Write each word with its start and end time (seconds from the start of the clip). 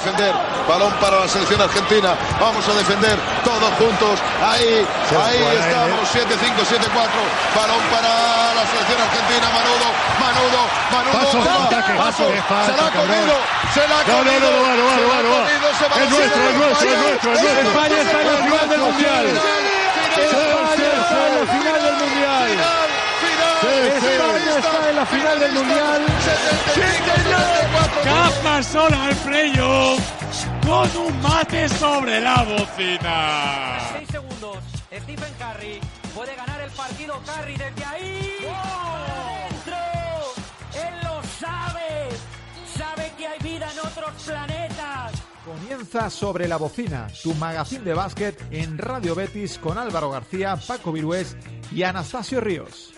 Defender, 0.00 0.32
balón 0.66 0.92
para 0.96 1.20
la 1.20 1.28
selección 1.28 1.60
argentina. 1.60 2.16
Vamos 2.40 2.66
a 2.66 2.72
defender 2.72 3.18
todos 3.44 3.68
juntos. 3.76 4.16
Ahí, 4.40 4.80
ahí 5.12 5.44
estamos. 5.60 6.08
7-5, 6.08 6.56
7-4. 6.64 6.88
Balón 7.52 7.82
para 7.92 8.08
la 8.56 8.64
selección 8.64 8.96
argentina. 8.96 9.44
Manudo, 9.52 9.92
Manudo, 10.16 10.60
Manudo. 10.88 11.12
Paso, 11.20 11.36
¡Toma! 11.44 11.66
ataque, 11.66 11.92
paso. 12.00 12.32
falta, 12.48 12.72
Se 12.72 12.76
la 12.80 12.86
ha 12.86 12.90
comido, 12.96 13.34
se 13.76 13.84
la 13.88 14.00
ha 14.00 14.04
no, 14.08 14.16
comido. 14.24 14.40
no, 14.40 14.56
no, 14.56 14.72
no, 14.72 14.88
se 14.88 15.04
no, 15.04 15.20
no, 15.20 15.68
se 15.76 15.84
va 15.84 15.96
Es 16.00 16.08
nuestro, 16.08 16.48
es 16.48 16.56
nuestro, 16.56 16.88
es 16.88 16.96
nuestro, 16.96 17.32
es 17.34 17.42
nuestro. 17.42 17.68
España 17.68 18.00
está 18.00 18.20
en 18.22 18.32
la 18.32 18.38
final 18.40 18.68
del 18.70 18.80
Mundial. 18.80 19.26
España 20.16 20.88
está 20.96 21.28
en 21.28 21.34
la 21.36 21.52
final 21.52 21.78
del 21.84 21.96
Mundial. 22.00 22.48
Final, 23.20 24.00
final. 24.00 24.39
España 24.50 24.58
está 24.58 24.90
en 24.90 24.96
la 24.96 25.06
final 25.06 25.40
del 25.40 25.52
Mundial. 25.52 26.06
75-74. 26.74 28.02
Capa 28.04 28.62
sola 28.62 29.04
al 29.04 29.16
playoff 29.16 30.00
con 30.66 30.96
un 31.06 31.22
mate 31.22 31.68
sobre 31.68 32.20
la 32.20 32.42
bocina. 32.42 33.78
6 33.92 34.08
segundos. 34.08 34.58
Stephen 34.92 35.34
Curry 35.38 35.80
puede 36.14 36.34
ganar 36.34 36.60
el 36.60 36.70
partido. 36.72 37.20
Curry 37.24 37.56
desde 37.56 37.84
ahí. 37.84 38.36
¡Dentro! 38.40 39.76
Él 40.74 40.94
lo 41.04 41.22
sabe. 41.38 42.08
Sabe 42.76 43.12
que 43.16 43.26
hay 43.26 43.38
vida 43.40 43.68
en 43.72 43.78
otros 43.78 44.22
planetas. 44.24 45.12
Comienza 45.44 46.10
sobre 46.10 46.46
la 46.46 46.58
bocina, 46.58 47.08
tu 47.22 47.34
magazín 47.34 47.82
de 47.82 47.94
básquet 47.94 48.40
en 48.50 48.78
Radio 48.78 49.14
Betis 49.14 49.58
con 49.58 49.78
Álvaro 49.78 50.10
García, 50.10 50.56
Paco 50.56 50.92
Virués 50.92 51.36
y 51.72 51.82
Anastasio 51.82 52.40
Ríos. 52.40 52.92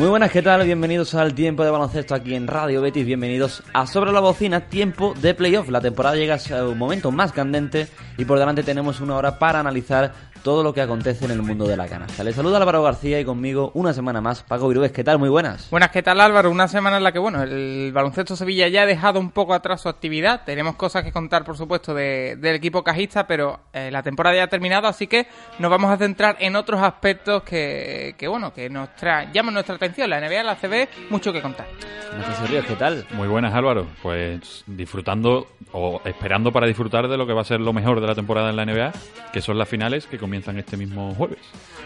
Muy 0.00 0.08
buenas, 0.08 0.30
¿qué 0.30 0.40
tal? 0.40 0.64
Bienvenidos 0.64 1.14
al 1.14 1.34
tiempo 1.34 1.62
de 1.62 1.70
baloncesto 1.70 2.14
aquí 2.14 2.34
en 2.34 2.46
Radio 2.46 2.80
Betis. 2.80 3.04
Bienvenidos 3.04 3.62
a 3.74 3.86
Sobre 3.86 4.12
la 4.12 4.20
Bocina, 4.20 4.70
tiempo 4.70 5.12
de 5.20 5.34
playoff. 5.34 5.68
La 5.68 5.82
temporada 5.82 6.16
llega 6.16 6.36
a 6.36 6.38
su 6.38 6.74
momento 6.74 7.10
más 7.10 7.32
candente 7.32 7.86
y 8.16 8.24
por 8.24 8.38
delante 8.38 8.62
tenemos 8.62 9.02
una 9.02 9.16
hora 9.16 9.38
para 9.38 9.60
analizar 9.60 10.14
todo 10.42 10.62
lo 10.62 10.72
que 10.72 10.80
acontece 10.80 11.24
en 11.26 11.30
el 11.32 11.42
mundo 11.42 11.66
de 11.66 11.76
la 11.76 11.86
canasta. 11.86 12.24
Les 12.24 12.34
saluda 12.34 12.56
Álvaro 12.58 12.82
García 12.82 13.20
y 13.20 13.24
conmigo 13.24 13.70
una 13.74 13.92
semana 13.92 14.20
más 14.20 14.42
Paco 14.42 14.68
Virués. 14.68 14.92
¿Qué 14.92 15.04
tal? 15.04 15.18
Muy 15.18 15.28
buenas. 15.28 15.68
Buenas, 15.70 15.90
¿qué 15.90 16.02
tal 16.02 16.20
Álvaro? 16.20 16.50
Una 16.50 16.68
semana 16.68 16.96
en 16.96 17.04
la 17.04 17.12
que, 17.12 17.18
bueno, 17.18 17.42
el 17.42 17.90
baloncesto 17.92 18.36
Sevilla 18.36 18.68
ya 18.68 18.82
ha 18.82 18.86
dejado 18.86 19.20
un 19.20 19.30
poco 19.30 19.54
atrás 19.54 19.80
su 19.82 19.88
actividad. 19.88 20.42
Tenemos 20.44 20.76
cosas 20.76 21.04
que 21.04 21.12
contar, 21.12 21.44
por 21.44 21.56
supuesto, 21.56 21.94
de- 21.94 22.36
del 22.36 22.54
equipo 22.56 22.82
cajista, 22.82 23.26
pero 23.26 23.60
eh, 23.72 23.90
la 23.90 24.02
temporada 24.02 24.36
ya 24.36 24.44
ha 24.44 24.48
terminado, 24.48 24.88
así 24.88 25.06
que 25.06 25.26
nos 25.58 25.70
vamos 25.70 25.90
a 25.90 25.96
centrar 25.96 26.36
en 26.40 26.56
otros 26.56 26.80
aspectos 26.82 27.42
que, 27.42 28.14
que 28.18 28.28
bueno, 28.28 28.52
que 28.52 28.70
nos 28.70 28.88
tra- 28.90 29.30
llaman 29.32 29.54
nuestra 29.54 29.74
atención. 29.76 30.08
La 30.10 30.20
NBA, 30.20 30.42
la 30.42 30.56
CB, 30.56 30.88
mucho 31.10 31.32
que 31.32 31.42
contar. 31.42 31.66
Anastasio 32.14 32.46
Ríos, 32.48 32.64
¿qué 32.66 32.74
tal? 32.74 33.06
Muy 33.12 33.28
buenas, 33.28 33.54
Álvaro. 33.54 33.86
Pues 34.02 34.64
disfrutando 34.66 35.46
o 35.72 36.00
esperando 36.04 36.50
para 36.50 36.66
disfrutar 36.66 37.06
de 37.06 37.16
lo 37.16 37.26
que 37.26 37.32
va 37.32 37.42
a 37.42 37.44
ser 37.44 37.60
lo 37.60 37.72
mejor 37.72 38.00
de 38.00 38.06
la 38.08 38.14
temporada 38.16 38.50
en 38.50 38.56
la 38.56 38.64
NBA, 38.66 38.92
que 39.32 39.40
son 39.40 39.58
las 39.58 39.68
finales 39.68 40.06
que 40.08 40.18
comienzan 40.30 40.58
este 40.58 40.76
mismo 40.76 41.12
jueves. 41.16 41.40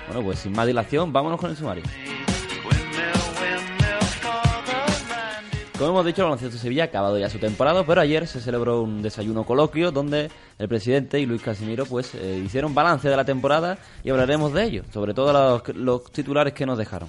Bueno, 0.07 0.23
pues 0.23 0.41
sin 0.41 0.53
más 0.53 0.67
dilación, 0.67 1.11
vámonos 1.15 1.41
con 1.41 1.49
el 1.51 1.57
sumario. 1.57 1.83
Como 5.79 5.91
hemos 5.91 6.05
dicho, 6.05 6.21
el 6.21 6.27
baloncesto 6.27 6.59
Sevilla 6.59 6.85
ha 6.85 6.87
acabado 6.87 7.19
ya 7.19 7.31
su 7.31 7.39
temporada, 7.39 7.87
pero 7.87 8.03
ayer 8.03 8.27
se 8.27 8.43
celebró 8.43 8.83
un 8.83 9.01
desayuno 9.01 9.45
coloquio 9.45 9.91
donde 9.91 10.31
el 10.59 10.69
presidente 10.69 11.19
y 11.19 11.27
Luis 11.27 11.41
Casimiro 11.41 11.87
pues 11.87 12.15
eh, 12.15 12.43
hicieron 12.45 12.75
balance 12.75 13.09
de 13.09 13.17
la 13.17 13.25
temporada 13.25 13.79
y 14.05 14.11
hablaremos 14.11 14.53
de 14.53 14.63
ello, 14.63 14.83
sobre 14.93 15.15
todo 15.15 15.33
los, 15.33 15.75
los 15.75 16.13
titulares 16.13 16.53
que 16.53 16.67
nos 16.67 16.77
dejaron. 16.77 17.09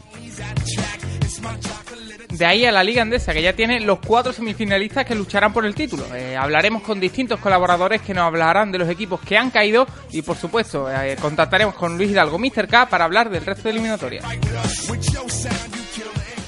De 2.38 2.46
ahí 2.46 2.66
a 2.66 2.72
la 2.72 2.84
Liga 2.84 3.02
Andesa, 3.02 3.32
que 3.32 3.42
ya 3.42 3.54
tiene 3.54 3.80
los 3.80 4.00
cuatro 4.00 4.34
semifinalistas 4.34 5.06
que 5.06 5.16
lucharán 5.16 5.54
por 5.54 5.66
el 5.66 5.74
título. 5.74 6.04
Eh, 6.14 6.36
hablaremos 6.36 6.82
con 6.82 7.00
distintos 7.00 7.40
colaboradores 7.40 8.02
que 8.02 8.14
nos 8.14 8.26
hablarán 8.26 8.74
de 8.74 8.80
los 8.80 8.90
equipos 8.90 9.22
que 9.22 9.38
han 9.38 9.52
caído 9.52 9.88
y, 10.12 10.22
por 10.22 10.36
supuesto, 10.36 10.92
eh, 10.92 11.16
contactaremos 11.22 11.76
con 11.76 11.98
Luis 11.98 12.12
Hidalgo, 12.12 12.38
Mr. 12.38 12.68
K, 12.68 12.90
para 12.90 13.06
hablar 13.06 13.30
del 13.30 13.46
resto 13.46 13.64
de 13.64 13.70
eliminatorias. 13.70 14.26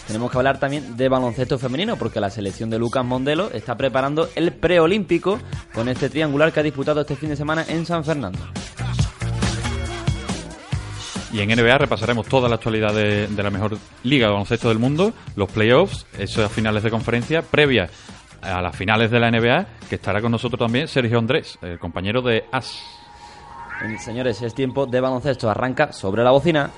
Tenemos 0.07 0.29
que 0.29 0.37
hablar 0.37 0.59
también 0.59 0.97
de 0.97 1.07
baloncesto 1.07 1.57
femenino 1.57 1.95
porque 1.95 2.19
la 2.19 2.29
selección 2.29 2.69
de 2.69 2.79
Lucas 2.79 3.05
Mondelo 3.05 3.49
está 3.51 3.77
preparando 3.77 4.29
el 4.35 4.51
preolímpico 4.51 5.39
con 5.73 5.87
este 5.87 6.09
triangular 6.09 6.51
que 6.51 6.59
ha 6.59 6.63
disputado 6.63 6.99
este 7.01 7.15
fin 7.15 7.29
de 7.29 7.37
semana 7.37 7.63
en 7.69 7.85
San 7.85 8.03
Fernando. 8.03 8.39
Y 11.31 11.41
en 11.41 11.49
NBA 11.49 11.77
repasaremos 11.77 12.25
toda 12.27 12.47
la 12.47 12.55
actualidad 12.55 12.93
de, 12.93 13.27
la 13.35 13.49
mejor 13.49 13.77
liga 14.03 14.27
de 14.27 14.33
baloncesto 14.33 14.69
del 14.69 14.79
mundo, 14.79 15.13
los 15.35 15.51
playoffs, 15.51 16.05
esas 16.17 16.51
finales 16.51 16.83
de 16.83 16.89
conferencia, 16.89 17.41
previas 17.41 17.91
a 18.41 18.61
las 18.61 18.75
finales 18.75 19.11
de 19.11 19.19
la 19.19 19.29
NBA, 19.29 19.67
que 19.89 19.95
estará 19.95 20.21
con 20.21 20.31
nosotros 20.31 20.59
también 20.59 20.87
Sergio 20.87 21.19
Andrés, 21.19 21.57
el 21.61 21.79
compañero 21.79 22.21
de 22.21 22.45
AS. 22.51 22.81
Señores, 23.99 24.41
es 24.41 24.53
tiempo 24.53 24.85
de 24.85 24.99
baloncesto. 25.01 25.49
Arranca 25.49 25.91
sobre 25.91 26.23
la 26.23 26.31
bocina. 26.31 26.71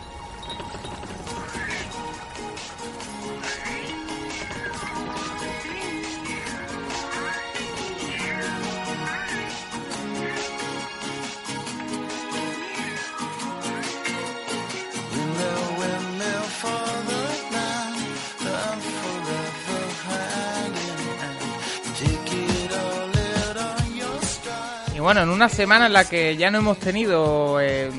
Y 25.00 25.02
bueno, 25.02 25.22
en 25.22 25.30
una 25.30 25.48
semana 25.48 25.86
en 25.86 25.94
la 25.94 26.04
que 26.04 26.36
ya 26.36 26.52
no 26.52 26.58
hemos 26.58 26.78
tenido 26.78 27.58
eh, 27.62 27.90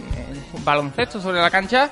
baloncesto 0.63 1.19
sobre 1.19 1.41
la 1.41 1.49
cancha, 1.51 1.91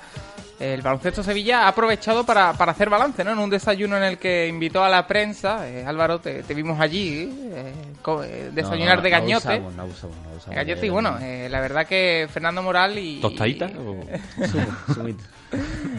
el 0.61 0.83
baloncesto 0.83 1.23
Sevilla 1.23 1.63
ha 1.63 1.69
aprovechado 1.69 2.27
para, 2.27 2.53
para 2.53 2.73
hacer 2.73 2.91
balance, 2.91 3.25
¿no? 3.25 3.31
En 3.33 3.39
un 3.39 3.49
desayuno 3.49 3.97
en 3.97 4.03
el 4.03 4.19
que 4.19 4.47
invitó 4.49 4.85
a 4.85 4.91
la 4.91 5.07
prensa, 5.07 5.67
eh, 5.67 5.83
Álvaro, 5.87 6.19
te, 6.19 6.43
te 6.43 6.53
vimos 6.53 6.79
allí, 6.79 7.23
eh, 7.55 8.51
desayunar 8.53 8.97
No, 8.97 8.97
no, 8.97 9.03
de 9.03 9.11
no 9.11 9.17
gañote. 9.19 9.49
abusamos, 9.49 9.75
no 9.77 9.83
abusamos, 9.85 10.17
no 10.19 10.29
abusamos 10.29 10.57
Gañote 10.57 10.87
y 10.87 10.91
bueno, 10.91 11.17
eh, 11.23 11.49
la 11.51 11.61
verdad 11.63 11.87
que 11.87 12.29
Fernando 12.31 12.63
Moral 12.63 12.99
y... 12.99 13.19
¿Tostadita? 13.23 13.71
o- 13.79 14.05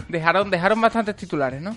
dejaron, 0.08 0.52
dejaron 0.52 0.80
bastantes 0.82 1.16
titulares, 1.16 1.64
¿no? 1.64 1.76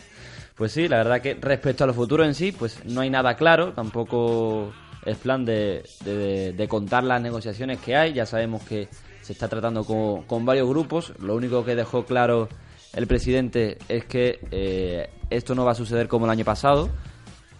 Pues 0.54 0.72
sí, 0.72 0.86
la 0.86 0.98
verdad 0.98 1.22
que 1.22 1.32
respecto 1.40 1.84
a 1.84 1.86
lo 1.86 1.94
futuro 1.94 2.26
en 2.26 2.34
sí, 2.34 2.52
pues 2.52 2.84
no 2.84 3.00
hay 3.00 3.08
nada 3.08 3.36
claro, 3.38 3.72
tampoco 3.72 4.70
es 5.04 5.16
plan 5.18 5.44
de, 5.44 5.82
de- 6.04 6.68
contar 6.68 7.04
las 7.04 7.20
negociaciones 7.20 7.78
que 7.78 7.96
hay, 7.96 8.12
ya 8.12 8.26
sabemos 8.26 8.62
que 8.62 8.88
se 9.20 9.32
está 9.32 9.48
tratando 9.48 9.84
con, 9.84 10.22
con 10.22 10.44
varios 10.44 10.68
grupos, 10.68 11.12
lo 11.20 11.34
único 11.34 11.64
que 11.64 11.74
dejó 11.74 12.04
claro 12.04 12.48
el 12.92 13.06
presidente 13.06 13.78
es 13.88 14.04
que 14.04 14.38
eh, 14.50 15.08
esto 15.30 15.54
no 15.54 15.64
va 15.64 15.72
a 15.72 15.74
suceder 15.74 16.08
como 16.08 16.26
el 16.26 16.30
año 16.30 16.44
pasado, 16.44 16.90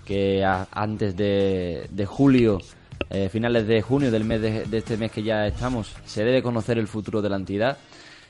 que 0.04 0.44
antes 0.44 1.16
de, 1.16 1.86
de 1.91 2.06
julio, 2.06 2.58
eh, 3.10 3.28
finales 3.28 3.66
de 3.66 3.81
junio 3.82 4.10
del 4.10 4.25
mes 4.25 4.41
de, 4.42 4.64
de 4.64 4.78
este 4.78 4.97
mes 4.97 5.10
que 5.10 5.22
ya 5.22 5.47
estamos, 5.47 5.94
se 6.04 6.25
debe 6.25 6.42
conocer 6.42 6.78
el 6.78 6.86
futuro 6.88 7.22
de 7.22 7.31
la 7.31 7.36
entidad. 7.36 7.78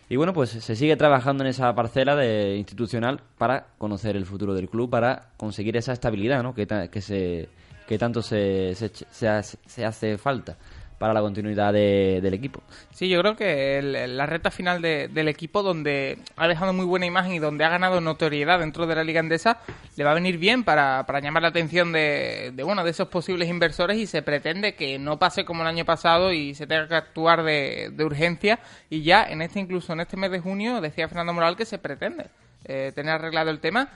Y 0.09 0.17
bueno, 0.17 0.35
pues 0.35 0.51
se 0.51 0.77
sigue 0.77 0.95
trabajando 0.97 1.43
en 1.43 1.49
esa 1.51 1.75
parcela 1.75 2.15
de 2.15 2.57
institucional 2.57 3.21
para 3.39 3.69
conocer 3.79 4.15
el 4.15 4.27
futuro 4.27 4.53
del 4.55 4.69
club, 4.69 4.91
para 4.91 5.31
conseguir 5.39 5.77
esa 5.77 5.95
estabilidad 5.95 6.43
¿no? 6.43 6.55
que, 6.55 6.67
que, 6.91 7.01
se, 7.01 7.49
que 7.87 7.99
tanto 7.99 8.23
se, 8.23 8.75
se, 8.75 8.91
se 9.11 9.29
hace- 9.29 9.59
se 9.67 9.85
hace 9.85 10.19
falta 10.19 10.57
para 10.99 11.15
la 11.15 11.21
continuidad 11.21 11.73
de- 11.73 12.21
del 12.23 12.33
equipo. 12.35 12.63
Sí, 12.93 13.09
yo 13.09 13.19
creo 13.21 13.35
que 13.35 13.79
el- 13.81 14.17
la 14.17 14.25
recta 14.25 14.53
final 14.53 14.81
de- 14.81 15.09
del 15.09 15.27
equipo, 15.27 15.65
donde 15.65 16.19
ha 16.37 16.47
dejado 16.47 16.73
muy 16.73 16.85
buena 16.85 17.07
imagen 17.07 17.33
y 17.33 17.39
donde 17.41 17.65
ha 17.65 17.69
ganado 17.71 18.01
notoriedad 18.01 18.61
dentro 18.61 18.87
de 18.87 18.95
la 18.95 19.03
Liga 19.03 19.19
Andesa, 19.19 19.59
le 19.97 20.05
va 20.05 20.13
a 20.13 20.15
venir 20.15 20.39
bien 20.39 20.63
para, 20.63 21.05
para 21.05 21.19
llamar 21.19 21.43
la 21.43 21.49
atención 21.49 21.91
de, 21.91 22.53
de, 22.55 22.63
bueno, 22.63 22.85
de 22.85 22.91
esos 22.93 23.09
posibles 23.09 23.49
inversores 23.49 23.97
y 23.99 24.07
se 24.07 24.23
pretende 24.23 24.77
que 24.77 24.97
no 25.01 25.19
pase 25.19 25.45
como 25.45 25.63
el 25.63 25.69
año 25.69 25.85
pasado 25.85 26.33
y 26.33 26.55
se 26.55 26.69
tenga 26.69 26.87
que 26.87 26.95
actuar 26.95 27.43
de, 27.43 27.91
de 27.93 28.05
urgencia. 28.05 28.61
Y 28.89 29.03
ya 29.03 29.25
en 29.25 29.43
este, 29.43 29.59
incluso 29.59 29.93
en 29.95 30.01
este 30.03 30.17
mes 30.17 30.31
de 30.31 30.39
junio, 30.39 30.81
decía 30.81 31.09
Fernando 31.09 31.33
Moral 31.33 31.57
que 31.57 31.65
se 31.65 31.79
pretende 31.79 32.27
eh, 32.65 32.93
tener 32.95 33.15
arreglado 33.15 33.51
el 33.51 33.59
tema. 33.59 33.89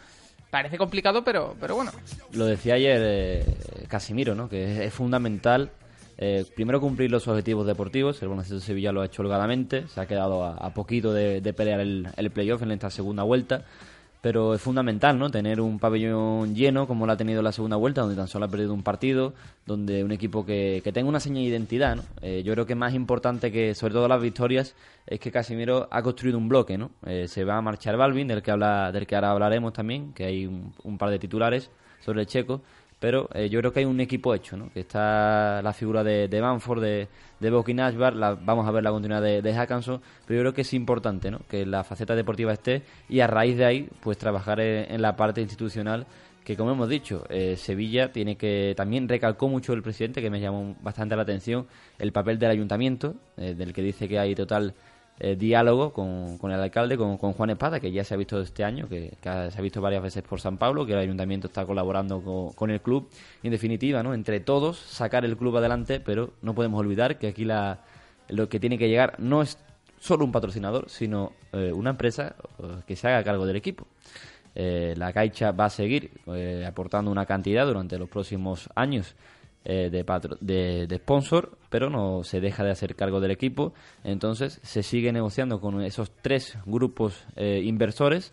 Parece 0.56 0.79
complicado, 0.79 1.23
pero, 1.23 1.55
pero 1.61 1.75
bueno. 1.75 1.91
Lo 2.32 2.47
decía 2.47 2.75
ayer 2.75 2.99
eh, 3.05 3.44
Casimiro, 3.88 4.35
¿no? 4.35 4.49
que 4.49 4.87
es, 4.87 4.94
fundamental 4.94 5.70
eh, 6.17 6.47
primero 6.55 6.81
cumplir 6.81 7.11
los 7.11 7.29
objetivos 7.29 7.67
deportivos. 7.67 8.23
El 8.23 8.29
Baloncesto 8.29 8.61
Sevilla 8.61 8.91
lo 8.91 9.03
ha 9.03 9.05
hecho 9.05 9.20
holgadamente. 9.20 9.87
Se 9.88 10.00
ha 10.00 10.06
quedado 10.06 10.43
a, 10.47 10.55
a 10.55 10.73
poquito 10.73 11.12
de, 11.12 11.43
de 11.43 11.53
pelear 11.53 11.81
el, 11.81 12.08
el 12.17 12.31
playoff 12.31 12.62
en 12.62 12.70
esta 12.70 12.88
segunda 12.88 13.23
vuelta. 13.23 13.67
Pero 14.26 14.55
es 14.55 14.61
fundamental, 14.61 15.20
¿no? 15.20 15.31
Tener 15.31 15.61
un 15.61 15.78
pabellón 15.78 16.52
lleno 16.52 16.88
como 16.88 17.06
lo 17.06 17.12
ha 17.12 17.17
tenido 17.17 17.38
en 17.38 17.44
la 17.44 17.52
segunda 17.52 17.76
vuelta, 17.76 18.00
donde 18.00 18.17
tan 18.17 18.26
solo 18.26 18.46
ha 18.46 18.49
perdido 18.49 18.75
un 18.75 18.82
partido, 18.82 19.34
donde 19.67 20.02
un 20.02 20.11
equipo 20.11 20.44
que, 20.44 20.81
que 20.82 20.90
tenga 20.90 21.08
una 21.08 21.20
señal 21.20 21.44
de 21.44 21.50
identidad, 21.50 21.94
¿no? 21.94 22.02
Eh, 22.23 22.43
yo 22.44 22.52
creo 22.55 22.67
que 22.67 22.75
más 22.75 22.93
importante 22.93 23.52
que, 23.52 23.76
sobre 23.76 23.94
todo 23.94 24.08
las 24.08 24.20
victorias, 24.20 24.75
es 25.06 25.20
que 25.20 25.31
Casimiro 25.31 25.87
ha 25.93 26.02
construido 26.02 26.38
un 26.38 26.49
bloque, 26.49 26.76
¿no? 26.76 26.90
Eh, 27.06 27.28
se 27.28 27.44
va 27.44 27.56
a 27.56 27.62
marchar 27.62 27.96
Balvin, 27.96 28.26
del 28.26 28.43
que, 28.43 28.50
habla, 28.50 28.90
del 28.90 29.06
que 29.06 29.14
ahora 29.14 29.31
hablaremos 29.31 29.73
también, 29.73 30.12
que 30.12 30.25
hay 30.25 30.46
un 30.46 30.99
par 30.99 31.11
de 31.11 31.20
titulares 31.20 31.70
sobre 32.00 32.22
el 32.22 32.26
checo, 32.26 32.62
pero 32.98 33.28
eh, 33.34 33.48
yo 33.48 33.60
creo 33.60 33.72
que 33.72 33.81
hay 33.81 33.84
un 33.84 34.00
equipo 34.00 34.34
hecho, 34.34 34.56
¿no? 34.56 34.70
Que 34.72 34.81
está 34.81 35.60
la 35.62 35.72
figura 35.72 36.02
de, 36.02 36.28
de 36.28 36.40
Banford, 36.40 36.82
de, 36.82 37.08
de 37.40 37.50
Bokin 37.50 37.76
la, 37.76 38.38
vamos 38.40 38.66
a 38.66 38.70
ver 38.70 38.82
la 38.82 38.90
continuidad 38.90 39.22
de, 39.22 39.43
de 39.43 39.54
Hackanson, 39.54 40.00
pero 40.26 40.38
yo 40.38 40.43
creo 40.43 40.54
que 40.54 40.62
es 40.62 40.75
importante, 40.75 41.31
¿no? 41.31 41.40
Que 41.48 41.66
la 41.66 41.84
faceta 41.84 42.14
deportiva 42.14 42.52
esté 42.52 42.82
y 43.08 43.20
a 43.20 43.26
raíz 43.26 43.56
de 43.56 43.64
ahí, 43.64 43.88
pues 44.00 44.19
trabajar 44.19 44.60
en, 44.60 44.93
en 44.93 45.02
la 45.02 45.16
parte 45.16 45.40
institucional 45.40 46.06
que 46.46 46.56
como 46.56 46.70
hemos 46.70 46.88
dicho, 46.88 47.25
eh, 47.28 47.56
Sevilla 47.56 48.12
tiene 48.12 48.37
que 48.37 48.72
también 48.76 49.08
recalcó 49.08 49.48
mucho 49.48 49.72
el 49.72 49.82
presidente, 49.82 50.22
que 50.22 50.31
me 50.31 50.40
llamó 50.40 50.76
bastante 50.81 51.16
la 51.16 51.22
atención, 51.22 51.66
el 51.98 52.12
papel 52.12 52.38
del 52.38 52.52
ayuntamiento, 52.52 53.16
eh, 53.37 53.54
del 53.54 53.72
que 53.72 53.82
dice 53.82 54.08
que 54.08 54.20
hay 54.20 54.37
total 54.37 54.72
eh, 55.19 55.37
diálogo 55.37 55.93
con, 55.93 56.39
con 56.39 56.53
el 56.53 56.61
alcalde, 56.61 56.97
con, 56.97 57.17
Juan 57.17 57.51
Espada, 57.51 57.81
que 57.81 57.91
ya 57.91 58.05
se 58.05 58.15
ha 58.15 58.17
visto 58.17 58.41
este 58.41 58.65
año, 58.65 58.89
que, 58.89 59.15
se 59.23 59.29
ha 59.29 59.61
visto 59.61 59.81
varias 59.81 60.03
veces 60.03 60.23
por 60.23 60.41
San 60.41 60.59
Pablo, 60.59 60.85
que 60.85 60.93
el 60.93 60.99
ayuntamiento 60.99 61.47
está 61.47 61.65
colaborando 61.65 62.21
con, 62.21 62.53
con 62.53 62.71
el 62.71 62.81
club. 62.81 63.09
En 63.43 63.51
definitiva, 63.51 64.03
¿no? 64.03 64.15
entre 64.15 64.41
todos, 64.41 64.79
sacar 64.79 65.25
el 65.25 65.37
club 65.37 65.57
adelante, 65.57 66.01
pero 66.01 66.33
no 66.43 66.55
podemos 66.55 66.81
olvidar 66.81 67.19
que 67.19 67.29
aquí 67.29 67.45
la, 67.45 67.81
lo 68.29 68.49
que 68.49 68.61
tiene 68.61 68.79
que 68.79 68.89
llegar 68.89 69.15
no 69.19 69.43
es 69.43 69.59
solo 69.99 70.25
un 70.25 70.33
patrocinador, 70.33 70.89
sino 70.89 71.33
eh, 71.53 71.73
una 71.73 71.91
empresa 71.91 72.37
eh, 72.59 72.83
que 72.87 72.97
se 72.97 73.09
haga 73.09 73.25
cargo 73.25 73.47
del 73.47 73.57
equipo. 73.57 73.87
Eh, 74.55 74.95
la 74.97 75.13
Caixa 75.13 75.53
va 75.53 75.67
a 75.67 75.71
seguir 75.71 76.13
aportando 76.67 77.11
una 77.11 77.27
cantidad 77.27 77.67
durante 77.67 77.99
los 77.99 78.09
próximos 78.09 78.71
años 78.75 79.15
eh, 79.69 79.91
de, 79.91 80.05
patro- 80.05 80.39
de, 80.41 80.87
de 80.87 80.97
sponsor, 80.97 81.59
pero 81.69 81.91
no 81.91 82.23
se 82.25 82.41
deja 82.41 82.63
de 82.65 82.71
hacer 82.71 82.95
cargo 82.95 83.21
del 83.21 83.33
equipo. 83.33 83.75
Entonces 84.05 84.61
se 84.63 84.83
sigue 84.83 85.13
negociando 85.13 85.61
con 85.61 85.83
esos 85.83 86.11
tres 86.23 86.57
grupos 86.65 87.27
eh, 87.37 87.61
inversores 87.65 88.33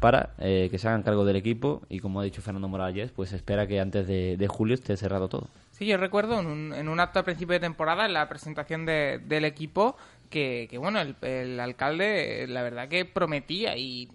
para 0.00 0.34
eh, 0.38 0.68
que 0.70 0.78
se 0.78 0.88
hagan 0.88 1.02
cargo 1.02 1.24
del 1.24 1.36
equipo 1.36 1.82
y 1.88 2.00
como 2.00 2.20
ha 2.20 2.24
dicho 2.24 2.42
Fernando 2.42 2.68
Morales, 2.68 3.12
pues 3.12 3.32
espera 3.32 3.66
que 3.66 3.80
antes 3.80 4.06
de, 4.06 4.36
de 4.36 4.48
julio 4.48 4.74
esté 4.74 4.96
cerrado 4.96 5.28
todo. 5.28 5.48
Sí, 5.70 5.86
yo 5.86 5.96
recuerdo 5.96 6.38
en 6.40 6.46
un, 6.46 6.72
en 6.74 6.88
un 6.88 7.00
acto 7.00 7.20
a 7.20 7.22
principio 7.24 7.54
de 7.54 7.60
temporada, 7.60 8.04
en 8.06 8.12
la 8.12 8.28
presentación 8.28 8.84
de- 8.86 9.20
del 9.24 9.44
equipo, 9.44 9.96
que, 10.30 10.66
que, 10.68 10.78
bueno, 10.78 11.00
el, 11.00 11.16
el 11.22 11.58
alcalde, 11.60 12.42
eh, 12.44 12.46
la 12.48 12.62
verdad 12.62 12.88
que 12.88 13.04
prometía 13.04 13.76
y 13.76 14.08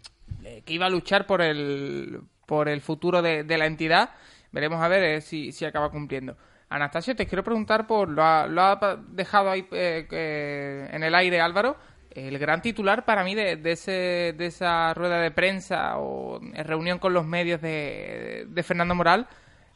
eh, 0.44 0.62
que 0.66 0.74
iba 0.74 0.86
a 0.86 0.89
luchar 0.89 1.25
por 1.25 1.42
el, 1.42 2.21
por 2.45 2.68
el 2.69 2.81
futuro 2.81 3.21
de, 3.21 3.44
de 3.44 3.57
la 3.57 3.66
entidad. 3.66 4.10
Veremos 4.51 4.81
a 4.81 4.88
ver 4.89 5.04
eh, 5.04 5.21
si, 5.21 5.51
si 5.54 5.63
acaba 5.66 5.92
cumpliendo. 5.92 6.36
Anastasio, 6.69 7.16
te 7.16 7.25
quiero 7.25 7.44
preguntar 7.44 7.88
por, 7.88 8.10
lo 8.10 8.24
ha, 8.24 8.45
lo 8.48 8.62
ha 8.62 8.98
dejado 9.10 9.50
ahí 9.50 9.68
eh, 9.71 10.88
en 10.92 11.04
el 11.04 11.16
aire 11.16 11.42
Álvaro, 11.42 11.77
el 12.12 12.38
gran 12.38 12.62
titular 12.62 13.06
para 13.06 13.24
mí 13.24 13.33
de, 13.36 13.60
ese, 13.66 14.33
de 14.38 14.45
esa 14.45 14.94
rueda 14.94 15.19
de 15.19 15.31
prensa 15.31 15.98
o 15.98 16.39
reunión 16.54 17.00
con 17.00 17.13
los 17.13 17.25
medios 17.25 17.62
de, 17.62 18.45
de 18.48 18.63
Fernando 18.63 18.94
Moral 18.95 19.27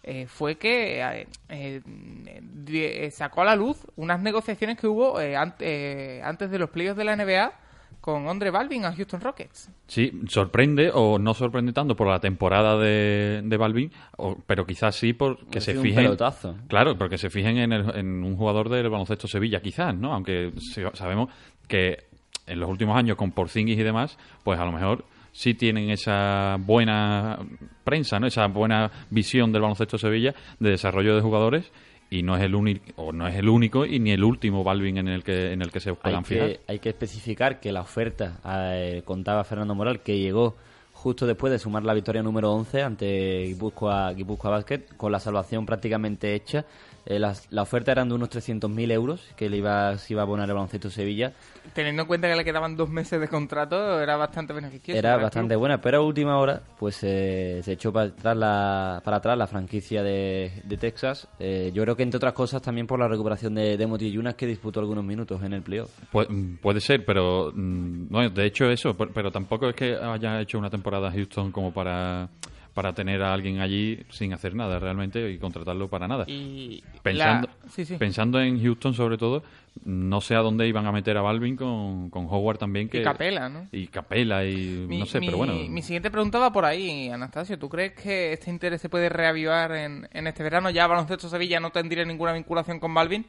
eh, 0.03 0.25
fue 0.27 0.55
que 0.57 1.25
eh, 1.49 3.09
sacó 3.11 3.41
a 3.41 3.45
la 3.45 3.55
luz 3.55 3.87
unas 3.95 4.19
negociaciones 4.21 4.77
que 4.77 4.87
hubo 4.87 5.19
ant- 5.19 6.21
antes 6.23 6.51
de 6.51 6.59
los 6.59 6.69
playoffs 6.69 6.97
de 6.97 7.03
la 7.05 7.15
NBA 7.15 7.53
con 8.01 8.27
Andre 8.27 8.49
Balvin 8.51 8.85
a 8.85 8.93
Houston 8.93 9.21
Rockets. 9.21 9.69
Sí, 9.87 10.11
sorprende 10.27 10.91
o 10.93 11.17
no 11.19 11.33
sorprende 11.33 11.73
tanto 11.73 11.95
por 11.95 12.07
la 12.07 12.19
temporada 12.19 12.77
de, 12.77 13.41
de 13.43 13.57
Balvin, 13.57 13.91
o- 14.17 14.37
pero 14.45 14.65
quizás 14.65 14.95
sí 14.95 15.13
porque 15.13 15.61
se 15.61 15.77
un 15.77 15.83
fijen. 15.83 16.03
pelotazo. 16.03 16.55
Claro, 16.67 16.97
porque 16.97 17.17
se 17.17 17.29
fijen 17.29 17.57
en, 17.57 17.73
el- 17.73 17.95
en 17.95 18.23
un 18.23 18.35
jugador 18.37 18.69
del 18.69 18.89
baloncesto 18.89 19.27
Sevilla, 19.27 19.61
quizás, 19.61 19.95
¿no? 19.95 20.13
Aunque 20.13 20.51
sabemos 20.93 21.29
que 21.67 22.05
en 22.47 22.59
los 22.59 22.69
últimos 22.69 22.97
años 22.97 23.15
con 23.17 23.31
Porzingis 23.31 23.77
y 23.79 23.83
demás, 23.83 24.17
pues 24.43 24.59
a 24.59 24.65
lo 24.65 24.71
mejor 24.71 25.05
sí 25.31 25.53
tienen 25.53 25.89
esa 25.89 26.57
buena 26.59 27.39
prensa, 27.83 28.19
¿no? 28.19 28.27
Esa 28.27 28.45
buena 28.47 28.91
visión 29.09 29.51
del 29.51 29.61
baloncesto 29.61 29.97
Sevilla 29.97 30.35
de 30.59 30.69
desarrollo 30.71 31.15
de 31.15 31.21
jugadores 31.21 31.71
y 32.13 32.21
no 32.21 32.37
es 32.37 32.43
el 32.43 32.53
único 32.53 32.83
o 32.97 33.11
no 33.11 33.27
es 33.27 33.35
el 33.35 33.49
único 33.49 33.87
y 33.87 33.99
ni 33.99 34.11
el 34.11 34.23
último 34.23 34.63
Balvin 34.63 34.97
en 34.97 35.07
el 35.07 35.23
que 35.23 35.51
en 35.51 35.63
el 35.63 35.71
que 35.71 35.79
se 35.79 35.89
Hay 35.89 35.95
puedan 35.95 36.23
fijar. 36.23 36.47
que, 36.47 36.59
hay 36.67 36.79
que 36.79 36.89
especificar 36.89 37.59
que 37.59 37.71
la 37.71 37.81
oferta, 37.81 38.39
eh, 38.45 39.01
contaba 39.03 39.43
Fernando 39.43 39.73
Moral, 39.73 40.01
que 40.01 40.19
llegó 40.19 40.55
justo 40.93 41.25
después 41.25 41.51
de 41.51 41.57
sumar 41.57 41.83
la 41.83 41.93
victoria 41.95 42.21
número 42.21 42.51
11 42.53 42.83
ante 42.83 43.45
Guipúzcoa, 43.47 44.13
Guipúzcoa 44.13 44.51
Basket, 44.51 44.81
con 44.95 45.11
la 45.11 45.19
salvación 45.19 45.65
prácticamente 45.65 46.35
hecha. 46.35 46.65
Eh, 47.05 47.19
las- 47.19 47.51
la 47.51 47.63
oferta 47.63 47.91
eran 47.91 48.07
de 48.09 48.15
unos 48.15 48.29
300.000 48.29 48.89
euros 48.91 49.21
que 49.35 49.49
le 49.49 49.57
iba, 49.57 49.97
se 49.97 50.13
iba 50.13 50.21
a 50.21 50.25
abonar 50.25 50.47
el 50.47 50.53
baloncesto 50.55 50.89
Sevilla. 50.89 51.33
Teniendo 51.73 52.03
en 52.03 52.07
cuenta 52.07 52.29
que 52.29 52.35
le 52.35 52.45
quedaban 52.45 52.77
dos 52.77 52.89
meses 52.89 53.19
de 53.19 53.27
contrato, 53.27 53.99
era 54.01 54.15
bastante 54.15 54.53
beneficioso. 54.53 54.97
Era 54.97 55.17
bastante 55.17 55.55
buena, 55.55 55.81
pero 55.81 55.97
a 55.97 56.01
última 56.01 56.37
hora 56.37 56.61
pues 56.79 56.99
eh, 57.03 57.59
se 57.63 57.73
echó 57.73 57.91
para 57.91 58.07
atrás 58.07 58.37
la, 58.37 59.01
para 59.03 59.17
atrás 59.17 59.37
la 59.37 59.47
franquicia 59.47 60.01
de, 60.03 60.61
de 60.63 60.77
Texas. 60.77 61.27
Eh, 61.39 61.71
yo 61.73 61.83
creo 61.83 61.95
que 61.95 62.03
entre 62.03 62.17
otras 62.17 62.33
cosas 62.33 62.61
también 62.61 62.87
por 62.87 62.99
la 62.99 63.07
recuperación 63.07 63.55
de, 63.55 63.75
de 63.77 63.87
Motiyunas 63.87 64.35
que 64.35 64.45
disputó 64.47 64.79
algunos 64.79 65.03
minutos 65.03 65.41
en 65.43 65.53
el 65.53 65.61
playoff. 65.61 65.91
Pu- 66.11 66.27
mm, 66.29 66.57
puede 66.61 66.79
ser, 66.79 67.03
pero 67.05 67.51
mm, 67.53 68.07
no, 68.09 68.29
de 68.29 68.45
hecho 68.45 68.65
eso, 68.69 68.93
pero, 68.95 69.11
pero 69.13 69.31
tampoco 69.31 69.67
es 69.69 69.75
que 69.75 69.95
haya 69.95 70.39
hecho 70.41 70.57
una 70.57 70.69
temporada 70.69 71.11
Houston 71.11 71.51
como 71.51 71.73
para 71.73 72.29
para 72.73 72.93
tener 72.93 73.21
a 73.21 73.33
alguien 73.33 73.59
allí 73.59 74.03
sin 74.09 74.33
hacer 74.33 74.55
nada 74.55 74.79
realmente 74.79 75.29
y 75.31 75.37
contratarlo 75.37 75.89
para 75.89 76.07
nada. 76.07 76.25
Y 76.27 76.83
Pensando, 77.03 77.47
la- 77.47 77.69
sí, 77.69 77.85
sí. 77.85 77.97
pensando 77.97 78.41
en 78.41 78.61
Houston 78.63 78.93
sobre 78.93 79.17
todo, 79.17 79.43
no 79.85 80.21
sé 80.21 80.35
a 80.35 80.39
dónde 80.39 80.67
iban 80.67 80.85
a 80.87 80.91
meter 80.91 81.17
a 81.17 81.21
Balvin 81.21 81.55
con, 81.55 82.09
con 82.09 82.25
Howard 82.29 82.57
también 82.57 82.89
que 82.89 83.01
Y 83.01 83.03
Capela, 83.03 83.49
¿no? 83.49 83.67
y 83.71 83.87
Capela 83.87 84.45
y 84.45 84.85
Mi, 84.87 84.97
no 84.99 85.05
sé, 85.05 85.19
mi- 85.19 85.27
pero 85.27 85.37
bueno. 85.37 85.53
mi 85.53 85.81
siguiente 85.81 86.09
pregunta 86.09 86.39
va 86.39 86.51
por 86.51 86.65
ahí, 86.65 87.09
Anastasio. 87.09 87.59
¿Tú 87.59 87.69
crees 87.69 87.93
que 87.93 88.33
este 88.33 88.49
interés 88.49 88.81
se 88.81 88.89
puede 88.89 89.09
reavivar 89.09 89.71
en, 89.73 90.07
en 90.11 90.27
este 90.27 90.41
verano? 90.43 90.69
Ya 90.69 90.87
Baloncesto 90.87 91.29
Sevilla 91.29 91.59
no 91.59 91.71
tendría 91.71 92.05
ninguna 92.05 92.33
vinculación 92.33 92.79
con 92.79 92.93
Balvin, 92.93 93.25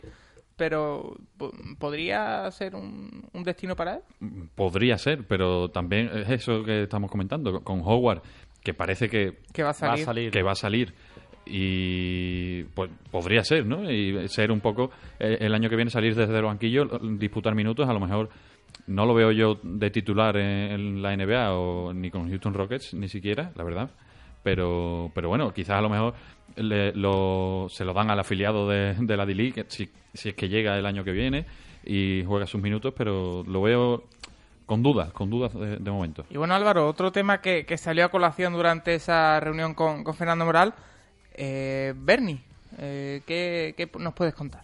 pero 0.56 1.17
po- 1.37 1.52
¿podría 1.79 2.49
ser 2.52 2.76
un, 2.76 3.29
un 3.32 3.43
destino 3.43 3.75
para 3.75 3.96
él? 3.96 4.00
Podría 4.55 4.96
ser, 4.99 5.26
pero 5.26 5.69
también 5.70 6.11
es 6.14 6.31
eso 6.31 6.62
que 6.64 6.85
estamos 6.85 7.11
comentando 7.11 7.62
con 7.64 7.81
Howard, 7.81 8.23
que 8.65 8.75
parece 8.75 9.09
que 9.09 9.35
Que 9.53 9.63
va 9.63 9.71
a 9.71 9.75
salir. 9.75 10.31
que 10.33 10.43
va 10.43 10.53
a 10.53 10.56
salir 10.56 10.93
y 11.47 12.65
pues 12.75 12.91
podría 13.11 13.44
ser, 13.44 13.67
¿no? 13.67 13.91
Y 13.91 14.29
ser 14.29 14.51
un 14.51 14.61
poco 14.61 14.91
eh, 15.21 15.39
el 15.41 15.55
año 15.55 15.69
que 15.69 15.77
viene 15.77 15.91
salir 15.91 16.15
desde 16.15 16.37
el 16.37 16.44
banquillo, 16.44 16.87
disputar 17.19 17.55
minutos, 17.55 17.89
a 17.89 17.93
lo 17.93 18.01
mejor 18.01 18.29
no 18.87 19.06
lo 19.06 19.15
veo 19.15 19.31
yo 19.31 19.59
de 19.63 19.91
titular 19.91 20.37
en, 20.37 20.73
en 20.73 21.03
la 21.03 21.17
NBA 21.17 21.53
o 21.55 21.93
ni 21.93 22.11
con 22.11 22.29
Houston 22.29 22.55
Rockets 22.55 22.94
ni 22.94 23.09
siquiera, 23.09 23.53
la 23.56 23.65
verdad. 23.65 23.91
Pero 24.43 25.11
pero 25.15 25.29
bueno, 25.29 25.53
quizás 25.53 25.79
a 25.79 25.81
lo 25.83 25.89
mejor 25.91 26.15
le- 26.56 26.93
lo- 26.94 27.67
se 27.69 27.85
lo 27.85 27.93
dan 27.93 28.11
al 28.11 28.19
afiliado 28.21 28.69
de, 28.69 28.94
de 28.99 29.17
la 29.17 29.25
D-League 29.27 29.65
si, 29.69 29.89
si 30.13 30.31
es 30.31 30.35
que 30.35 30.49
llega 30.49 30.79
el 30.79 30.87
año 30.87 31.05
que 31.05 31.13
viene 31.13 31.47
y 31.85 32.23
juega 32.27 32.47
sus 32.47 32.61
minutos, 32.61 32.93
pero 32.97 33.43
lo 33.47 33.63
veo 33.63 34.05
con 34.67 34.83
dudas, 34.83 35.13
con 35.13 35.31
dudas 35.31 35.53
de, 35.55 35.77
de 35.77 35.91
momento. 35.91 36.25
Y 36.31 36.37
bueno, 36.37 36.55
Álvaro, 36.55 36.89
otro 36.89 37.13
tema 37.13 37.41
que, 37.41 37.67
que 37.67 37.77
salió 37.77 38.05
a 38.05 38.09
colación 38.09 38.53
durante 38.53 38.94
esa 38.94 39.39
reunión 39.41 39.75
con, 39.75 40.05
con 40.05 40.15
Fernando 40.15 40.44
Moral, 40.44 40.75
eh, 41.35 41.94
Bernie, 41.97 42.41
eh, 42.79 43.23
¿qué, 43.27 43.75
qué 43.77 43.91
nos 43.99 44.15
puedes 44.15 44.35
contar? 44.35 44.63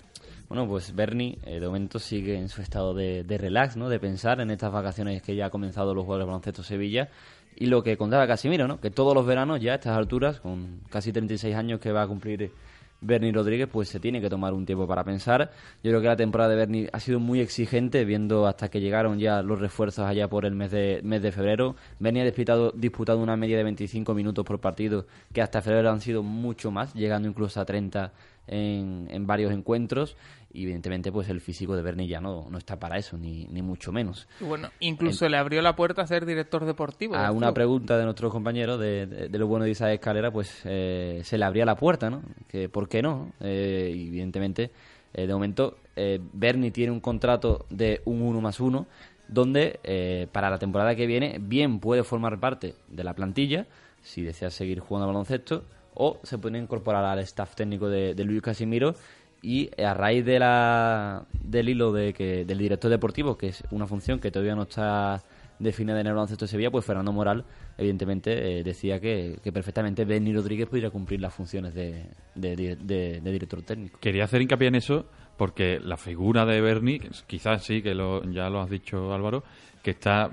Bueno, 0.48 0.66
pues 0.66 0.94
Bernie 0.94 1.38
eh, 1.44 1.60
de 1.60 1.66
momento 1.66 1.98
sigue 1.98 2.36
en 2.36 2.48
su 2.48 2.60
estado 2.60 2.92
de, 2.92 3.22
de 3.22 3.38
relax, 3.38 3.76
¿no? 3.76 3.88
De 3.88 4.00
pensar 4.00 4.40
en 4.40 4.50
estas 4.50 4.72
vacaciones 4.72 5.22
que 5.22 5.36
ya 5.36 5.46
ha 5.46 5.50
comenzado 5.50 5.94
los 5.94 6.04
Juegos 6.04 6.22
de 6.22 6.26
Baloncesto 6.26 6.62
Sevilla. 6.62 7.08
Y 7.56 7.66
lo 7.66 7.82
que 7.82 7.96
contaba 7.96 8.26
Casimiro, 8.26 8.66
¿no? 8.66 8.80
Que 8.80 8.90
todos 8.90 9.14
los 9.14 9.26
veranos 9.26 9.60
ya 9.60 9.72
a 9.72 9.74
estas 9.76 9.96
alturas, 9.96 10.40
con 10.40 10.80
casi 10.88 11.12
36 11.12 11.54
años 11.54 11.78
que 11.78 11.92
va 11.92 12.02
a 12.02 12.06
cumplir 12.06 12.52
Bernie 13.00 13.32
Rodríguez, 13.32 13.68
pues 13.70 13.88
se 13.88 14.00
tiene 14.00 14.20
que 14.20 14.28
tomar 14.28 14.52
un 14.52 14.66
tiempo 14.66 14.86
para 14.86 15.04
pensar. 15.04 15.50
Yo 15.82 15.90
creo 15.90 16.00
que 16.00 16.08
la 16.08 16.16
temporada 16.16 16.50
de 16.50 16.56
Bernie 16.56 16.88
ha 16.92 17.00
sido 17.00 17.20
muy 17.20 17.40
exigente, 17.40 18.04
viendo 18.04 18.46
hasta 18.46 18.68
que 18.68 18.80
llegaron 18.80 19.18
ya 19.18 19.42
los 19.42 19.60
refuerzos 19.60 20.06
allá 20.06 20.28
por 20.28 20.44
el 20.44 20.54
mes 20.54 20.70
de, 20.70 21.00
mes 21.02 21.22
de 21.22 21.32
febrero. 21.32 21.76
Bernie 21.98 22.22
ha 22.22 22.24
disputado, 22.24 22.72
disputado 22.72 23.18
una 23.18 23.36
media 23.36 23.56
de 23.56 23.64
25 23.64 24.14
minutos 24.14 24.44
por 24.44 24.60
partido, 24.60 25.06
que 25.32 25.42
hasta 25.42 25.62
febrero 25.62 25.90
han 25.90 26.00
sido 26.00 26.22
mucho 26.22 26.70
más, 26.70 26.94
llegando 26.94 27.28
incluso 27.28 27.60
a 27.60 27.64
30 27.64 28.12
en, 28.50 29.06
en 29.10 29.26
varios 29.26 29.52
encuentros. 29.52 30.16
Y 30.52 30.64
evidentemente, 30.64 31.12
pues 31.12 31.28
el 31.28 31.40
físico 31.40 31.76
de 31.76 31.82
Bernie 31.82 32.08
ya 32.08 32.20
no, 32.20 32.48
no 32.50 32.58
está 32.58 32.76
para 32.78 32.98
eso, 32.98 33.16
ni, 33.16 33.46
ni 33.46 33.62
mucho 33.62 33.92
menos. 33.92 34.26
Bueno, 34.40 34.68
incluso 34.80 35.28
le 35.28 35.36
abrió 35.38 35.62
la 35.62 35.76
puerta 35.76 36.02
a 36.02 36.06
ser 36.08 36.26
director 36.26 36.66
deportivo. 36.66 37.14
A 37.14 37.30
una 37.30 37.46
club. 37.46 37.54
pregunta 37.54 37.96
de 37.96 38.04
nuestros 38.04 38.32
compañeros 38.32 38.80
de, 38.80 39.06
de, 39.06 39.28
de 39.28 39.38
lo 39.38 39.46
bueno 39.46 39.64
de 39.64 39.70
Isaac 39.70 39.92
Escalera, 39.94 40.32
pues 40.32 40.60
eh, 40.64 41.20
se 41.22 41.38
le 41.38 41.44
abría 41.44 41.64
la 41.64 41.76
puerta, 41.76 42.10
¿no? 42.10 42.22
Que, 42.48 42.68
¿Por 42.68 42.88
qué 42.88 43.00
no? 43.00 43.32
Eh, 43.40 43.90
evidentemente 43.94 44.70
Eh, 45.12 45.26
de 45.26 45.32
momento, 45.32 45.78
eh, 45.96 46.20
Bernie 46.32 46.70
tiene 46.70 46.92
un 46.92 47.00
contrato 47.00 47.66
de 47.68 48.00
un 48.04 48.22
1 48.22 48.40
más 48.40 48.60
1, 48.60 48.86
donde 49.28 49.80
eh, 49.82 50.28
para 50.30 50.50
la 50.50 50.58
temporada 50.58 50.94
que 50.94 51.06
viene 51.06 51.38
bien 51.40 51.80
puede 51.80 52.04
formar 52.04 52.38
parte 52.38 52.74
de 52.88 53.04
la 53.04 53.14
plantilla, 53.14 53.66
si 54.02 54.22
desea 54.22 54.50
seguir 54.50 54.80
jugando 54.80 55.06
al 55.08 55.12
baloncesto, 55.14 55.64
o 56.02 56.18
se 56.22 56.38
puede 56.38 56.56
incorporar 56.58 57.04
al 57.04 57.18
staff 57.18 57.54
técnico 57.54 57.88
de, 57.88 58.14
Luis 58.24 58.40
Casimiro 58.40 58.94
y 59.42 59.70
a 59.82 59.92
raíz 59.92 60.24
de 60.24 60.38
la, 60.38 61.24
del 61.42 61.68
hilo 61.68 61.92
de 61.92 62.12
que, 62.14 62.44
del 62.46 62.56
director 62.58 62.90
deportivo, 62.90 63.36
que 63.36 63.48
es 63.48 63.62
una 63.70 63.86
función 63.86 64.18
que 64.18 64.30
todavía 64.30 64.54
no 64.54 64.62
está 64.62 65.22
definida 65.58 66.00
en 66.00 66.06
el 66.06 66.14
baloncesto 66.14 66.46
de 66.46 66.48
Sevilla, 66.48 66.70
pues 66.70 66.86
Fernando 66.86 67.12
Moral, 67.12 67.44
evidentemente, 67.76 68.60
eh, 68.60 68.62
decía 68.64 68.98
que, 68.98 69.38
perfectamente 69.52 70.06
Benny 70.06 70.32
Rodríguez 70.32 70.68
podría 70.68 70.88
cumplir 70.88 71.20
las 71.20 71.34
funciones 71.34 71.74
de, 71.74 72.06
de- 72.34 72.56
de- 72.76 73.20
de 73.20 73.30
director 73.32 73.60
técnico. 73.62 73.98
Quería 74.00 74.24
hacer 74.24 74.40
hincapié 74.40 74.68
en 74.68 74.76
eso 74.76 75.04
porque 75.36 75.78
la 75.84 75.98
figura 75.98 76.46
de 76.46 76.62
Bernie, 76.62 77.00
quizás 77.26 77.62
sí, 77.64 77.82
que 77.82 77.94
lo, 77.94 78.24
ya 78.30 78.48
lo 78.48 78.60
has 78.62 78.70
dicho 78.70 79.12
Álvaro, 79.12 79.42
que 79.82 79.90
está 79.90 80.30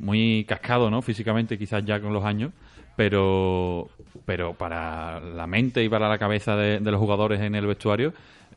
muy 0.00 0.44
cascado, 0.48 0.90
¿no? 0.90 1.02
Físicamente, 1.02 1.56
quizás 1.56 1.84
ya 1.84 2.00
con 2.00 2.12
los 2.12 2.24
años, 2.24 2.52
pero, 2.96 3.88
pero 4.24 4.54
para 4.54 5.20
la 5.20 5.46
mente 5.46 5.82
y 5.82 5.88
para 5.88 6.08
la 6.08 6.18
cabeza 6.18 6.56
de, 6.56 6.78
de 6.80 6.90
los 6.90 7.00
jugadores 7.00 7.40
en 7.40 7.54
el 7.54 7.66
vestuario 7.66 8.12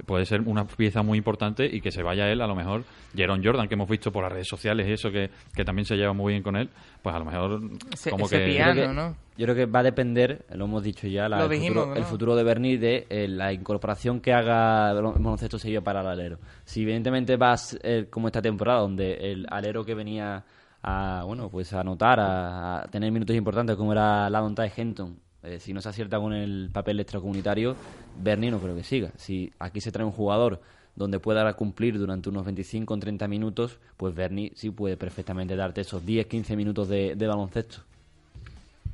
puede 0.05 0.25
ser 0.25 0.41
una 0.41 0.65
pieza 0.67 1.01
muy 1.01 1.17
importante 1.17 1.65
y 1.65 1.81
que 1.81 1.89
se 1.91 2.03
vaya 2.03 2.29
él, 2.31 2.39
a 2.41 2.45
lo 2.47 2.53
mejor, 2.53 2.83
Jerome 3.15 3.43
Jordan, 3.43 3.67
que 3.67 3.73
hemos 3.73 3.89
visto 3.89 4.11
por 4.11 4.21
las 4.23 4.31
redes 4.31 4.47
sociales 4.47 4.87
y 4.87 4.91
eso, 4.91 5.09
que, 5.09 5.31
que 5.55 5.65
también 5.65 5.85
se 5.87 5.95
lleva 5.95 6.13
muy 6.13 6.33
bien 6.33 6.43
con 6.43 6.55
él, 6.55 6.69
pues 7.01 7.15
a 7.15 7.19
lo 7.19 7.25
mejor 7.25 7.61
Ese- 7.91 8.11
como 8.11 8.25
ese 8.25 8.37
que... 8.37 8.45
piano, 8.45 8.73
creo 8.73 8.87
que, 8.89 8.93
¿no? 8.93 9.15
Yo 9.39 9.45
creo 9.45 9.55
que 9.55 9.65
va 9.65 9.79
a 9.79 9.83
depender, 9.83 10.45
lo 10.53 10.65
hemos 10.65 10.83
dicho 10.83 11.07
ya, 11.07 11.27
la- 11.27 11.43
el, 11.43 11.49
dijimos, 11.49 11.77
futuro, 11.85 11.87
¿no? 11.87 11.95
el 11.95 12.03
futuro 12.03 12.35
de 12.35 12.43
Bernie 12.43 12.77
de 12.77 13.07
eh, 13.09 13.27
la 13.27 13.51
incorporación 13.51 14.19
que 14.21 14.33
haga 14.33 14.91
el 14.91 15.01
baloncesto 15.01 15.57
Sevilla 15.57 15.81
para 15.81 16.01
el 16.01 16.07
alero. 16.07 16.37
Si 16.63 16.83
evidentemente 16.83 17.35
vas 17.35 17.75
como 18.11 18.27
esta 18.27 18.41
temporada, 18.43 18.81
donde 18.81 19.13
el 19.15 19.47
alero 19.49 19.83
que 19.83 19.95
venía 19.95 20.43
a, 20.87 21.23
bueno, 21.23 21.49
pues 21.49 21.73
a 21.73 21.81
anotar, 21.81 22.19
a, 22.19 22.87
tener 22.91 23.11
minutos 23.11 23.35
importantes, 23.35 23.75
como 23.75 23.91
era 23.91 24.29
la 24.29 24.39
Donta 24.39 24.63
de 24.63 24.71
Henton, 24.75 25.19
eh, 25.43 25.59
si 25.59 25.73
no 25.73 25.81
se 25.81 25.89
acierta 25.89 26.17
con 26.17 26.31
el 26.33 26.69
papel 26.71 26.99
extracomunitario, 26.99 27.75
Bernie 28.21 28.51
no 28.51 28.59
creo 28.59 28.75
que 28.75 28.83
siga. 28.83 29.11
Si 29.17 29.51
aquí 29.59 29.81
se 29.81 29.91
trae 29.91 30.05
un 30.05 30.13
jugador 30.13 30.61
donde 30.95 31.19
pueda 31.19 31.53
cumplir 31.53 31.99
durante 31.99 32.29
unos 32.29 32.45
25 32.45 32.93
o 32.93 32.97
30 32.97 33.27
minutos, 33.27 33.79
pues 33.97 34.15
Bernie 34.15 34.53
sí 34.55 34.69
puede 34.71 34.95
perfectamente 34.95 35.55
darte 35.55 35.81
esos 35.81 36.03
10-15 36.03 36.55
minutos 36.55 36.87
de, 36.87 37.15
de 37.15 37.27
baloncesto. 37.27 37.79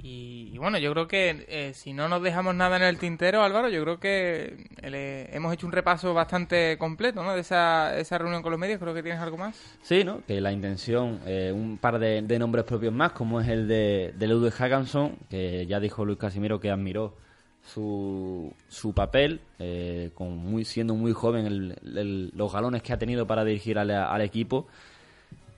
Y, 0.05 0.57
bueno, 0.57 0.77
yo 0.79 0.91
creo 0.91 1.07
que 1.07 1.45
eh, 1.47 1.71
si 1.73 1.93
no 1.93 2.09
nos 2.09 2.21
dejamos 2.21 2.53
nada 2.53 2.75
en 2.75 2.83
el 2.83 2.97
tintero, 2.97 3.41
Álvaro, 3.41 3.69
yo 3.69 3.81
creo 3.83 3.99
que 4.01 4.67
eh, 4.81 5.29
hemos 5.31 5.53
hecho 5.53 5.65
un 5.65 5.71
repaso 5.71 6.13
bastante 6.13 6.77
completo 6.77 7.23
¿no? 7.23 7.33
de 7.33 7.39
esa, 7.39 7.97
esa 7.97 8.17
reunión 8.17 8.41
con 8.41 8.51
los 8.51 8.59
medios. 8.59 8.79
Creo 8.79 8.93
que 8.93 9.01
tienes 9.01 9.21
algo 9.21 9.37
más. 9.37 9.55
Sí, 9.81 10.03
¿no? 10.03 10.21
Que 10.27 10.41
la 10.41 10.51
intención, 10.51 11.21
eh, 11.25 11.53
un 11.55 11.77
par 11.77 11.99
de, 11.99 12.21
de 12.21 12.37
nombres 12.37 12.65
propios 12.65 12.93
más, 12.93 13.13
como 13.13 13.39
es 13.39 13.47
el 13.47 13.65
de, 13.69 14.13
de 14.17 14.27
Ludwig 14.27 14.51
Hackanson, 14.51 15.15
que 15.29 15.65
ya 15.67 15.79
dijo 15.79 16.03
Luis 16.03 16.17
Casimiro 16.19 16.59
que 16.59 16.69
admiró 16.69 17.15
su, 17.65 18.53
su 18.67 18.93
papel, 18.93 19.39
eh, 19.57 20.11
con 20.15 20.35
muy, 20.35 20.65
siendo 20.65 20.95
muy 20.95 21.13
joven, 21.13 21.45
el- 21.45 21.75
el- 21.97 22.31
los 22.35 22.51
galones 22.51 22.83
que 22.83 22.91
ha 22.91 22.97
tenido 22.97 23.25
para 23.25 23.45
dirigir 23.45 23.79
al, 23.79 23.89
al 23.89 24.21
equipo. 24.21 24.67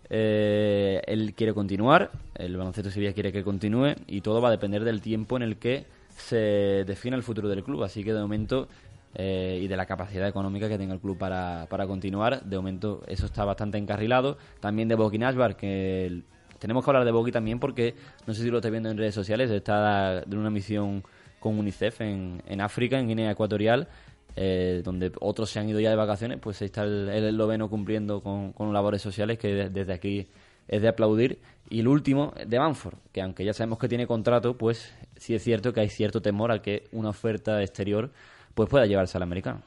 Eh, 0.10 1.02
él 1.08 1.34
quiere 1.34 1.54
continuar, 1.54 2.12
el 2.36 2.58
baloncesto 2.58 2.92
Sevilla 2.92 3.14
quiere 3.14 3.32
que 3.32 3.44
continúe 3.44 3.96
y 4.08 4.22
todo 4.22 4.42
va 4.42 4.50
a 4.50 4.52
depender 4.52 4.84
del 4.84 5.02
tiempo 5.02 5.36
en 5.38 5.44
el 5.44 5.58
que 5.58 5.86
se 6.16 6.84
defina 6.86 7.16
el 7.16 7.24
futuro 7.24 7.50
del 7.50 7.64
club. 7.64 7.84
Así 7.84 8.04
que 8.04 8.14
de 8.14 8.22
momento 8.22 8.68
eh, 9.16 9.60
y 9.64 9.68
de 9.68 9.78
la 9.78 9.86
capacidad 9.86 10.28
económica 10.28 10.70
que 10.70 10.78
tenga 10.78 10.94
el 10.94 11.00
club 11.00 11.18
para, 11.18 11.68
para 11.70 11.88
continuar, 11.88 12.44
de 12.44 12.58
momento 12.58 13.02
eso 13.08 13.26
está 13.26 13.46
bastante 13.46 13.78
encarrilado. 13.78 14.38
También 14.60 14.88
de 14.88 14.96
Boki 14.96 15.18
Nashbar, 15.18 15.56
que 15.56 16.22
tenemos 16.60 16.84
que 16.84 16.90
hablar 16.90 17.06
de 17.06 17.12
Boki 17.12 17.32
también 17.32 17.60
porque 17.60 17.96
no 18.28 18.34
sé 18.34 18.44
si 18.44 18.50
lo 18.50 18.58
estáis 18.58 18.72
viendo 18.72 18.90
en 18.90 18.98
redes 18.98 19.16
sociales, 19.16 19.50
está 19.52 20.22
de 20.22 20.38
una 20.38 20.50
misión 20.50 21.04
con 21.40 21.60
UNICEF 21.60 22.02
en, 22.02 22.42
en 22.48 22.62
África, 22.62 23.00
en 23.00 23.08
Guinea 23.08 23.32
Ecuatorial, 23.32 23.88
eh, 24.36 24.82
donde 24.84 25.12
otros 25.22 25.50
se 25.50 25.60
han 25.60 25.70
ido 25.70 25.80
ya 25.80 25.90
de 25.90 25.96
vacaciones, 25.96 26.40
pues 26.42 26.62
está 26.62 26.84
el, 26.84 27.10
el 27.10 27.26
esloveno 27.26 27.70
cumpliendo 27.70 28.22
con, 28.22 28.52
con 28.54 28.74
labores 28.74 29.02
sociales 29.02 29.38
que 29.38 29.48
de- 29.54 29.70
desde 29.70 29.94
aquí 29.94 30.28
es 30.68 30.82
de 30.82 30.88
aplaudir. 30.88 31.40
Y 31.70 31.80
el 31.80 31.88
último, 31.88 32.34
de 32.46 32.58
Banford, 32.60 32.96
que 33.12 33.22
aunque 33.22 33.44
ya 33.46 33.54
sabemos 33.54 33.80
que 33.80 33.88
tiene 33.88 34.06
contrato, 34.08 34.58
pues 34.58 34.94
sí 35.18 35.34
es 35.36 35.44
cierto 35.44 35.74
que 35.74 35.80
hay 35.82 35.90
cierto 35.90 36.22
temor 36.22 36.52
a 36.52 36.62
que 36.62 36.84
una 36.92 37.10
oferta 37.10 37.62
exterior 37.62 38.12
pues 38.54 38.70
pueda 38.70 38.86
llevarse 38.86 39.18
al 39.18 39.24
americano. 39.24 39.62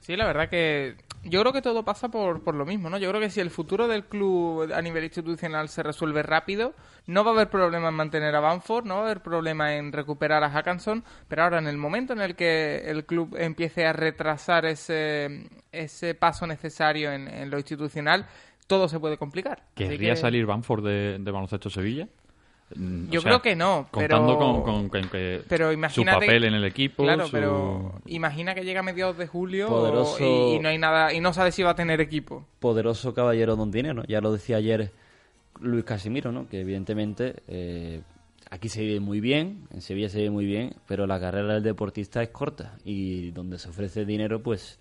Sí, 0.00 0.16
la 0.16 0.26
verdad 0.26 0.48
que 0.48 0.94
yo 1.24 1.40
creo 1.40 1.52
que 1.52 1.62
todo 1.62 1.84
pasa 1.84 2.08
por, 2.08 2.42
por 2.42 2.54
lo 2.54 2.64
mismo, 2.64 2.88
¿no? 2.90 2.98
Yo 2.98 3.08
creo 3.10 3.20
que 3.20 3.30
si 3.30 3.40
el 3.40 3.50
futuro 3.50 3.88
del 3.88 4.04
club 4.04 4.72
a 4.72 4.80
nivel 4.82 5.04
institucional 5.04 5.68
se 5.68 5.82
resuelve 5.82 6.22
rápido, 6.22 6.74
no 7.06 7.24
va 7.24 7.30
a 7.30 7.34
haber 7.34 7.50
problema 7.50 7.88
en 7.88 7.94
mantener 7.94 8.34
a 8.34 8.40
Banford, 8.40 8.84
no 8.86 8.94
va 8.96 9.00
a 9.00 9.04
haber 9.04 9.20
problema 9.22 9.74
en 9.76 9.92
recuperar 9.92 10.44
a 10.44 10.50
Hackanson, 10.50 11.04
pero 11.28 11.42
ahora 11.44 11.58
en 11.58 11.66
el 11.66 11.76
momento 11.76 12.12
en 12.12 12.20
el 12.20 12.36
que 12.36 12.82
el 12.90 13.04
club 13.04 13.36
empiece 13.38 13.86
a 13.86 13.92
retrasar 13.92 14.64
ese, 14.64 15.48
ese 15.72 16.14
paso 16.14 16.46
necesario 16.46 17.12
en, 17.12 17.28
en 17.28 17.50
lo 17.50 17.58
institucional, 17.58 18.26
todo 18.66 18.88
se 18.88 19.00
puede 19.00 19.16
complicar. 19.16 19.62
¿Querría 19.74 20.10
que- 20.14 20.16
salir 20.20 20.46
Banford 20.46 20.84
de, 20.84 21.18
de 21.18 21.30
Baloncesto 21.30 21.70
Sevilla? 21.70 22.08
Mm, 22.74 23.08
o 23.08 23.10
Yo 23.10 23.20
sea, 23.22 23.30
creo 23.30 23.42
que 23.42 23.56
no, 23.56 23.88
Contando 23.90 24.38
pero- 24.38 24.38
con, 24.38 24.62
con- 24.62 24.88
con 24.90 25.08
que 25.10 25.42
Pero 25.48 25.70
su 25.88 26.04
papel 26.04 26.44
en 26.44 26.54
el 26.54 26.64
equipo, 26.64 27.02
Claro, 27.04 27.26
su- 27.26 27.32
pero 27.32 27.94
imagina 28.06 28.54
que 28.54 28.64
llega 28.64 28.80
a 28.80 28.82
mediados 28.82 29.16
de 29.16 29.26
julio 29.26 29.68
Poderoso- 29.68 30.52
y, 30.52 30.56
y 30.56 30.58
no 30.58 30.68
hay 30.68 30.76
nada 30.78 31.12
y 31.14 31.20
no 31.20 31.32
sabe 31.32 31.50
si 31.52 31.62
va 31.62 31.70
a 31.70 31.74
tener 31.74 32.00
equipo. 32.00 32.46
poderoso 32.60 33.14
caballero 33.14 33.56
don 33.56 33.70
dinero. 33.70 34.02
Ya 34.06 34.20
lo 34.20 34.32
decía 34.32 34.56
ayer 34.58 34.92
Luis 35.60 35.84
Casimiro, 35.84 36.30
¿no? 36.30 36.46
Que 36.48 36.60
evidentemente 36.60 37.36
eh, 37.48 38.02
aquí 38.50 38.68
se 38.68 38.82
vive 38.82 39.00
muy 39.00 39.20
bien, 39.20 39.66
en 39.72 39.80
Sevilla 39.80 40.08
se 40.10 40.18
vive 40.18 40.30
muy 40.30 40.44
bien, 40.44 40.74
pero 40.86 41.06
la 41.06 41.18
carrera 41.18 41.54
del 41.54 41.62
deportista 41.62 42.22
es 42.22 42.28
corta 42.28 42.76
y 42.84 43.30
donde 43.30 43.58
se 43.58 43.70
ofrece 43.70 44.04
dinero, 44.04 44.42
pues 44.42 44.78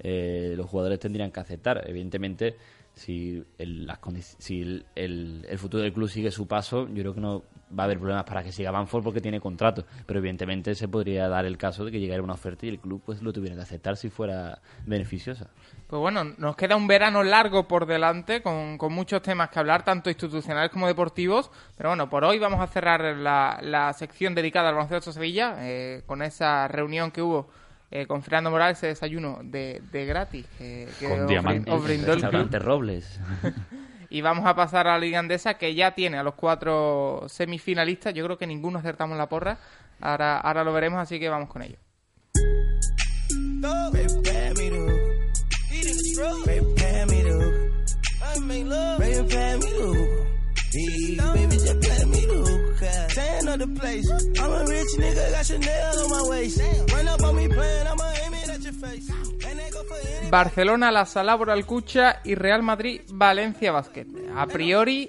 eh, 0.00 0.54
los 0.56 0.66
jugadores 0.68 0.98
tendrían 0.98 1.30
que 1.30 1.40
aceptar. 1.40 1.82
Evidentemente, 1.88 2.56
si, 2.98 3.42
el, 3.58 3.86
las 3.86 3.98
si 4.38 4.60
el, 4.60 4.86
el- 4.94 5.46
el 5.48 5.58
futuro 5.58 5.82
del 5.82 5.92
club 5.92 6.08
sigue 6.08 6.30
su 6.30 6.46
paso, 6.46 6.86
yo 6.88 7.02
creo 7.02 7.14
que 7.14 7.20
no 7.20 7.42
va 7.78 7.82
a 7.82 7.84
haber 7.84 7.98
problemas 7.98 8.24
para 8.24 8.42
que 8.42 8.50
siga 8.52 8.70
Banford 8.70 9.02
porque 9.04 9.20
tiene 9.20 9.40
contrato. 9.40 9.84
Pero 10.06 10.18
evidentemente 10.20 10.74
se 10.74 10.88
podría 10.88 11.28
dar 11.28 11.44
el 11.46 11.56
caso 11.58 11.84
de 11.84 11.90
que 11.90 12.00
llegara 12.00 12.22
una 12.22 12.34
oferta 12.34 12.66
y 12.66 12.70
el 12.70 12.78
club 12.80 13.02
pues 13.04 13.22
lo 13.22 13.32
tuviera 13.32 13.56
que 13.56 13.62
aceptar 13.62 13.96
si 13.96 14.08
fuera 14.10 14.60
beneficiosa. 14.86 15.48
Pues 15.86 16.00
bueno, 16.00 16.24
nos 16.38 16.56
queda 16.56 16.76
un 16.76 16.86
verano 16.86 17.22
largo 17.22 17.68
por 17.68 17.86
delante 17.86 18.42
con, 18.42 18.76
con 18.78 18.92
muchos 18.92 19.22
temas 19.22 19.50
que 19.50 19.58
hablar, 19.58 19.84
tanto 19.84 20.10
institucionales 20.10 20.70
como 20.70 20.86
deportivos. 20.86 21.50
Pero 21.76 21.90
bueno, 21.90 22.08
por 22.10 22.24
hoy 22.24 22.38
vamos 22.38 22.60
a 22.60 22.66
cerrar 22.66 23.02
la, 23.16 23.58
la 23.62 23.92
sección 23.92 24.34
dedicada 24.34 24.68
al 24.70 24.74
baloncesto 24.74 25.12
Sevilla 25.12 25.56
eh, 25.60 26.02
con 26.06 26.22
esa 26.22 26.68
reunión 26.68 27.10
que 27.10 27.22
hubo 27.22 27.48
eh, 27.90 28.06
con 28.06 28.22
Fernando 28.22 28.50
Morales, 28.50 28.78
ese 28.78 28.88
desayuno 28.88 29.40
de, 29.42 29.82
de 29.92 30.06
gratis 30.06 30.46
que, 30.58 30.88
que 30.98 31.08
Con 31.08 31.26
diamantes. 31.26 31.72
os 31.72 31.82
brindó 31.84 32.12
el 32.12 32.18
club. 32.20 32.30
Restaurante 32.32 32.58
Robles. 32.58 33.20
Y 34.10 34.20
vamos 34.22 34.46
a 34.46 34.54
pasar 34.54 34.86
a 34.86 34.92
la 34.92 34.98
Liga 34.98 35.18
Andesa, 35.18 35.54
que 35.54 35.74
ya 35.74 35.94
tiene 35.94 36.16
a 36.18 36.22
los 36.22 36.34
cuatro 36.34 37.24
semifinalistas. 37.28 38.14
Yo 38.14 38.24
creo 38.24 38.38
que 38.38 38.46
ninguno 38.46 38.78
acertamos 38.78 39.18
la 39.18 39.28
porra. 39.28 39.58
Ahora, 40.00 40.38
ahora 40.38 40.64
lo 40.64 40.72
veremos, 40.72 40.98
así 41.00 41.18
que 41.20 41.28
vamos 41.28 41.48
con 41.50 41.62
ello. 41.62 41.76
Barcelona, 60.30 60.90
la 60.90 61.06
Salabra 61.06 61.52
Alcucha 61.52 62.20
y 62.24 62.34
Real 62.34 62.62
Madrid, 62.62 63.00
Valencia 63.08 63.72
Basket. 63.72 64.06
A 64.36 64.46
priori, 64.46 65.08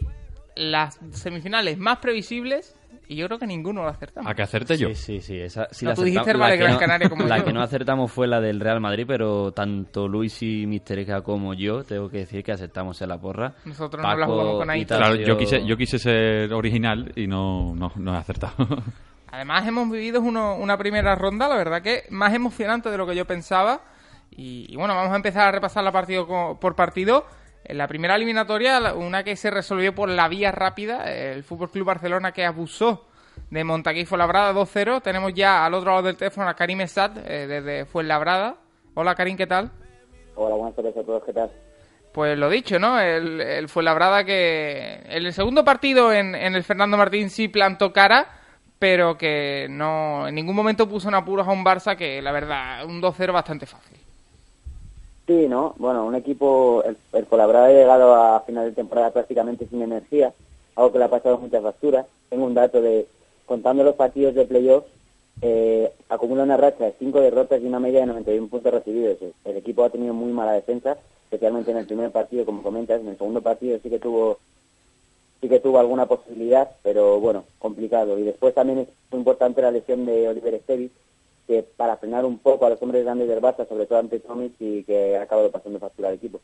las 0.55 0.99
semifinales 1.13 1.77
más 1.77 1.99
previsibles 1.99 2.75
y 3.09 3.17
yo 3.17 3.25
creo 3.27 3.37
que 3.39 3.47
ninguno 3.47 3.81
lo 3.83 3.89
acertamos. 3.89 4.31
A 4.31 4.33
que 4.35 4.43
acerte 4.43 4.77
yo. 4.77 4.87
Sí, 4.89 4.95
sí, 4.95 5.19
sí. 5.21 5.37
Esa, 5.39 5.67
sí 5.71 5.83
No, 5.83 5.91
la 5.91 5.95
tú 5.95 6.03
dijiste 6.03 6.21
acertamos. 6.21 6.35
el 6.35 6.51
Valle 6.51 6.57
que 6.57 6.63
Gran 6.63 6.73
no- 6.75 6.79
Canaria 6.79 7.09
como 7.09 7.23
La 7.25 7.37
yo. 7.39 7.43
que 7.45 7.53
no 7.53 7.61
acertamos 7.61 8.11
fue 8.11 8.27
la 8.27 8.39
del 8.39 8.59
Real 8.61 8.79
Madrid, 8.79 9.03
pero 9.07 9.51
tanto 9.51 10.07
Luis 10.07 10.41
y 10.43 10.65
Misterica 10.65 11.21
como 11.21 11.53
yo 11.53 11.83
tengo 11.83 12.09
que 12.09 12.19
decir 12.19 12.43
que 12.43 12.51
aceptamos 12.53 13.01
en 13.01 13.09
la 13.09 13.17
porra. 13.19 13.53
Nosotros 13.65 14.01
no 14.01 14.15
la 14.17 14.25
jugamos 14.25 14.57
con 14.59 14.69
Aitor. 14.69 14.97
Claro, 14.99 15.15
yo 15.15 15.37
quise, 15.37 15.65
yo 15.65 15.75
quise 15.75 15.99
ser 15.99 16.53
original 16.53 17.11
y 17.15 17.27
no, 17.27 17.73
no, 17.75 17.91
no 17.97 18.13
he 18.13 18.17
acertado. 18.17 18.53
Además 19.31 19.67
hemos 19.67 19.91
vivido 19.91 20.21
uno- 20.21 20.55
una 20.55 20.77
primera 20.77 21.15
ronda, 21.15 21.47
la 21.47 21.55
verdad 21.55 21.81
que 21.81 22.03
más 22.09 22.33
emocionante 22.33 22.89
de 22.89 22.97
lo 22.97 23.05
que 23.05 23.15
yo 23.15 23.25
pensaba. 23.25 23.81
Y, 24.31 24.67
y 24.69 24.75
bueno, 24.75 24.95
vamos 24.95 25.11
a 25.13 25.15
empezar 25.15 25.47
a 25.47 25.51
repasar 25.51 25.83
la 25.83 25.91
partido 25.91 26.25
co- 26.27 26.59
por 26.59 26.75
partido. 26.75 27.25
En 27.69 27.77
la 27.77 27.87
primera 27.87 28.15
eliminatoria, 28.15 28.95
una 28.95 29.23
que 29.23 29.35
se 29.35 29.51
resolvió 29.51 29.93
por 29.93 30.09
la 30.09 30.27
vía 30.27 30.51
rápida, 30.51 31.03
el 31.03 31.43
Fútbol 31.43 31.69
Club 31.69 31.85
Barcelona 31.85 32.31
que 32.31 32.43
abusó 32.43 33.05
de 33.51 33.63
Montaquí 33.63 34.05
Fuenlabrada 34.05 34.53
2-0. 34.53 35.03
Tenemos 35.03 35.35
ya 35.35 35.67
al 35.67 35.75
otro 35.75 35.91
lado 35.91 36.01
del 36.01 36.17
teléfono 36.17 36.49
a 36.49 36.55
Karim 36.55 36.81
Esad 36.81 37.19
eh, 37.29 37.45
desde 37.45 37.85
Fuenlabrada. 37.85 38.55
Hola 38.95 39.13
Karim, 39.13 39.37
¿qué 39.37 39.45
tal? 39.45 39.69
Buenas 40.35 40.75
tardes 40.75 40.97
a 40.97 41.03
todos, 41.03 41.23
¿qué 41.23 41.31
tal? 41.31 41.51
Pues 42.11 42.35
lo 42.39 42.49
dicho, 42.49 42.79
¿no? 42.79 42.99
El, 42.99 43.39
el 43.39 43.69
Fuenlabrada 43.69 44.23
que 44.23 45.03
en 45.05 45.27
el 45.27 45.31
segundo 45.31 45.63
partido 45.63 46.11
en, 46.11 46.33
en 46.33 46.55
el 46.55 46.63
Fernando 46.63 46.97
Martín 46.97 47.29
sí 47.29 47.49
plantó 47.49 47.93
cara, 47.93 48.29
pero 48.79 49.15
que 49.15 49.67
no 49.69 50.27
en 50.27 50.33
ningún 50.33 50.55
momento 50.55 50.89
puso 50.89 51.09
en 51.09 51.13
apuros 51.13 51.47
a 51.47 51.51
un 51.51 51.63
Barça 51.63 51.95
que, 51.95 52.19
la 52.19 52.31
verdad, 52.31 52.83
un 52.85 52.99
2-0 52.99 53.31
bastante 53.31 53.67
fácil. 53.67 54.08
Sí, 55.29 55.47
¿no? 55.47 55.75
Bueno, 55.77 56.07
un 56.07 56.15
equipo, 56.15 56.83
el, 56.83 56.97
el 57.13 57.27
ha 57.39 57.69
llegado 57.69 58.15
a 58.15 58.39
final 58.47 58.65
de 58.65 58.71
temporada 58.71 59.11
prácticamente 59.11 59.67
sin 59.67 59.83
energía, 59.83 60.33
algo 60.75 60.91
que 60.91 60.97
le 60.97 61.03
ha 61.03 61.09
pasado 61.11 61.37
muchas 61.37 61.61
facturas. 61.61 62.07
Tengo 62.31 62.47
un 62.47 62.55
dato 62.55 62.81
de, 62.81 63.05
contando 63.45 63.83
los 63.83 63.93
partidos 63.93 64.33
de 64.33 64.45
playoff, 64.45 64.85
eh, 65.43 65.93
acumula 66.09 66.41
una 66.41 66.57
racha 66.57 66.83
de 66.85 66.95
5 66.97 67.21
derrotas 67.21 67.61
y 67.61 67.67
una 67.67 67.79
media 67.79 67.99
de 67.99 68.07
91 68.07 68.47
puntos 68.47 68.73
recibidos. 68.73 69.19
El 69.45 69.57
equipo 69.57 69.83
ha 69.83 69.91
tenido 69.91 70.15
muy 70.15 70.31
mala 70.31 70.53
defensa, 70.53 70.97
especialmente 71.25 71.69
en 71.69 71.77
el 71.77 71.85
primer 71.85 72.09
partido, 72.09 72.43
como 72.43 72.63
comentas. 72.63 72.99
En 72.99 73.09
el 73.09 73.17
segundo 73.19 73.43
partido 73.43 73.77
sí 73.83 73.91
que 73.91 73.99
tuvo 73.99 74.39
sí 75.41 75.47
que 75.47 75.59
tuvo 75.59 75.77
alguna 75.77 76.07
posibilidad, 76.07 76.71
pero 76.81 77.19
bueno, 77.19 77.43
complicado. 77.59 78.17
Y 78.17 78.23
después 78.23 78.55
también 78.55 78.79
es 78.79 78.87
muy 79.11 79.19
importante 79.19 79.61
la 79.61 79.69
lesión 79.69 80.07
de 80.07 80.27
Oliver 80.27 80.55
Estevis, 80.55 80.89
que 81.49 81.63
para 81.63 81.97
frenar 81.97 82.25
un 82.25 82.37
poco 82.37 82.67
a 82.67 82.69
los 82.69 82.79
hombres 82.83 83.03
grandes 83.03 83.27
del 83.27 83.41
Barça, 83.41 83.67
sobre 83.67 83.87
todo 83.87 83.97
ante 83.97 84.19
Tomic, 84.19 84.53
y 84.59 84.83
que 84.83 85.17
ha 85.17 85.23
acabado 85.23 85.49
pasando 85.49 85.79
factura 85.79 86.09
al 86.09 86.13
equipo. 86.13 86.39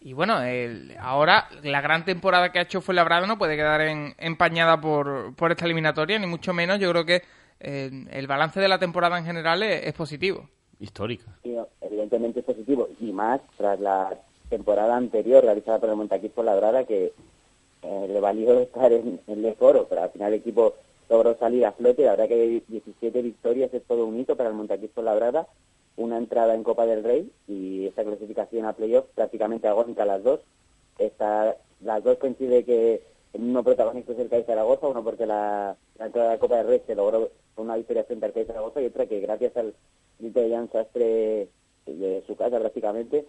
Y 0.00 0.12
bueno, 0.12 0.42
el- 0.42 0.96
ahora 0.98 1.46
la 1.62 1.80
gran 1.80 2.04
temporada 2.04 2.50
que 2.50 2.58
ha 2.58 2.62
hecho 2.62 2.80
fue 2.80 2.96
Labrado 2.96 3.28
no 3.28 3.38
puede 3.38 3.54
quedar 3.54 3.80
en- 3.82 4.12
empañada 4.18 4.80
por, 4.80 5.36
por 5.36 5.52
esta 5.52 5.66
eliminatoria, 5.66 6.18
ni 6.18 6.26
mucho 6.26 6.52
menos. 6.52 6.80
Yo 6.80 6.90
creo 6.90 7.04
que 7.06 7.22
eh, 7.60 7.90
el 8.10 8.26
balance 8.26 8.58
de 8.58 8.66
la 8.66 8.80
temporada 8.80 9.16
en 9.18 9.24
general 9.24 9.62
es, 9.62 9.86
es 9.86 9.92
positivo. 9.92 10.48
Histórica. 10.80 11.26
Y, 11.44 11.54
evidentemente 11.80 12.40
es 12.40 12.44
positivo, 12.44 12.88
y 13.00 13.12
más 13.12 13.40
tras 13.56 13.78
la 13.78 14.12
temporada 14.48 14.96
anterior 14.96 15.44
realizada 15.44 15.78
por 15.78 15.90
el 15.90 15.94
Montaquís 15.94 16.32
por 16.32 16.44
Labrada, 16.44 16.82
que 16.82 17.12
eh, 17.82 18.06
le 18.08 18.20
valió 18.20 18.58
estar 18.58 18.92
en, 18.92 19.20
en 19.28 19.44
el 19.44 19.54
foro, 19.54 19.86
pero 19.88 20.02
al 20.02 20.10
final 20.10 20.32
el 20.32 20.40
equipo 20.40 20.74
logró 21.12 21.36
salir 21.36 21.66
a 21.66 21.72
flote. 21.72 22.04
La 22.04 22.12
verdad 22.12 22.28
que 22.28 22.62
17 22.66 23.22
victorias 23.22 23.72
es 23.74 23.82
todo 23.84 24.06
un 24.06 24.18
hito 24.18 24.34
para 24.34 24.48
el 24.48 24.54
Montaquís 24.54 24.90
por 24.90 25.04
Labrada, 25.04 25.46
una 25.96 26.16
entrada 26.16 26.54
en 26.54 26.64
Copa 26.64 26.86
del 26.86 27.04
Rey 27.04 27.30
y 27.46 27.86
esta 27.86 28.02
clasificación 28.02 28.64
a 28.64 28.72
playoff 28.72 29.04
prácticamente 29.14 29.68
agónica 29.68 30.06
las 30.06 30.22
dos. 30.22 30.40
Esta, 30.98 31.56
las 31.82 32.02
dos 32.02 32.16
coincide 32.16 32.64
que 32.64 33.02
el 33.34 33.40
mismo 33.42 33.62
protagonista 33.62 34.12
es 34.12 34.18
el 34.20 34.30
CAI 34.30 34.44
Zaragoza, 34.44 34.86
uno 34.86 35.04
porque 35.04 35.26
la, 35.26 35.76
entrada 35.98 36.30
a 36.30 36.32
la 36.34 36.38
Copa 36.38 36.56
del 36.56 36.68
Rey 36.68 36.82
se 36.86 36.94
logró 36.94 37.30
con 37.54 37.66
una 37.66 37.76
victoria 37.76 38.04
frente 38.04 38.24
al 38.24 38.32
CAI 38.32 38.46
Zaragoza 38.46 38.80
y 38.80 38.86
otra 38.86 39.06
que 39.06 39.20
gracias 39.20 39.54
al 39.58 39.74
grito 40.18 40.40
de 40.40 40.50
Jan 40.50 40.70
Sastre 40.72 41.48
de 41.84 42.24
su 42.26 42.36
casa 42.36 42.58
prácticamente 42.58 43.26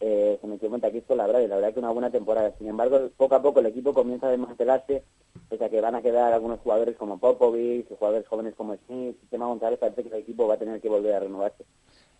eh, 0.00 0.38
se 0.40 0.46
metió 0.46 0.70
Montaquís 0.70 1.04
con 1.04 1.18
la 1.18 1.26
verdad 1.26 1.40
y 1.40 1.46
la 1.46 1.56
verdad 1.56 1.72
que 1.74 1.78
una 1.80 1.90
buena 1.90 2.10
temporada. 2.10 2.52
Sin 2.58 2.68
embargo, 2.68 3.10
poco 3.16 3.34
a 3.34 3.42
poco 3.42 3.60
el 3.60 3.66
equipo 3.66 3.92
comienza 3.94 4.26
a 4.26 4.30
desmantelarse, 4.30 5.04
pese 5.48 5.64
a 5.64 5.68
que 5.68 5.80
van 5.80 5.94
a 5.94 6.02
quedar 6.02 6.32
algunos 6.32 6.60
jugadores 6.60 6.96
como 6.96 7.18
Popovic, 7.18 7.88
jugadores 7.88 8.26
jóvenes 8.26 8.54
como 8.56 8.74
Smith, 8.86 9.18
Sistema 9.20 9.46
González, 9.46 9.78
parece 9.78 10.02
que 10.02 10.08
el 10.08 10.22
equipo 10.22 10.46
va 10.48 10.54
a 10.54 10.58
tener 10.58 10.80
que 10.80 10.88
volver 10.88 11.14
a 11.14 11.20
renovarse. 11.20 11.64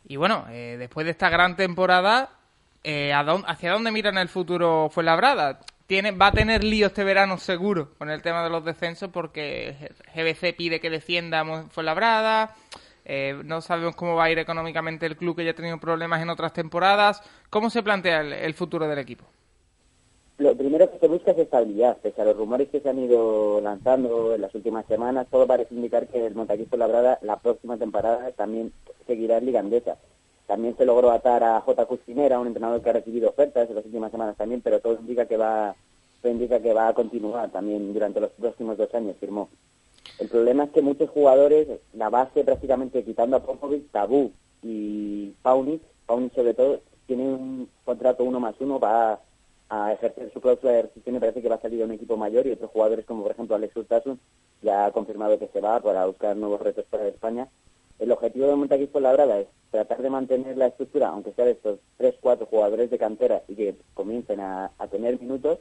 Y 0.07 0.17
bueno, 0.17 0.45
eh, 0.51 0.77
después 0.79 1.05
de 1.05 1.13
esta 1.13 1.29
gran 1.31 1.57
temporada, 1.57 2.31
eh, 2.85 3.13
¿a 3.13 3.23
dónde- 3.25 3.47
¿hacia 3.49 3.73
dónde 3.73 3.91
mira 3.93 4.11
en 4.11 4.19
el 4.19 4.29
futuro 4.29 4.89
Fuenlabrada? 4.91 5.61
Tiene, 5.87 6.13
va 6.13 6.29
a 6.29 6.33
tener 6.33 6.63
lío 6.63 6.87
este 6.87 7.03
verano 7.03 7.37
seguro 7.39 7.91
con 7.99 8.11
el 8.11 8.23
tema 8.23 8.45
de 8.45 8.51
los 8.51 8.65
descensos 8.65 9.11
porque 9.11 9.91
GBC 10.15 10.53
pide 10.57 10.81
que 10.81 10.89
descienda 10.91 11.45
Fuenlabrada. 11.69 12.55
Eh, 13.13 13.35
no 13.45 13.61
sabemos 13.61 13.97
cómo 13.97 14.15
va 14.15 14.25
a 14.27 14.31
ir 14.31 14.39
económicamente 14.39 15.05
el 15.05 15.17
club 15.17 15.35
que 15.35 15.45
ya 15.45 15.51
ha 15.51 15.55
tenido 15.55 15.81
problemas 15.81 16.23
en 16.23 16.31
otras 16.31 16.53
temporadas. 16.53 17.21
¿Cómo 17.51 17.69
se 17.69 17.83
plantea 17.83 18.21
el, 18.21 18.55
futuro 18.55 18.87
del 18.87 19.01
equipo? 19.01 19.25
Lo 20.39 20.57
primero 20.57 20.89
que 20.89 21.01
se 21.01 21.09
busca 21.09 21.33
es 21.33 21.39
estabilidad, 21.39 21.97
pese 21.97 22.23
a 22.23 22.25
los 22.25 22.37
rumores 22.37 22.69
que 22.69 22.79
se 22.79 22.89
han 22.89 23.01
ido 23.01 23.61
lanzando 23.61 24.33
en 24.33 24.41
las 24.41 24.55
últimas 24.55 24.87
semanas, 24.87 25.27
todo 25.29 25.45
parece 25.45 25.75
indicar 25.75 26.07
que 26.07 26.25
el 26.25 26.37
Montaquís 26.37 26.69
Labrada 26.71 27.19
la 27.23 27.41
próxima 27.41 27.77
temporada 27.77 28.31
también 28.31 28.73
seguirá 29.09 29.39
en 29.39 29.47
Liga 29.47 29.59
Andesa. 29.59 29.97
También 30.47 30.77
se 30.77 30.85
logró 30.85 31.11
atar 31.11 31.43
a 31.43 31.61
J. 31.63 31.87
Custinera, 31.87 32.39
un 32.39 32.47
entrenador 32.47 32.81
que 32.81 32.91
ha 32.91 32.93
recibido 32.93 33.31
ofertas 33.31 33.69
en 33.69 33.75
las 33.75 33.85
últimas 33.85 34.13
semanas 34.13 34.37
también, 34.37 34.61
pero 34.61 34.79
todo 34.79 34.97
indica 35.01 35.27
que 35.27 35.37
va, 35.37 35.75
todo 36.23 36.31
indica 36.31 36.61
que 36.61 36.73
va 36.73 36.87
a 36.87 36.95
continuar 36.95 37.51
también 37.51 37.93
durante 37.93 38.21
los 38.21 38.31
próximos 38.31 38.79
dos 38.79 38.95
años, 38.95 39.17
firmó. 39.19 39.49
El 40.21 40.29
problema 40.29 40.65
es 40.65 40.71
que 40.71 40.83
muchos 40.83 41.09
jugadores, 41.09 41.67
la 41.95 42.11
base 42.11 42.45
prácticamente 42.45 43.03
quitando 43.03 43.39
a 43.39 43.43
Popovic, 43.43 43.91
Tabú 43.91 44.33
y 44.63 45.31
Paunic, 45.41 45.81
Paunic 46.05 46.35
sobre 46.35 46.53
todo, 46.53 46.83
tiene 47.07 47.23
un 47.23 47.71
contrato 47.87 48.25
uno 48.25 48.39
más 48.39 48.55
uno, 48.61 48.79
va 48.79 49.19
a 49.71 49.93
ejercer 49.95 50.31
su 50.31 50.43
cláusula 50.43 50.73
de 50.73 50.83
rescisión 50.83 51.17
y 51.17 51.21
parece 51.21 51.41
que 51.41 51.49
va 51.49 51.55
a 51.55 51.61
salir 51.61 51.81
a 51.81 51.87
un 51.87 51.93
equipo 51.93 52.19
mayor 52.19 52.47
y 52.47 52.51
otros 52.51 52.71
jugadores 52.71 53.07
como 53.07 53.23
por 53.23 53.33
ejemplo 53.33 53.57
Alex 53.57 53.75
Urtasun 53.77 54.21
ya 54.61 54.85
ha 54.85 54.93
confirmado 54.93 55.39
que 55.39 55.49
se 55.49 55.61
va 55.63 55.81
para 55.81 56.05
buscar 56.05 56.37
nuevos 56.37 56.61
retos 56.61 56.85
para 56.91 57.09
España. 57.09 57.49
El 57.99 58.13
objetivo 58.13 58.47
de 58.47 58.57
Montaquís 58.57 58.89
por 58.89 59.01
la 59.01 59.15
Brada 59.15 59.41
es 59.41 59.47
tratar 59.71 60.03
de 60.03 60.11
mantener 60.11 60.59
la 60.59 60.67
estructura, 60.67 61.09
aunque 61.09 61.33
sea 61.33 61.47
de 61.47 61.53
estos 61.53 61.79
tres, 61.97 62.15
cuatro 62.21 62.45
jugadores 62.45 62.91
de 62.91 62.99
cantera 62.99 63.43
y 63.49 63.55
que 63.55 63.75
comiencen 63.95 64.41
a 64.41 64.71
tener 64.91 65.19
minutos 65.19 65.61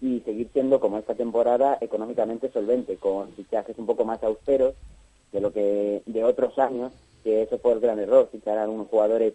y 0.00 0.20
seguir 0.20 0.48
siendo 0.52 0.80
como 0.80 0.98
esta 0.98 1.14
temporada 1.14 1.78
económicamente 1.80 2.50
solvente, 2.50 2.96
con 2.96 3.32
fichajes 3.32 3.78
un 3.78 3.86
poco 3.86 4.04
más 4.04 4.22
austeros 4.22 4.74
de 5.32 5.40
lo 5.40 5.52
que 5.52 6.02
de 6.06 6.24
otros 6.24 6.58
años, 6.58 6.92
que 7.22 7.42
eso 7.42 7.58
fue 7.58 7.72
el 7.72 7.80
gran 7.80 7.98
error, 7.98 8.28
fichar 8.32 8.58
a 8.58 8.68
unos 8.68 8.88
jugadores 8.88 9.34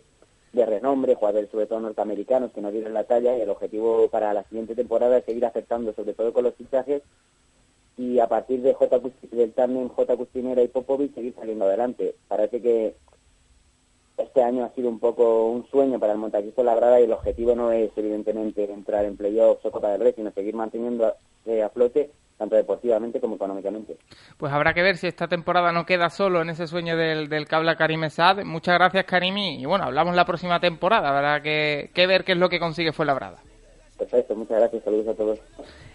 de 0.53 0.65
renombre, 0.65 1.15
jugadores 1.15 1.49
sobre 1.51 1.67
todo 1.67 1.81
norteamericanos 1.81 2.51
que 2.51 2.61
no 2.61 2.71
dieron 2.71 2.93
la 2.93 3.03
talla 3.03 3.37
y 3.37 3.41
el 3.41 3.49
objetivo 3.49 4.07
para 4.09 4.33
la 4.33 4.43
siguiente 4.43 4.73
temporada 4.73 5.17
es 5.17 5.25
seguir 5.25 5.45
acertando 5.45 5.93
sobre 5.93 6.13
todo 6.13 6.33
con 6.33 6.45
los 6.45 6.55
fichajes 6.55 7.03
y 7.97 8.19
a 8.19 8.27
partir 8.27 8.61
de 8.61 8.73
J. 8.73 9.01
Del 9.31 9.53
tándem 9.53 9.87
J. 9.89 10.17
Custinera 10.17 10.61
y 10.63 10.67
Popovic 10.67 11.13
seguir 11.13 11.33
saliendo 11.35 11.65
adelante. 11.65 12.15
Parece 12.27 12.61
que 12.61 12.95
este 14.17 14.41
año 14.41 14.63
ha 14.63 14.69
sido 14.69 14.89
un 14.89 14.99
poco 14.99 15.47
un 15.47 15.67
sueño 15.67 15.99
para 15.99 16.13
el 16.13 16.19
Montaquista 16.19 16.63
Labrada 16.63 16.99
y 16.99 17.03
el 17.03 17.11
objetivo 17.13 17.55
no 17.55 17.71
es 17.71 17.91
evidentemente 17.95 18.71
entrar 18.71 19.05
en 19.05 19.17
playoffs 19.17 19.65
o 19.65 19.71
Copa 19.71 19.91
del 19.91 20.01
Rey, 20.01 20.13
sino 20.15 20.31
seguir 20.31 20.55
manteniendo 20.55 21.13
eh, 21.45 21.63
a 21.63 21.69
flote 21.69 22.11
tanto 22.37 22.55
deportivamente 22.55 23.21
como 23.21 23.35
económicamente. 23.35 23.97
Pues 24.37 24.51
habrá 24.51 24.73
que 24.73 24.81
ver 24.81 24.97
si 24.97 25.07
esta 25.07 25.27
temporada 25.27 25.71
no 25.71 25.85
queda 25.85 26.09
solo 26.09 26.41
en 26.41 26.49
ese 26.49 26.67
sueño 26.67 26.97
del, 26.97 27.29
del 27.29 27.47
que 27.47 27.55
habla 27.55 27.77
Karim 27.77 28.03
Esad. 28.03 28.43
Muchas 28.43 28.75
gracias, 28.75 29.05
Karimi. 29.05 29.61
Y 29.61 29.65
bueno, 29.65 29.85
hablamos 29.85 30.15
la 30.15 30.25
próxima 30.25 30.59
temporada. 30.59 31.15
Habrá 31.15 31.41
que, 31.41 31.91
que 31.93 32.07
ver 32.07 32.23
qué 32.23 32.33
es 32.33 32.37
lo 32.37 32.49
que 32.49 32.59
consigue 32.59 32.91
Fuenlabrada. 32.91 33.37
Perfecto, 33.97 34.35
muchas 34.35 34.59
gracias, 34.59 34.83
saludos 34.83 35.07
a 35.07 35.13
todos. 35.13 35.39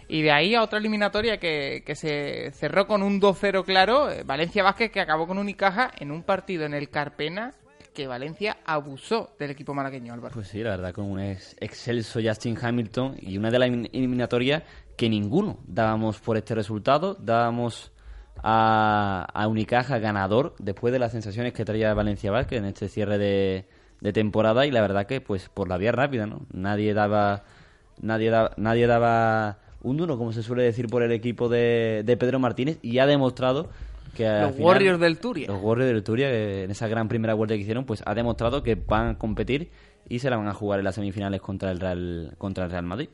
Y 0.08 0.22
de 0.22 0.32
ahí 0.32 0.54
a 0.54 0.62
otra 0.62 0.78
eliminatoria 0.78 1.36
que, 1.38 1.82
que 1.84 1.94
se 1.94 2.50
cerró 2.52 2.86
con 2.86 3.02
un 3.02 3.20
2-0 3.20 3.62
claro, 3.64 4.10
eh, 4.10 4.22
Valencia 4.24 4.62
Vázquez 4.62 4.90
que 4.90 5.00
acabó 5.00 5.26
con 5.26 5.38
Unicaja 5.38 5.90
en 6.00 6.10
un 6.10 6.22
partido 6.22 6.64
en 6.64 6.72
el 6.72 6.88
Carpena 6.88 7.52
que 7.92 8.06
Valencia 8.06 8.58
abusó 8.64 9.34
del 9.38 9.50
equipo 9.50 9.74
malagueño, 9.74 10.12
Álvaro. 10.14 10.34
Pues 10.34 10.48
sí, 10.48 10.62
la 10.62 10.70
verdad, 10.70 10.92
con 10.92 11.06
un 11.06 11.20
ex- 11.20 11.56
excelso 11.60 12.20
Justin 12.22 12.56
Hamilton 12.60 13.16
y 13.20 13.36
una 13.38 13.50
de 13.50 13.58
las 13.58 13.68
elim- 13.68 13.90
eliminatorias 13.92 14.62
que 14.96 15.08
ninguno 15.08 15.58
dábamos 15.66 16.20
por 16.20 16.36
este 16.36 16.54
resultado, 16.54 17.14
dábamos 17.20 17.92
a, 18.42 19.26
a 19.32 19.48
Unicaja 19.48 19.98
ganador 19.98 20.54
después 20.58 20.92
de 20.92 20.98
las 20.98 21.12
sensaciones 21.12 21.52
que 21.52 21.64
traía 21.64 21.92
Valencia 21.94 22.30
Vázquez 22.30 22.58
en 22.58 22.64
este 22.66 22.88
cierre 22.88 23.18
de, 23.18 23.66
de 24.00 24.12
temporada 24.12 24.66
y 24.66 24.70
la 24.70 24.80
verdad 24.80 25.06
que 25.06 25.20
pues 25.20 25.48
por 25.48 25.68
la 25.68 25.76
vía 25.78 25.92
rápida, 25.92 26.26
¿no? 26.26 26.42
Nadie 26.52 26.94
daba 26.94 27.44
nadie 28.00 28.30
daba, 28.30 28.52
nadie 28.56 28.86
daba 28.86 29.58
un 29.82 29.96
duro, 29.96 30.16
como 30.18 30.32
se 30.32 30.42
suele 30.42 30.62
decir 30.62 30.86
por 30.88 31.02
el 31.02 31.12
equipo 31.12 31.48
de, 31.48 32.02
de 32.04 32.16
Pedro 32.16 32.38
Martínez 32.38 32.78
y 32.82 32.98
ha 32.98 33.06
demostrado 33.06 33.70
que 34.16 34.24
Los 34.28 34.52
final- 34.52 34.66
Warriors 34.66 35.00
del 35.00 35.18
Turia. 35.18 35.46
los 35.48 35.62
Warriors 35.62 35.92
del 35.92 36.02
Turia, 36.02 36.28
que 36.28 36.64
en 36.64 36.70
esa 36.70 36.88
gran 36.88 37.08
primera 37.08 37.34
vuelta 37.34 37.54
que 37.54 37.60
hicieron, 37.60 37.84
pues 37.84 38.02
ha 38.06 38.14
demostrado 38.14 38.62
que 38.62 38.74
van 38.74 39.08
a 39.08 39.18
competir 39.18 39.70
y 40.08 40.18
se 40.18 40.30
la 40.30 40.36
van 40.36 40.48
a 40.48 40.54
jugar 40.54 40.78
en 40.80 40.84
las 40.84 40.94
semifinales 40.96 41.40
contra 41.40 41.70
el 41.70 41.80
Real, 41.80 42.34
contra 42.38 42.64
el 42.64 42.70
Real 42.70 42.84
Madrid. 42.84 43.08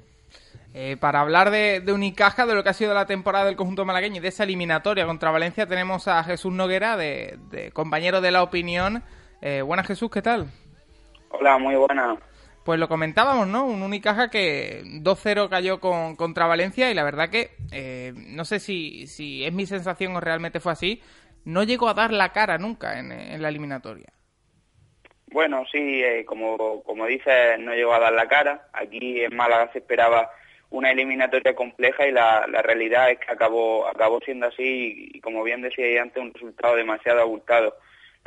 Eh, 0.75 0.97
para 1.01 1.21
hablar 1.21 1.51
de, 1.51 1.81
de 1.81 1.93
Unicaja, 1.93 2.45
de 2.47 2.55
lo 2.55 2.63
que 2.63 2.69
ha 2.69 2.75
sido 2.75 2.93
la 2.93 3.07
temporada 3.07 3.47
del 3.47 3.57
conjunto 3.57 3.85
malagueño 3.87 4.17
y 4.17 4.21
de 4.21 4.29
esa 4.29 4.45
eliminatoria 4.45 5.07
contra 5.07 5.31
Valencia, 5.31 5.67
tenemos 5.67 6.07
a 6.07 6.23
Jesús 6.25 6.53
Noguera, 6.53 6.97
de, 6.99 7.39
de 7.51 7.71
compañero 7.73 8.21
de 8.21 8.31
la 8.31 8.43
opinión. 8.43 9.03
Eh, 9.41 9.63
buenas 9.63 9.87
Jesús, 9.87 10.11
¿qué 10.11 10.21
tal? 10.23 10.47
Hola, 11.31 11.57
muy 11.59 11.75
buena. 11.77 12.17
Pues 12.67 12.81
lo 12.81 12.89
comentábamos, 12.89 13.47
¿no? 13.47 13.65
Un 13.65 13.81
Unicaja 13.81 14.29
que 14.29 14.83
2-0 14.85 15.49
cayó 15.49 15.79
con, 15.79 16.17
contra 16.17 16.49
Valencia 16.49 16.91
y 16.91 16.95
la 16.95 17.05
verdad 17.05 17.31
que, 17.31 17.51
eh, 17.71 18.13
no 18.17 18.45
sé 18.45 18.59
si, 18.59 19.05
es 19.45 19.53
mi 19.53 19.67
sensación 19.67 20.17
o 20.17 20.21
realmente 20.21 20.59
fue 20.59 20.73
así, 20.73 21.01
no 21.45 21.63
llegó 21.63 21.89
a 21.89 21.95
dar 21.95 22.13
la 22.13 22.33
cara 22.33 22.59
nunca 22.59 22.99
en, 22.99 23.41
la 23.41 23.49
eliminatoria. 23.51 24.09
Bueno, 25.29 25.65
sí, 25.71 26.03
eh, 26.03 26.25
como, 26.25 26.83
como 26.83 27.07
dices, 27.07 27.57
no 27.61 27.73
llegó 27.73 27.95
a 27.95 28.01
dar 28.01 28.13
la 28.13 28.27
cara. 28.27 28.67
Aquí 28.73 29.21
en 29.21 29.37
Málaga 29.37 29.71
se 29.73 29.79
esperaba 29.79 30.29
una 30.71 30.91
eliminatoria 30.91 31.55
compleja 31.55 32.09
y 32.09 32.11
la, 32.11 32.49
la 32.49 32.63
realidad 32.63 33.13
es 33.13 33.21
que 33.21 33.31
acabó, 33.31 33.87
acabó 33.87 34.19
siendo 34.25 34.49
así 34.49 34.65
y, 35.13 35.19
y 35.19 35.21
como 35.21 35.45
bien 35.45 35.63
decía 35.63 36.03
antes, 36.03 36.21
un 36.21 36.35
resultado 36.35 36.75
demasiado 36.75 37.21
abultado. 37.21 37.77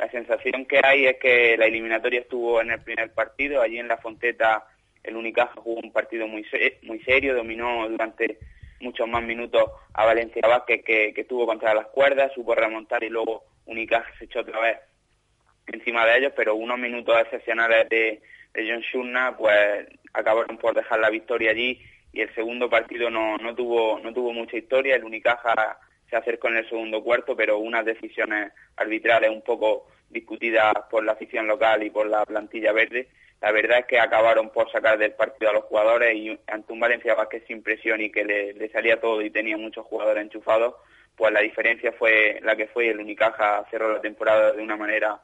La 0.00 0.10
sensación 0.10 0.64
que 0.64 0.80
hay 0.82 1.06
es 1.06 1.18
que 1.18 1.58
la 1.58 1.66
eliminatoria 1.66 2.20
estuvo 2.20 2.62
en 2.62 2.70
el 2.70 2.80
primer 2.80 3.12
partido, 3.12 3.60
allí 3.60 3.78
en 3.78 3.88
la 3.88 3.98
Fonteta 3.98 4.64
el 5.02 5.14
Unicaja 5.14 5.52
jugó 5.60 5.78
un 5.80 5.92
partido 5.92 6.26
muy 6.26 6.46
muy 6.82 7.00
serio, 7.00 7.34
dominó 7.34 7.86
durante 7.86 8.38
muchos 8.80 9.06
más 9.06 9.22
minutos 9.22 9.70
a 9.92 10.06
Valencia 10.06 10.40
Vázquez 10.48 10.82
que, 10.84 11.12
que 11.12 11.20
estuvo 11.20 11.44
contra 11.44 11.74
las 11.74 11.86
cuerdas, 11.88 12.32
supo 12.34 12.54
remontar 12.54 13.04
y 13.04 13.10
luego 13.10 13.44
Unicaja 13.66 14.10
se 14.18 14.24
echó 14.24 14.40
otra 14.40 14.58
vez 14.60 14.78
encima 15.66 16.06
de 16.06 16.18
ellos, 16.18 16.32
pero 16.34 16.54
unos 16.54 16.78
minutos 16.78 17.20
excepcionales 17.20 17.86
de, 17.90 18.22
de 18.54 18.70
John 18.70 18.80
Shurna 18.80 19.36
pues 19.36 19.86
acabaron 20.14 20.56
por 20.56 20.74
dejar 20.74 20.98
la 21.00 21.10
victoria 21.10 21.50
allí 21.50 21.78
y 22.14 22.22
el 22.22 22.34
segundo 22.34 22.70
partido 22.70 23.10
no, 23.10 23.36
no 23.36 23.54
tuvo 23.54 24.00
no 24.00 24.14
tuvo 24.14 24.32
mucha 24.32 24.56
historia, 24.56 24.96
el 24.96 25.04
Unicaja 25.04 25.78
se 26.10 26.16
acercó 26.16 26.48
en 26.48 26.56
el 26.56 26.68
segundo 26.68 27.02
cuarto, 27.02 27.36
pero 27.36 27.58
unas 27.58 27.84
decisiones 27.84 28.52
arbitrales 28.76 29.30
un 29.30 29.42
poco 29.42 29.86
discutidas 30.10 30.74
por 30.90 31.04
la 31.04 31.12
afición 31.12 31.46
local 31.46 31.84
y 31.84 31.90
por 31.90 32.06
la 32.08 32.26
plantilla 32.26 32.72
verde, 32.72 33.08
la 33.40 33.52
verdad 33.52 33.78
es 33.78 33.86
que 33.86 33.98
acabaron 33.98 34.50
por 34.50 34.70
sacar 34.70 34.98
del 34.98 35.12
partido 35.12 35.50
a 35.50 35.54
los 35.54 35.64
jugadores 35.64 36.14
y 36.14 36.38
ante 36.46 36.72
un 36.72 36.80
Valencia 36.80 37.14
Vázquez 37.14 37.44
sin 37.46 37.62
presión 37.62 38.00
y 38.00 38.10
que 38.10 38.24
le, 38.24 38.68
salía 38.68 39.00
todo 39.00 39.22
y 39.22 39.30
tenía 39.30 39.56
muchos 39.56 39.86
jugadores 39.86 40.24
enchufados, 40.24 40.74
pues 41.16 41.32
la 41.32 41.40
diferencia 41.40 41.92
fue 41.92 42.40
la 42.42 42.54
que 42.54 42.66
fue 42.66 42.90
el 42.90 43.00
Unicaja 43.00 43.64
cerró 43.70 43.92
la 43.92 44.00
temporada 44.00 44.52
de 44.52 44.62
una 44.62 44.76
manera 44.76 45.20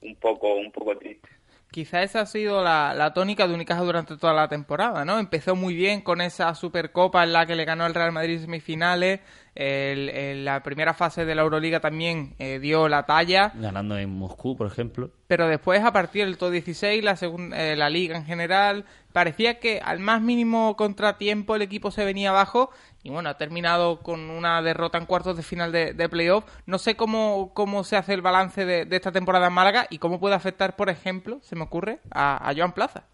un 0.00 0.16
poco 0.16 0.54
un 0.54 0.72
poco 0.72 0.96
triste. 0.96 1.28
Quizá 1.70 2.02
esa 2.02 2.22
ha 2.22 2.26
sido 2.26 2.64
la, 2.64 2.94
la, 2.94 3.14
tónica 3.14 3.46
de 3.46 3.54
Unicaja 3.54 3.82
durante 3.82 4.16
toda 4.16 4.32
la 4.32 4.48
temporada, 4.48 5.04
¿no? 5.04 5.20
Empezó 5.20 5.54
muy 5.54 5.74
bien 5.74 6.00
con 6.00 6.20
esa 6.20 6.52
Supercopa 6.56 7.22
en 7.22 7.32
la 7.32 7.46
que 7.46 7.54
le 7.54 7.64
ganó 7.64 7.86
el 7.86 7.94
Real 7.94 8.10
Madrid 8.10 8.34
en 8.34 8.40
semifinales. 8.40 9.20
El, 9.54 10.08
el, 10.08 10.44
la 10.44 10.62
primera 10.62 10.94
fase 10.94 11.24
de 11.24 11.34
la 11.34 11.42
Euroliga 11.42 11.78
también 11.78 12.34
eh, 12.38 12.58
dio 12.58 12.88
la 12.88 13.04
talla. 13.04 13.52
Ganando 13.54 13.96
en 13.98 14.10
Moscú, 14.10 14.56
por 14.56 14.66
ejemplo. 14.66 15.10
Pero 15.28 15.46
después, 15.46 15.82
a 15.84 15.92
partir 15.92 16.24
del 16.24 16.38
todo 16.38 16.50
16, 16.50 17.04
la, 17.04 17.14
segunda, 17.14 17.56
eh, 17.56 17.76
la 17.76 17.88
Liga 17.88 18.16
en 18.16 18.24
general, 18.24 18.84
parecía 19.12 19.60
que 19.60 19.80
al 19.80 20.00
más 20.00 20.20
mínimo 20.22 20.76
contratiempo 20.76 21.54
el 21.54 21.62
equipo 21.62 21.92
se 21.92 22.04
venía 22.04 22.30
abajo 22.30 22.70
y 23.02 23.10
bueno, 23.10 23.30
ha 23.30 23.38
terminado 23.38 24.00
con 24.00 24.30
una 24.30 24.60
derrota 24.62 24.98
en 24.98 25.06
cuartos 25.06 25.36
de 25.36 25.42
final 25.42 25.72
de, 25.72 25.94
de 25.94 26.08
playoff. 26.08 26.44
No 26.66 26.78
sé 26.78 26.96
cómo, 26.96 27.52
cómo 27.54 27.82
se 27.82 27.96
hace 27.96 28.12
el 28.12 28.20
balance 28.20 28.64
de, 28.66 28.86
esta 28.90 29.12
temporada 29.12 29.46
en 29.46 29.54
Málaga 29.54 29.86
y 29.88 29.98
cómo 29.98 30.20
puede 30.20 30.34
afectar, 30.34 30.76
por 30.76 30.90
ejemplo, 30.90 31.38
se 31.40 31.56
me 31.56 31.62
ocurre, 31.62 31.98
a, 32.10 32.48
a 32.48 32.54
Joan 32.54 32.72
Plaza. 32.72 33.04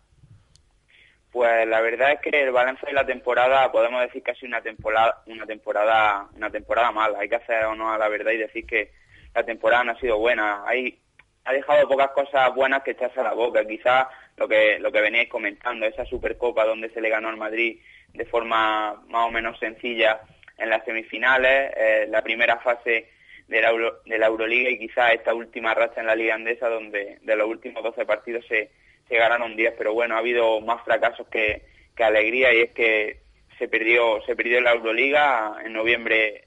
Pues 1.30 1.68
la 1.68 1.80
verdad 1.82 2.12
es 2.12 2.20
que 2.20 2.30
el 2.30 2.50
balance 2.50 2.84
de 2.86 2.94
la 2.94 3.04
temporada 3.04 3.70
podemos 3.70 4.00
decir 4.00 4.22
sido 4.22 4.48
una 4.48 4.62
temporada, 4.62 5.22
una 5.26 5.46
temporada, 5.46 6.28
una 6.34 6.50
temporada 6.50 6.90
mala. 6.90 7.18
Hay 7.20 7.28
que 7.28 7.36
hacer 7.36 7.66
honor 7.66 7.94
a 7.94 7.98
la 7.98 8.08
verdad 8.08 8.32
y 8.32 8.38
decir 8.38 8.66
que 8.66 8.90
la 9.34 9.44
temporada 9.44 9.84
no 9.84 9.92
ha 9.92 10.00
sido 10.00 10.18
buena. 10.18 10.62
Hay, 10.66 10.98
ha 11.44 11.52
dejado 11.52 11.86
pocas 11.88 12.10
cosas 12.12 12.54
buenas 12.54 12.82
que 12.82 12.92
echarse 12.92 13.20
a 13.20 13.24
la 13.24 13.34
boca. 13.34 13.64
Quizás 13.66 14.06
lo 14.38 14.48
que, 14.48 14.78
lo 14.78 14.90
que 14.90 15.00
veníais 15.02 15.28
comentando, 15.28 15.84
esa 15.84 16.06
Supercopa 16.06 16.64
donde 16.64 16.88
se 16.88 17.02
le 17.02 17.10
ganó 17.10 17.28
al 17.28 17.36
Madrid 17.36 17.80
de 18.16 18.24
forma 18.26 19.02
más 19.08 19.28
o 19.28 19.30
menos 19.30 19.58
sencilla 19.58 20.20
en 20.58 20.70
las 20.70 20.84
semifinales, 20.84 21.72
eh, 21.76 22.06
la 22.08 22.22
primera 22.22 22.58
fase 22.58 23.10
de 23.48 23.60
la, 23.60 23.70
Euro, 23.70 24.00
de 24.04 24.18
la 24.18 24.26
Euroliga 24.26 24.70
y 24.70 24.78
quizás 24.78 25.14
esta 25.14 25.34
última 25.34 25.74
racha 25.74 26.00
en 26.00 26.06
la 26.06 26.16
Liga 26.16 26.34
Andesa 26.34 26.68
donde 26.68 27.18
de 27.22 27.36
los 27.36 27.48
últimos 27.48 27.82
12 27.82 28.04
partidos 28.04 28.44
se, 28.46 28.70
se 29.08 29.16
ganaron 29.16 29.56
10, 29.56 29.74
pero 29.78 29.92
bueno, 29.94 30.16
ha 30.16 30.18
habido 30.18 30.60
más 30.60 30.82
fracasos 30.84 31.28
que, 31.28 31.62
que 31.94 32.04
alegría 32.04 32.52
y 32.52 32.62
es 32.62 32.70
que 32.72 33.20
se 33.58 33.68
perdió 33.68 34.20
se 34.22 34.34
perdió 34.34 34.60
la 34.60 34.72
Euroliga. 34.72 35.56
En 35.64 35.72
noviembre 35.72 36.44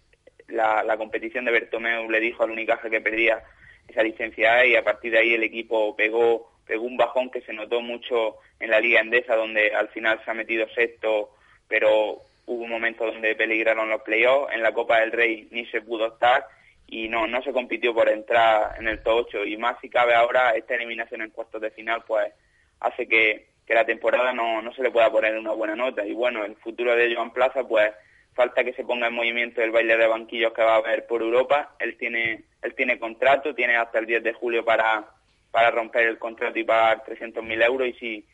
la, 0.47 0.83
la 0.83 0.97
competición 0.97 1.45
de 1.45 1.51
Bertomeu 1.51 2.09
le 2.09 2.19
dijo 2.19 2.43
al 2.43 2.51
Unicaja 2.51 2.89
que 2.89 3.01
perdía 3.01 3.43
esa 3.87 4.03
licencia 4.03 4.65
y 4.65 4.75
a 4.75 4.83
partir 4.83 5.11
de 5.11 5.19
ahí 5.19 5.33
el 5.33 5.43
equipo 5.43 5.95
pegó 5.95 6.51
pegó 6.65 6.83
un 6.83 6.97
bajón 6.97 7.31
que 7.31 7.41
se 7.41 7.53
notó 7.53 7.81
mucho 7.81 8.37
en 8.59 8.69
la 8.69 8.79
Liga 8.79 8.99
Endesa 8.99 9.35
donde 9.35 9.73
al 9.73 9.89
final 9.89 10.21
se 10.23 10.29
ha 10.29 10.35
metido 10.35 10.67
sexto 10.69 11.31
pero 11.69 12.23
hubo 12.47 12.63
un 12.63 12.69
momento 12.69 13.05
donde 13.05 13.35
peligraron 13.35 13.89
los 13.89 14.01
playoffs, 14.01 14.53
en 14.53 14.63
la 14.63 14.73
Copa 14.73 14.99
del 14.99 15.11
Rey 15.11 15.47
ni 15.51 15.65
se 15.67 15.81
pudo 15.81 16.07
estar 16.07 16.45
y 16.87 17.07
no, 17.07 17.27
no 17.27 17.41
se 17.43 17.53
compitió 17.53 17.93
por 17.93 18.09
entrar 18.09 18.75
en 18.79 18.87
el 18.87 19.03
top 19.03 19.27
8 19.27 19.45
y 19.45 19.55
más 19.57 19.77
si 19.79 19.89
cabe 19.89 20.15
ahora 20.15 20.51
esta 20.51 20.73
eliminación 20.73 21.21
en 21.21 21.29
cuartos 21.29 21.61
de 21.61 21.69
final 21.69 22.03
pues 22.07 22.33
hace 22.79 23.07
que, 23.07 23.45
que 23.67 23.75
la 23.75 23.85
temporada 23.85 24.33
no, 24.33 24.61
no 24.63 24.73
se 24.73 24.81
le 24.81 24.89
pueda 24.89 25.11
poner 25.11 25.37
una 25.37 25.51
buena 25.51 25.75
nota. 25.75 26.03
Y 26.03 26.13
bueno, 26.13 26.43
el 26.43 26.55
futuro 26.55 26.95
de 26.95 27.13
Joan 27.13 27.31
Plaza 27.31 27.63
pues 27.63 27.91
falta 28.33 28.63
que 28.63 28.73
se 28.73 28.83
ponga 28.83 29.07
en 29.07 29.13
movimiento 29.13 29.61
el 29.61 29.69
baile 29.69 29.97
de 29.97 30.07
banquillos 30.07 30.53
que 30.53 30.63
va 30.63 30.75
a 30.75 30.77
haber 30.77 31.05
por 31.05 31.21
Europa, 31.21 31.75
él 31.77 31.97
tiene, 31.97 32.43
él 32.63 32.73
tiene 32.73 32.97
contrato, 32.97 33.53
tiene 33.53 33.75
hasta 33.75 33.99
el 33.99 34.07
10 34.07 34.23
de 34.23 34.33
julio 34.33 34.65
para, 34.65 35.05
para 35.51 35.69
romper 35.69 36.07
el 36.07 36.17
contrato 36.17 36.57
y 36.57 36.63
pagar 36.63 37.03
300.000 37.03 37.65
euros. 37.65 37.87
Y 37.89 37.93
si, 37.93 38.25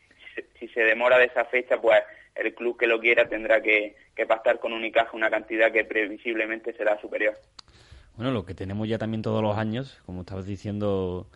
si 0.58 0.68
se 0.68 0.80
demora 0.80 1.18
de 1.18 1.26
esa 1.26 1.44
fecha 1.44 1.78
pues 1.78 2.02
el 2.42 2.54
club 2.54 2.76
que 2.78 2.86
lo 2.86 2.98
quiera 2.98 3.28
tendrá 3.28 3.60
que, 3.60 3.96
que 4.14 4.26
pactar 4.26 4.58
con 4.58 4.72
Unicaja 4.72 5.16
una 5.16 5.30
cantidad 5.30 5.72
que 5.72 5.84
previsiblemente 5.84 6.72
será 6.74 7.00
superior. 7.00 7.34
Bueno, 8.16 8.30
lo 8.30 8.44
que 8.44 8.54
tenemos 8.54 8.88
ya 8.88 8.98
también 8.98 9.22
todos 9.22 9.42
los 9.42 9.58
años, 9.58 10.00
como 10.06 10.20
estabas 10.20 10.46
diciendo 10.46 11.26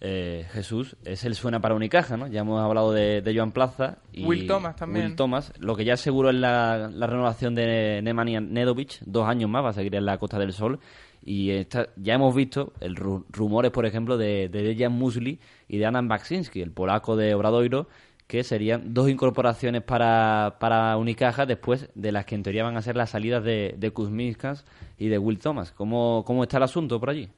eh, 0.00 0.46
Jesús, 0.52 0.96
es 1.04 1.24
el 1.24 1.34
suena 1.34 1.60
para 1.60 1.74
Unicaja, 1.74 2.16
¿no? 2.16 2.26
Ya 2.28 2.40
hemos 2.40 2.62
hablado 2.62 2.92
de, 2.92 3.20
de 3.20 3.36
Joan 3.36 3.52
Plaza 3.52 3.98
y 4.12 4.24
Will 4.24 4.46
Thomas 4.46 4.76
también. 4.76 5.06
Will 5.06 5.16
Thomas. 5.16 5.52
Lo 5.58 5.76
que 5.76 5.84
ya 5.84 5.96
seguro 5.96 6.30
es 6.30 6.36
la, 6.36 6.90
la 6.92 7.06
renovación 7.06 7.54
de 7.54 8.00
Nemanja 8.02 8.40
Nedovic, 8.40 9.00
dos 9.04 9.28
años 9.28 9.50
más, 9.50 9.64
va 9.64 9.70
a 9.70 9.74
seguir 9.74 9.94
en 9.94 10.06
la 10.06 10.18
Costa 10.18 10.38
del 10.38 10.52
Sol. 10.52 10.78
Y 11.26 11.52
esta, 11.52 11.88
ya 11.96 12.14
hemos 12.14 12.34
visto 12.34 12.74
el 12.80 12.96
rumores, 12.96 13.70
por 13.70 13.86
ejemplo, 13.86 14.18
de, 14.18 14.50
de 14.50 14.62
Dejan 14.62 14.92
Musli 14.92 15.40
y 15.68 15.78
de 15.78 15.86
Anan 15.86 16.06
Baksinski, 16.06 16.60
el 16.60 16.70
polaco 16.70 17.16
de 17.16 17.34
Obradoiro, 17.34 17.88
que 18.26 18.42
serían 18.42 18.94
dos 18.94 19.10
incorporaciones 19.10 19.82
para, 19.82 20.56
para 20.58 20.96
Unicaja 20.96 21.46
después 21.46 21.90
de 21.94 22.12
las 22.12 22.24
que 22.24 22.34
en 22.34 22.42
teoría 22.42 22.64
van 22.64 22.76
a 22.76 22.82
ser 22.82 22.96
las 22.96 23.10
salidas 23.10 23.44
de, 23.44 23.74
de 23.76 23.90
Kuzminskas 23.90 24.64
y 24.98 25.08
de 25.08 25.18
Will 25.18 25.38
Thomas. 25.38 25.72
¿Cómo, 25.72 26.24
¿Cómo 26.26 26.42
está 26.42 26.56
el 26.56 26.62
asunto 26.62 26.98
por 26.98 27.10
allí? 27.10 27.28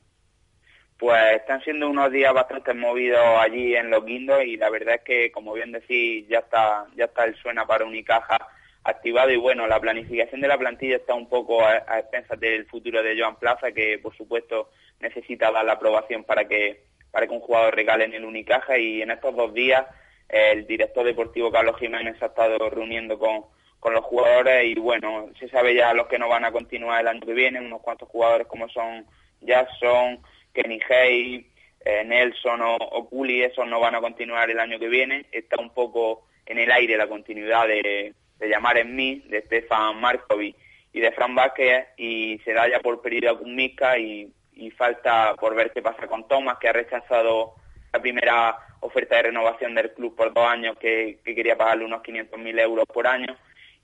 Pues 0.99 1.37
están 1.37 1.61
siendo 1.63 1.91
unos 1.91 2.11
días 2.11 2.33
bastante 2.33 2.73
movidos 2.73 3.21
allí 3.39 3.75
en 3.75 3.91
los 3.91 4.05
guindos 4.05 4.43
y 4.45 4.57
la 4.57 4.71
verdad 4.71 4.95
es 4.95 5.03
que, 5.03 5.31
como 5.31 5.53
bien 5.53 5.73
decís, 5.73 6.27
ya 6.29 6.39
está, 6.39 6.87
ya 6.97 7.05
está 7.05 7.25
el 7.25 7.35
suena 7.37 7.67
para 7.67 7.85
Unicaja 7.85 8.39
activado 8.85 9.31
y 9.31 9.37
bueno, 9.37 9.67
la 9.67 9.81
planificación 9.81 10.41
de 10.41 10.49
la 10.49 10.57
plantilla 10.57 10.97
está 10.97 11.13
un 11.15 11.29
poco 11.29 11.61
a, 11.63 11.83
a 11.89 11.99
expensas 11.99 12.39
del 12.39 12.65
futuro 12.67 13.03
de 13.03 13.19
Joan 13.19 13.37
Plaza, 13.37 13.73
que 13.73 13.99
por 13.99 14.17
supuesto 14.17 14.71
necesita 15.01 15.51
dar 15.51 15.65
la 15.65 15.73
aprobación 15.73 16.23
para 16.23 16.47
que, 16.47 16.85
para 17.11 17.27
que 17.27 17.35
un 17.35 17.41
jugador 17.41 17.75
regale 17.75 18.05
en 18.05 18.15
el 18.15 18.25
Unicaja 18.25 18.79
y 18.79 19.03
en 19.03 19.11
estos 19.11 19.35
dos 19.35 19.53
días 19.53 19.85
el 20.29 20.67
director 20.67 21.05
deportivo 21.05 21.51
Carlos 21.51 21.77
Jiménez 21.79 22.21
ha 22.23 22.27
estado 22.27 22.59
reuniendo 22.71 23.19
con, 23.19 23.45
con 23.81 23.95
los 23.95 24.05
jugadores 24.05 24.65
y 24.65 24.75
bueno, 24.79 25.31
se 25.39 25.49
sabe 25.49 25.75
ya 25.75 25.95
los 25.95 26.09
que 26.09 26.19
no 26.19 26.29
van 26.29 26.45
a 26.45 26.53
continuar 26.53 27.01
el 27.01 27.09
año 27.09 27.21
que 27.21 27.35
viene, 27.35 27.61
unos 27.61 27.81
cuantos 27.81 28.09
jugadores 28.09 28.47
como 28.47 28.69
son 28.69 29.07
Jackson, 29.41 30.19
Kenny 30.53 30.81
Hay, 30.91 31.47
eh, 31.85 32.05
Nelson 32.05 32.61
o, 32.63 32.77
o 32.77 33.25
esos 33.27 33.67
no 33.69 33.79
van 33.81 33.95
a 33.95 34.01
continuar 34.01 34.51
el 34.51 34.59
año 34.59 34.79
que 34.79 34.89
viene, 34.89 35.27
está 35.31 35.61
un 35.61 35.71
poco 35.71 36.27
en 36.45 36.59
el 36.59 36.71
aire 36.71 36.97
la 36.97 37.07
continuidad 37.07 37.69
de, 37.69 38.15
de 38.39 38.49
llamar 38.49 38.79
en 38.79 38.95
mí, 38.95 39.23
de 39.29 39.43
Stefan 39.43 40.01
Markovic 40.01 40.57
y 40.93 41.01
de 41.01 41.13
Fran 41.13 41.35
Vázquez 41.35 41.87
y 41.97 42.39
se 42.45 42.53
da 42.53 42.69
ya 42.69 42.81
por 42.81 43.01
perdido 43.03 43.39
con 43.39 43.55
Miska 43.55 43.99
y, 43.99 44.33
y 44.55 44.71
falta 44.71 45.35
por 45.39 45.55
ver 45.55 45.71
qué 45.73 45.83
pasa 45.83 46.07
con 46.07 46.27
Thomas 46.27 46.59
que 46.59 46.69
ha 46.69 46.73
rechazado 46.73 47.55
la 47.97 48.03
primera 48.03 48.59
oferta 48.81 49.17
de 49.17 49.23
renovación 49.23 49.75
del 49.75 49.93
club 49.95 50.15
por 50.15 50.33
dos 50.35 50.47
años 50.47 50.77
que, 50.79 51.19
que 51.25 51.35
quería 51.35 51.57
pagarle 51.57 51.87
unos 51.87 52.03
500.000 52.03 52.61
euros 52.61 52.85
por 52.87 53.07
año 53.07 53.35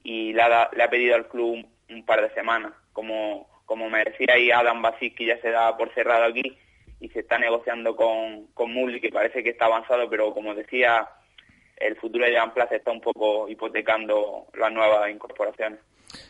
y 0.04 0.34
le 0.34 0.42
ha, 0.42 0.68
le 0.70 0.82
ha, 0.82 0.90
pedido 0.90 1.14
al 1.14 1.28
club 1.28 1.66
un, 1.88 2.04
par 2.04 2.20
de 2.20 2.34
semanas. 2.34 2.72
Como, 2.92 3.48
como 3.64 3.88
me 3.88 4.04
decía 4.04 4.34
ahí 4.34 4.50
Adam 4.50 4.82
Basicki 4.82 5.24
ya 5.24 5.40
se 5.40 5.50
da 5.50 5.74
por 5.78 5.94
cerrado 5.94 6.24
aquí 6.24 6.58
y 7.00 7.08
se 7.08 7.20
está 7.20 7.38
negociando 7.38 7.96
con, 7.96 8.48
con 8.48 8.70
Mully 8.72 9.00
que 9.00 9.10
parece 9.10 9.42
que 9.42 9.50
está 9.50 9.64
avanzado, 9.64 10.10
pero 10.10 10.34
como 10.34 10.54
decía, 10.54 11.08
el 11.82 11.96
futuro 11.96 12.24
de 12.24 12.36
Jan 12.36 12.54
Plaza 12.54 12.76
está 12.76 12.90
un 12.90 13.00
poco 13.00 13.48
hipotecando 13.48 14.46
las 14.54 14.72
nuevas 14.72 15.10
incorporaciones. 15.10 15.80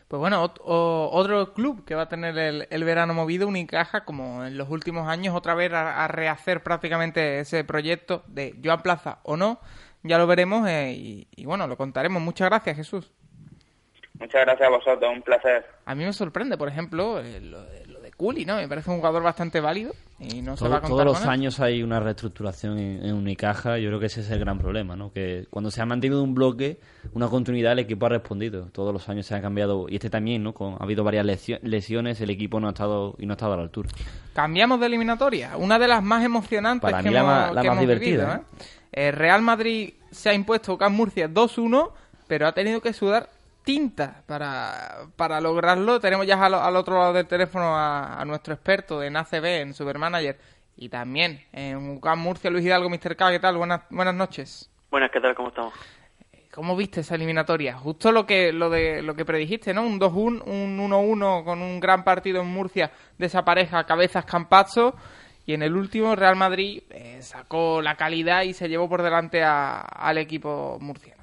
Pues 0.08 0.20
bueno, 0.20 0.42
otro 0.42 1.52
club 1.54 1.84
que 1.84 1.94
va 1.94 2.02
a 2.02 2.08
tener 2.08 2.36
el, 2.38 2.66
el, 2.70 2.84
verano 2.84 3.14
movido, 3.14 3.48
Unicaja, 3.48 4.04
como 4.04 4.44
en 4.44 4.56
los 4.56 4.68
últimos 4.68 5.08
años, 5.08 5.34
otra 5.34 5.54
vez 5.54 5.72
a, 5.72 6.04
a, 6.04 6.08
rehacer 6.08 6.62
prácticamente 6.62 7.40
ese 7.40 7.64
proyecto 7.64 8.22
de 8.26 8.54
Joan 8.62 8.82
Plaza 8.82 9.18
o 9.24 9.36
no, 9.36 9.58
ya 10.02 10.18
lo 10.18 10.26
veremos 10.26 10.68
eh, 10.68 10.92
y, 10.92 11.28
y, 11.34 11.46
bueno, 11.46 11.66
lo 11.66 11.76
contaremos. 11.76 12.22
Muchas 12.22 12.48
gracias, 12.48 12.76
Jesús. 12.76 13.12
Muchas 14.18 14.42
gracias 14.42 14.68
a 14.68 14.70
vosotros, 14.70 15.12
un 15.12 15.22
placer. 15.22 15.66
A 15.86 15.94
mí 15.94 16.04
me 16.04 16.12
sorprende, 16.12 16.56
por 16.56 16.68
ejemplo, 16.68 17.20
eh, 17.20 17.40
lo, 17.40 17.64
lo, 17.86 18.00
de 18.00 18.12
Culi, 18.12 18.44
¿no? 18.44 18.56
Me 18.56 18.68
parece 18.68 18.90
un 18.90 18.98
jugador 18.98 19.22
bastante 19.22 19.60
válido 19.60 19.92
y 20.22 20.40
no 20.42 20.56
se 20.56 20.60
Todo- 20.64 20.70
va 20.70 20.76
a 20.78 20.80
contar 20.80 21.04
todos 21.06 21.18
los 21.20 21.26
años 21.26 21.58
hay 21.60 21.82
una 21.82 22.00
reestructuración 22.00 22.78
en, 22.78 23.04
en 23.04 23.14
Unicaja. 23.14 23.78
Yo 23.78 23.88
creo 23.88 24.00
que 24.00 24.06
ese 24.06 24.20
es 24.20 24.30
el 24.30 24.38
gran 24.38 24.58
problema, 24.58 24.94
¿no? 24.96 25.12
Que 25.12 25.46
cuando 25.50 25.70
se 25.70 25.82
ha 25.82 25.86
mantenido 25.86 26.22
un 26.22 26.34
bloque, 26.34 26.78
una 27.14 27.28
continuidad, 27.28 27.72
el 27.72 27.80
equipo 27.80 28.06
ha 28.06 28.10
respondido. 28.10 28.66
Todos 28.72 28.92
los 28.92 29.08
años 29.08 29.26
se 29.26 29.34
han 29.34 29.42
cambiado 29.42 29.86
y 29.88 29.96
este 29.96 30.10
también, 30.10 30.42
¿no? 30.42 30.54
Con, 30.54 30.74
ha 30.74 30.78
cambiado 30.78 30.78
y 30.78 30.78
este 30.78 30.78
también, 30.78 30.78
¿no? 30.78 30.78
Con, 30.78 30.80
ha 30.80 30.84
habido 30.84 31.04
varias 31.04 31.26
lesio- 31.26 31.58
lesiones, 31.62 32.20
el 32.20 32.30
equipo 32.30 32.60
no 32.60 32.68
ha 32.68 32.70
estado 32.70 33.14
y 33.18 33.26
no 33.26 33.32
ha 33.32 33.36
estado 33.36 33.54
a 33.54 33.56
la 33.56 33.62
altura. 33.62 33.88
Cambiamos 34.34 34.80
de 34.80 34.86
eliminatoria, 34.86 35.56
una 35.56 35.78
de 35.78 35.88
las 35.88 36.02
más 36.02 36.24
emocionantes 36.24 36.90
Para 36.90 37.02
que 37.02 37.08
mí 37.08 37.14
la 37.14 37.20
hemos, 37.20 37.54
la 37.54 37.62
que 37.62 37.68
más 37.68 37.76
hemos 37.76 37.80
divertida, 37.80 38.24
vivido, 38.26 38.34
¿eh? 38.60 38.64
El 38.92 39.12
Real 39.14 39.42
Madrid 39.42 39.94
se 40.10 40.28
ha 40.30 40.34
impuesto 40.34 40.76
a 40.80 40.88
Murcia 40.88 41.28
2-1, 41.28 41.90
pero 42.28 42.46
ha 42.46 42.52
tenido 42.52 42.80
que 42.80 42.92
sudar 42.92 43.28
tinta 43.64 44.22
para, 44.26 45.06
para 45.16 45.40
lograrlo. 45.40 46.00
Tenemos 46.00 46.26
ya 46.26 46.42
al, 46.44 46.54
al 46.54 46.76
otro 46.76 46.98
lado 46.98 47.12
del 47.12 47.26
teléfono 47.26 47.76
a, 47.76 48.20
a 48.20 48.24
nuestro 48.24 48.54
experto 48.54 49.02
en 49.02 49.16
ACB, 49.16 49.44
en 49.62 49.74
Supermanager, 49.74 50.38
y 50.76 50.88
también 50.88 51.40
en 51.52 51.90
UCAM 51.96 52.18
Murcia, 52.20 52.50
Luis 52.50 52.64
Hidalgo, 52.64 52.88
Mr. 52.90 53.16
K. 53.16 53.30
¿Qué 53.30 53.38
tal? 53.40 53.56
Buenas, 53.56 53.82
buenas 53.90 54.14
noches. 54.14 54.70
Buenas, 54.90 55.10
¿qué 55.12 55.20
tal? 55.20 55.34
¿Cómo 55.34 55.48
estamos? 55.48 55.72
¿Cómo 56.52 56.76
viste 56.76 57.00
esa 57.00 57.14
eliminatoria? 57.14 57.78
Justo 57.78 58.12
lo 58.12 58.26
que 58.26 58.52
lo 58.52 58.68
de 58.68 59.00
lo 59.00 59.14
que 59.14 59.24
predijiste, 59.24 59.72
¿no? 59.72 59.82
Un 59.84 59.98
2-1, 59.98 60.42
un 60.44 60.78
1-1 60.78 61.44
con 61.44 61.62
un 61.62 61.80
gran 61.80 62.04
partido 62.04 62.42
en 62.42 62.48
Murcia 62.48 62.90
de 63.16 63.24
esa 63.26 63.42
pareja 63.42 63.84
Cabezas 63.84 64.26
Campazzo 64.26 64.94
y 65.46 65.54
en 65.54 65.62
el 65.62 65.74
último 65.74 66.14
Real 66.14 66.36
Madrid 66.36 66.82
eh, 66.90 67.22
sacó 67.22 67.80
la 67.80 67.94
calidad 67.96 68.42
y 68.42 68.52
se 68.52 68.68
llevó 68.68 68.86
por 68.86 69.02
delante 69.02 69.42
a- 69.42 69.80
al 69.80 70.18
equipo 70.18 70.76
murciano. 70.78 71.21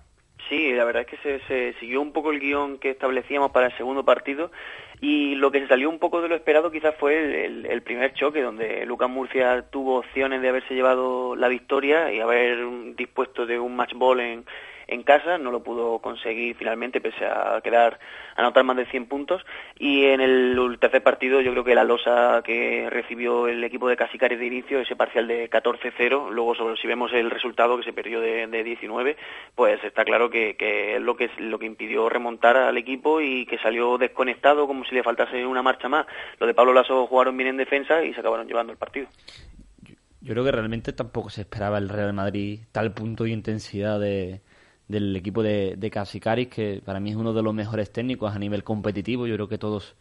Sí, 0.50 0.74
la 0.74 0.84
verdad 0.84 1.04
es 1.04 1.08
que 1.08 1.18
se, 1.18 1.40
se 1.48 1.80
siguió 1.80 2.02
un 2.02 2.12
poco 2.12 2.32
el 2.32 2.40
guion 2.40 2.80
que 2.80 2.90
establecíamos 2.90 3.52
para 3.52 3.68
el 3.68 3.78
segundo 3.78 4.04
partido 4.04 4.52
y 5.00 5.36
lo 5.36 5.52
que 5.52 5.60
se 5.62 5.68
salió 5.68 5.90
un 5.90 6.00
poco 6.00 6.22
de 6.22 6.28
lo 6.28 6.36
esperado 6.36 6.72
quizás 6.72 6.96
fue 6.96 7.46
el, 7.46 7.66
el- 7.68 7.82
primer 7.84 8.14
choque 8.14 8.42
donde 8.42 8.84
Lucas 8.86 9.10
Murcia 9.10 9.62
tuvo 9.70 10.00
opciones 10.00 10.42
de 10.42 10.50
haberse 10.50 10.74
llevado 10.74 11.36
la 11.36 11.48
victoria 11.48 12.12
y 12.12 12.20
haber 12.20 12.58
dispuesto 12.96 13.46
de 13.46 13.60
un 13.60 13.76
match 13.76 13.94
ball 13.94 14.20
en, 14.22 14.46
en 14.90 15.04
casa, 15.04 15.38
no 15.38 15.52
lo 15.52 15.64
pudo 15.64 16.00
conseguir 16.00 16.56
finalmente 16.56 17.00
pese 17.00 17.26
a 17.26 17.62
quedar 17.64 18.00
a 18.36 18.42
anotar 18.42 18.64
más 18.64 18.78
de 18.78 18.86
100 18.86 19.06
puntos 19.06 19.46
y 19.78 20.06
en 20.06 20.22
el 20.22 20.78
tercer 20.80 21.04
partido 21.04 21.42
yo 21.42 21.52
creo 21.52 21.64
que 21.64 21.76
la 21.76 21.84
losa 21.84 22.42
que 22.44 22.90
recibió 22.90 23.48
el 23.48 23.64
equipo 23.64 23.88
de 23.88 23.98
Casicari 23.98 24.36
de 24.36 24.48
inicio, 24.48 24.80
ese 24.80 24.96
parcial 24.96 25.28
de 25.28 25.50
14-0, 25.50 26.32
luego 26.32 26.56
sobre, 26.56 26.78
si 26.78 26.88
vemos 26.88 27.14
el 27.14 27.30
resultado 27.30 27.78
que 27.78 27.84
se 27.84 27.94
perdió 27.94 28.20
de, 28.20 28.48
de 28.48 28.64
19, 28.64 29.18
pues 29.56 29.84
está 29.84 30.04
claro 30.04 30.30
que, 30.30 30.56
que 30.56 30.96
es 30.96 31.02
lo 31.02 31.16
que 31.16 31.30
lo 31.38 31.60
que 31.60 31.66
impidió 31.66 32.10
remontar 32.10 32.58
al 32.58 32.78
equipo 32.78 33.22
y 33.22 33.46
que 33.46 33.60
salió 33.60 33.98
desconectado 33.98 34.68
como 34.68 34.86
si 34.86 34.96
le 34.96 35.04
faltase 35.04 35.46
una 35.46 35.62
marcha 35.62 35.88
más. 35.88 36.06
Lo 36.40 36.48
de 36.48 36.54
Pablo 36.54 36.74
Lasso 36.74 37.06
jugaron 37.08 37.38
bien 37.38 37.50
en 37.50 37.58
defensa 37.58 38.04
y 38.04 38.14
se 38.14 38.20
acabaron 38.20 38.48
llevando 38.48 38.72
el 38.72 38.78
partido. 38.78 39.08
Yo 40.22 40.34
creo 40.34 40.44
que 40.44 40.52
realmente 40.52 40.92
tampoco 40.94 41.30
se 41.30 41.42
esperaba 41.42 41.78
el 41.78 41.88
Real 41.88 42.14
Madrid 42.14 42.60
tal 42.72 42.94
punto 42.94 43.24
de 43.24 43.30
intensidad 43.32 44.00
de, 44.00 44.42
del 44.90 45.16
equipo 45.16 45.42
de, 45.42 45.76
de 45.78 45.90
Casicaris, 45.90 46.50
que 46.50 46.82
para 46.84 47.00
mí 47.00 47.12
es 47.12 47.16
uno 47.16 47.34
de 47.34 47.42
los 47.42 47.54
mejores 47.54 47.92
técnicos 47.92 48.36
a 48.36 48.40
nivel 48.40 48.64
competitivo. 48.66 49.26
Yo 49.28 49.36
creo 49.36 49.48
que 49.48 49.58
todos, 49.58 49.96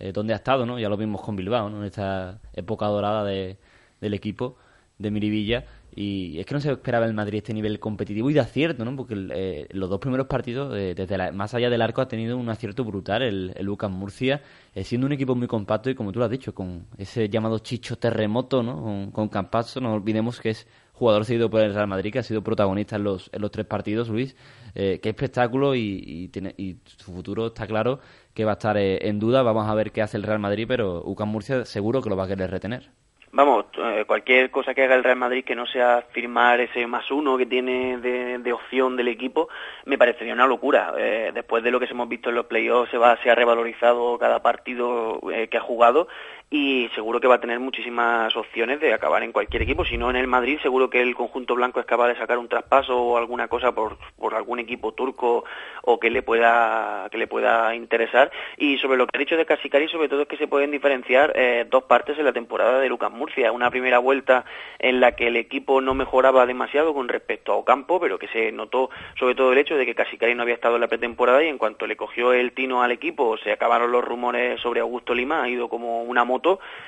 eh, 0.00 0.10
donde 0.12 0.32
ha 0.32 0.36
estado, 0.36 0.66
¿no? 0.66 0.78
Ya 0.80 0.88
lo 0.88 0.96
vimos 0.96 1.20
con 1.20 1.36
Bilbao, 1.36 1.70
¿no? 1.70 1.78
En 1.78 1.84
esta 1.84 2.40
época 2.54 2.86
dorada 2.86 3.22
de, 3.24 3.58
del 4.00 4.14
equipo 4.14 4.56
de 4.98 5.10
Miribilla. 5.12 5.64
Y 5.94 6.38
es 6.38 6.46
que 6.46 6.54
no 6.54 6.60
se 6.60 6.70
esperaba 6.70 7.04
el 7.04 7.14
Madrid 7.14 7.38
este 7.38 7.52
nivel 7.52 7.80
competitivo 7.80 8.30
y 8.30 8.32
de 8.32 8.40
acierto, 8.40 8.84
¿no? 8.84 8.94
Porque 8.96 9.14
eh, 9.32 9.66
los 9.72 9.90
dos 9.90 9.98
primeros 9.98 10.26
partidos, 10.28 10.72
eh, 10.76 10.94
desde 10.94 11.18
la- 11.18 11.32
más 11.32 11.52
allá 11.52 11.68
del 11.68 11.82
arco, 11.82 12.00
ha 12.00 12.06
tenido 12.08 12.36
un 12.38 12.48
acierto 12.48 12.84
brutal 12.84 13.22
el, 13.22 13.52
el 13.56 13.66
Lucas 13.66 13.90
Murcia, 13.90 14.40
eh, 14.74 14.84
siendo 14.84 15.06
un 15.06 15.12
equipo 15.12 15.34
muy 15.34 15.48
compacto 15.48 15.90
y, 15.90 15.94
como 15.96 16.12
tú 16.12 16.20
lo 16.20 16.26
has 16.26 16.30
dicho, 16.30 16.54
con 16.54 16.86
ese 16.96 17.28
llamado 17.28 17.58
chicho 17.58 17.96
terremoto, 17.98 18.62
¿no? 18.62 18.80
Con, 18.82 19.10
con 19.10 19.28
Campazzo, 19.28 19.80
no 19.80 19.92
olvidemos 19.92 20.40
que 20.40 20.50
es 20.50 20.66
jugador 21.00 21.24
seguido 21.24 21.50
por 21.50 21.62
el 21.62 21.74
Real 21.74 21.88
Madrid, 21.88 22.12
que 22.12 22.20
ha 22.20 22.22
sido 22.22 22.42
protagonista 22.42 22.94
en 22.96 23.02
los, 23.04 23.28
en 23.32 23.40
los 23.42 23.50
tres 23.50 23.66
partidos, 23.66 24.08
Luis. 24.08 24.36
Eh, 24.76 25.00
qué 25.02 25.08
espectáculo 25.08 25.74
y, 25.74 26.00
y, 26.06 26.28
tiene- 26.28 26.54
y 26.56 26.76
su 26.84 27.12
futuro 27.12 27.48
está 27.48 27.66
claro 27.66 27.98
que 28.34 28.44
va 28.44 28.52
a 28.52 28.54
estar 28.54 28.76
eh, 28.76 29.08
en 29.08 29.18
duda. 29.18 29.42
Vamos 29.42 29.66
a 29.68 29.74
ver 29.74 29.90
qué 29.90 30.02
hace 30.02 30.16
el 30.16 30.22
Real 30.22 30.38
Madrid, 30.38 30.66
pero 30.68 31.02
UCAM 31.04 31.28
Murcia 31.28 31.64
seguro 31.64 32.00
que 32.02 32.10
lo 32.10 32.16
va 32.16 32.24
a 32.24 32.28
querer 32.28 32.50
retener. 32.50 32.90
Vamos, 33.32 33.66
eh, 33.78 34.02
cualquier 34.08 34.50
cosa 34.50 34.74
que 34.74 34.82
haga 34.82 34.96
el 34.96 35.04
Real 35.04 35.16
Madrid 35.16 35.44
que 35.44 35.54
no 35.54 35.64
sea 35.64 36.04
firmar 36.10 36.60
ese 36.60 36.84
más 36.88 37.08
uno 37.12 37.38
que 37.38 37.46
tiene 37.46 37.96
de, 37.98 38.52
opción 38.52 38.96
del 38.96 39.06
equipo, 39.06 39.48
me 39.86 39.96
parecería 39.96 40.34
una 40.34 40.48
locura. 40.48 40.94
Eh, 40.98 41.30
después 41.32 41.62
de 41.62 41.70
lo 41.70 41.78
que 41.78 41.86
hemos 41.86 42.08
visto 42.08 42.28
en 42.30 42.34
los 42.34 42.46
playoffs, 42.46 42.90
se, 42.90 42.98
se 43.22 43.30
ha 43.30 43.34
revalorizado 43.36 44.18
cada 44.18 44.42
partido 44.42 45.20
eh, 45.32 45.46
que 45.48 45.58
ha 45.58 45.60
jugado 45.60 46.08
y 46.52 46.88
seguro 46.96 47.20
que 47.20 47.28
va 47.28 47.36
a 47.36 47.40
tener 47.40 47.60
muchísimas 47.60 48.34
opciones 48.34 48.80
de 48.80 48.92
acabar 48.92 49.22
en 49.22 49.30
cualquier 49.30 49.62
equipo. 49.62 49.84
Si 49.84 49.96
no 49.96 50.10
en 50.10 50.16
el 50.16 50.26
Madrid, 50.26 50.58
seguro 50.60 50.90
que 50.90 51.00
el 51.00 51.14
conjunto 51.14 51.54
blanco 51.54 51.78
es 51.78 51.86
capaz 51.86 52.08
de 52.08 52.16
sacar 52.16 52.38
un 52.38 52.48
traspaso 52.48 53.00
o 53.00 53.16
alguna 53.16 53.46
cosa 53.46 53.70
por, 53.72 53.98
por 54.18 54.34
algún 54.34 54.58
equipo 54.58 54.90
turco 54.92 55.44
o 55.82 56.00
que 56.00 56.10
le 56.10 56.22
pueda 56.22 57.08
que 57.12 57.18
le 57.18 57.28
pueda 57.28 57.72
interesar. 57.76 58.32
Y 58.56 58.78
sobre 58.78 58.98
lo 58.98 59.06
que 59.06 59.16
ha 59.16 59.20
dicho 59.20 59.36
de 59.36 59.46
Casicari, 59.46 59.86
sobre 59.86 60.08
todo 60.08 60.22
es 60.22 60.28
que 60.28 60.38
se 60.38 60.48
pueden 60.48 60.72
diferenciar 60.72 61.32
eh, 61.36 61.66
dos 61.70 61.84
partes 61.84 62.18
en 62.18 62.24
la 62.24 62.32
temporada 62.32 62.80
de 62.80 62.88
Lucas 62.88 63.12
Murcia. 63.12 63.52
Una 63.52 63.70
primera 63.70 64.00
vuelta 64.00 64.44
en 64.80 64.98
la 64.98 65.12
que 65.12 65.28
el 65.28 65.36
equipo 65.36 65.80
no 65.80 65.94
mejoraba 65.94 66.46
demasiado 66.46 66.92
con 66.94 67.06
respecto 67.06 67.52
a 67.52 67.56
Ocampo, 67.56 68.00
pero 68.00 68.18
que 68.18 68.26
se 68.26 68.50
notó 68.50 68.90
sobre 69.16 69.36
todo 69.36 69.52
el 69.52 69.58
hecho 69.58 69.76
de 69.76 69.86
que 69.86 69.94
Casicari 69.94 70.34
no 70.34 70.42
había 70.42 70.54
estado 70.54 70.74
en 70.74 70.80
la 70.80 70.88
pretemporada 70.88 71.44
y 71.44 71.48
en 71.48 71.58
cuanto 71.58 71.86
le 71.86 71.96
cogió 71.96 72.32
el 72.32 72.50
tino 72.50 72.82
al 72.82 72.90
equipo 72.90 73.38
se 73.38 73.52
acabaron 73.52 73.92
los 73.92 74.04
rumores 74.04 74.60
sobre 74.60 74.80
Augusto 74.80 75.14
Lima, 75.14 75.44
ha 75.44 75.48
ido 75.48 75.68
como 75.68 76.02
una 76.02 76.24
moto 76.24 76.39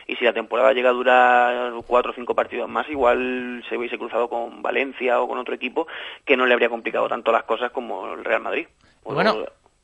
y 0.06 0.16
si 0.16 0.24
la 0.24 0.32
temporada 0.32 0.72
llega 0.72 0.90
a 0.90 0.92
durar 0.92 1.72
cuatro 1.86 2.12
o 2.12 2.14
cinco 2.14 2.34
partidos 2.34 2.68
más, 2.68 2.88
igual 2.88 3.64
se 3.68 3.76
hubiese 3.76 3.98
cruzado 3.98 4.28
con 4.28 4.62
Valencia 4.62 5.20
o 5.20 5.28
con 5.28 5.38
otro 5.38 5.54
equipo 5.54 5.86
que 6.24 6.36
no 6.36 6.46
le 6.46 6.54
habría 6.54 6.68
complicado 6.68 7.08
tanto 7.08 7.30
las 7.32 7.44
cosas 7.44 7.70
como 7.72 8.12
el 8.14 8.24
Real 8.24 8.42
Madrid. 8.42 8.66
O- 9.04 9.14
Bueno. 9.14 9.36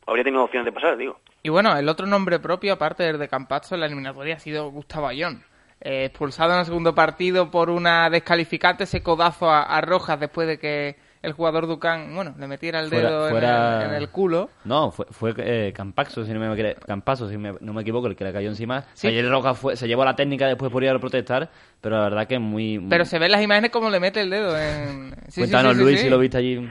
habría 0.07 0.24
tenido 0.24 0.44
opciones 0.44 0.64
de 0.64 0.72
pasar, 0.72 0.96
digo. 0.96 1.20
Y 1.42 1.50
bueno, 1.50 1.76
el 1.76 1.88
otro 1.88 2.07
nombre 2.07 2.38
propio, 2.40 2.72
aparte 2.72 3.02
del 3.04 3.18
de 3.18 3.28
Campazzo 3.28 3.74
en 3.74 3.81
la 3.81 3.87
eliminatoria, 3.87 4.37
ha 4.37 4.40
sido 4.40 4.70
Gustavo 4.70 5.07
Ayón. 5.07 5.44
Eh, 5.81 6.07
expulsado 6.07 6.52
en 6.54 6.59
el 6.61 6.64
segundo 6.64 6.94
partido 6.94 7.50
por 7.52 7.70
una 7.70 8.11
descalificante, 8.11 8.85
ese 8.85 9.02
codazo 9.02 9.48
a, 9.48 9.62
a 9.62 9.81
Rojas 9.81 10.18
después 10.18 10.48
de 10.48 10.59
que 10.59 10.96
el 11.22 11.33
jugador 11.33 11.66
Ducán, 11.66 12.14
bueno, 12.14 12.35
le 12.38 12.46
metiera 12.46 12.81
el 12.81 12.88
Fuera- 12.88 13.09
dedo 13.11 13.28
en 13.28 13.37
el- 13.37 13.90
en, 13.90 13.94
el, 14.02 14.09
culo. 14.11 14.50
No, 14.64 14.90
fue, 14.90 15.07
fue 15.11 15.35
eh, 15.38 15.72
Campaxo, 15.74 16.24
si 16.24 16.33
no 16.33 16.40
me, 16.40 16.74
Campazo, 16.87 17.28
si 17.28 17.37
me- 17.37 17.54
no 17.61 17.72
me 17.72 17.83
equivoco, 17.83 18.07
el 18.07 18.16
que 18.16 18.24
le 18.24 18.33
cayó 18.33 18.48
encima. 18.48 18.85
Sí. 18.94 19.09
Ayer 19.09 19.28
Roca 19.28 19.54
fue, 19.54 19.76
se 19.76 19.88
llevó 19.88 20.04
la 20.04 20.14
técnica 20.16 20.46
después 20.46 20.70
por 20.70 20.83
ir 20.85 20.90
a 20.90 20.98
protestar, 20.98 21.48
pero 21.81 21.96
la 21.96 22.02
verdad 22.04 22.26
que 22.26 22.35
es 22.35 22.40
muy... 22.40 22.78
Pero 22.88 23.04
se 23.04 23.18
ven 23.18 23.33
las 23.33 23.42
imágenes 23.42 23.70
como 23.70 23.90
le 23.90 24.00
mete 24.00 24.20
el 24.20 24.31
dedo 24.31 24.57
en... 24.59 25.14
Sí, 25.28 25.40
Cuéntanos, 25.40 25.72
sí, 25.72 25.78
sí, 25.78 25.85
Luis, 25.85 25.98
sí. 25.98 26.04
si 26.04 26.11
lo 26.11 26.18
viste 26.18 26.38
allí. 26.38 26.68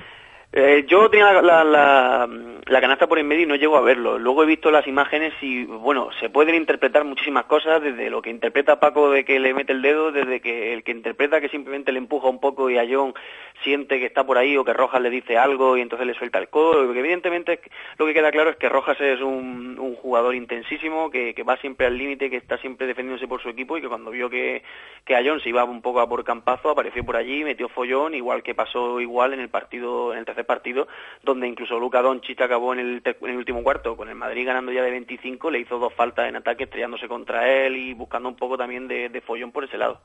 Eh, 0.53 0.85
yo 0.87 1.09
tenía 1.09 1.33
la, 1.33 1.41
la, 1.41 1.63
la- 1.63 2.29
la 2.67 2.81
canasta 2.81 3.07
por 3.07 3.17
en 3.19 3.27
medio 3.27 3.43
y 3.43 3.45
no 3.45 3.55
llego 3.55 3.77
a 3.77 3.81
verlo. 3.81 4.17
Luego 4.17 4.43
he 4.43 4.45
visto 4.45 4.71
las 4.71 4.87
imágenes 4.87 5.33
y, 5.41 5.63
bueno, 5.65 6.09
se 6.19 6.29
pueden 6.29 6.55
interpretar 6.55 7.03
muchísimas 7.05 7.45
cosas, 7.45 7.81
desde 7.81 8.09
lo 8.09 8.21
que 8.21 8.29
interpreta 8.29 8.79
Paco 8.79 9.09
de 9.11 9.23
que 9.23 9.39
le 9.39 9.53
mete 9.53 9.71
el 9.73 9.81
dedo, 9.81 10.11
desde 10.11 10.41
que 10.41 10.73
el 10.73 10.83
que 10.83 10.91
interpreta 10.91 11.39
que 11.39 11.47
simplemente 11.49 11.91
le 11.93 11.99
empuja 11.99 12.27
un 12.27 12.39
poco 12.41 12.69
y 12.69 12.77
a 12.77 12.85
John 12.89 13.13
siente 13.63 13.99
que 13.99 14.05
está 14.05 14.25
por 14.25 14.37
ahí 14.37 14.57
o 14.57 14.63
que 14.63 14.73
Rojas 14.73 15.01
le 15.01 15.09
dice 15.09 15.37
algo 15.37 15.77
y 15.77 15.81
entonces 15.81 16.07
le 16.07 16.13
suelta 16.13 16.39
el 16.39 16.49
codo. 16.49 16.85
Porque 16.85 16.99
evidentemente 16.99 17.59
lo 17.97 18.05
que 18.05 18.13
queda 18.13 18.31
claro 18.31 18.49
es 18.49 18.57
que 18.57 18.69
Rojas 18.69 18.99
es 19.01 19.21
un, 19.21 19.77
un 19.79 19.95
jugador 19.95 20.35
intensísimo, 20.35 21.09
que, 21.09 21.33
va 21.47 21.57
siempre 21.57 21.87
al 21.87 21.97
límite, 21.97 22.29
que 22.29 22.37
está 22.37 22.57
siempre 22.57 22.87
defendiéndose 22.87 23.27
por 23.27 23.41
su 23.41 23.49
equipo 23.49 23.77
y 23.77 23.81
que 23.81 23.87
cuando 23.87 24.11
vio 24.11 24.29
que, 24.29 24.63
que 25.05 25.15
a 25.15 25.23
John 25.25 25.39
se 25.39 25.49
iba 25.49 25.63
un 25.63 25.81
poco 25.81 26.01
a 26.01 26.09
por 26.09 26.23
campazo, 26.23 26.69
apareció 26.69 27.03
por 27.05 27.15
allí, 27.15 27.43
metió 27.43 27.69
follón, 27.69 28.13
igual 28.13 28.43
que 28.43 28.55
pasó 28.55 28.99
igual 28.99 29.33
en 29.33 29.39
el 29.39 29.49
partido, 29.49 30.13
en 30.13 30.19
el 30.19 30.25
tercer 30.25 30.45
partido, 30.45 30.87
donde 31.23 31.47
incluso 31.47 31.79
Luca 31.79 32.01
Doncic 32.01 32.41
acabó 32.41 32.73
en 32.73 32.79
el, 32.79 33.01
en 33.03 33.29
el 33.29 33.37
último 33.37 33.63
cuarto, 33.63 33.95
con 33.95 34.09
el 34.09 34.15
Madrid 34.15 34.45
ganando 34.45 34.71
ya 34.71 34.83
de 34.83 34.91
25, 34.91 35.51
le 35.51 35.59
hizo 35.59 35.79
dos 35.79 35.93
faltas 35.93 36.27
en 36.27 36.35
ataque 36.35 36.65
estrellándose 36.65 37.07
contra 37.07 37.49
él 37.49 37.77
y 37.77 37.93
buscando 37.93 38.29
un 38.29 38.35
poco 38.35 38.57
también 38.57 38.87
de 38.87 39.21
follón 39.25 39.51
por 39.51 39.63
ese 39.63 39.77
lado. 39.77 40.01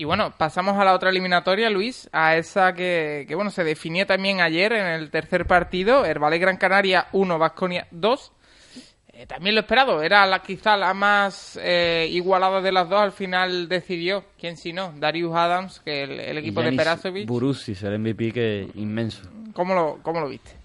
Y 0.00 0.04
bueno, 0.04 0.32
pasamos 0.34 0.78
a 0.78 0.84
la 0.86 0.94
otra 0.94 1.10
eliminatoria, 1.10 1.68
Luis, 1.68 2.08
a 2.10 2.34
esa 2.38 2.72
que, 2.72 3.26
que 3.28 3.34
bueno, 3.34 3.50
se 3.50 3.64
definía 3.64 4.06
también 4.06 4.40
ayer 4.40 4.72
en 4.72 4.86
el 4.86 5.10
tercer 5.10 5.46
partido, 5.46 6.06
Herbalife 6.06 6.40
Gran 6.40 6.56
Canaria 6.56 7.08
1, 7.12 7.38
Vasconia 7.38 7.86
2. 7.90 8.32
Eh, 9.12 9.26
también 9.26 9.56
lo 9.56 9.60
esperado, 9.60 10.02
era 10.02 10.24
la 10.24 10.40
quizá 10.40 10.78
la 10.78 10.94
más 10.94 11.60
eh, 11.62 12.08
igualada 12.10 12.62
de 12.62 12.72
las 12.72 12.88
dos, 12.88 12.98
al 12.98 13.12
final 13.12 13.68
decidió, 13.68 14.24
quién 14.38 14.56
si 14.56 14.72
no, 14.72 14.94
Darius 14.96 15.36
Adams, 15.36 15.80
que 15.80 16.04
el, 16.04 16.18
el 16.18 16.38
equipo 16.38 16.62
de 16.62 16.72
Perasovic. 16.72 17.28
Borussis, 17.28 17.82
el 17.82 17.98
MVP 17.98 18.32
que 18.32 18.68
inmenso. 18.76 19.28
¿Cómo 19.52 19.74
lo, 19.74 19.98
¿Cómo 20.02 20.20
lo 20.20 20.30
viste? 20.30 20.59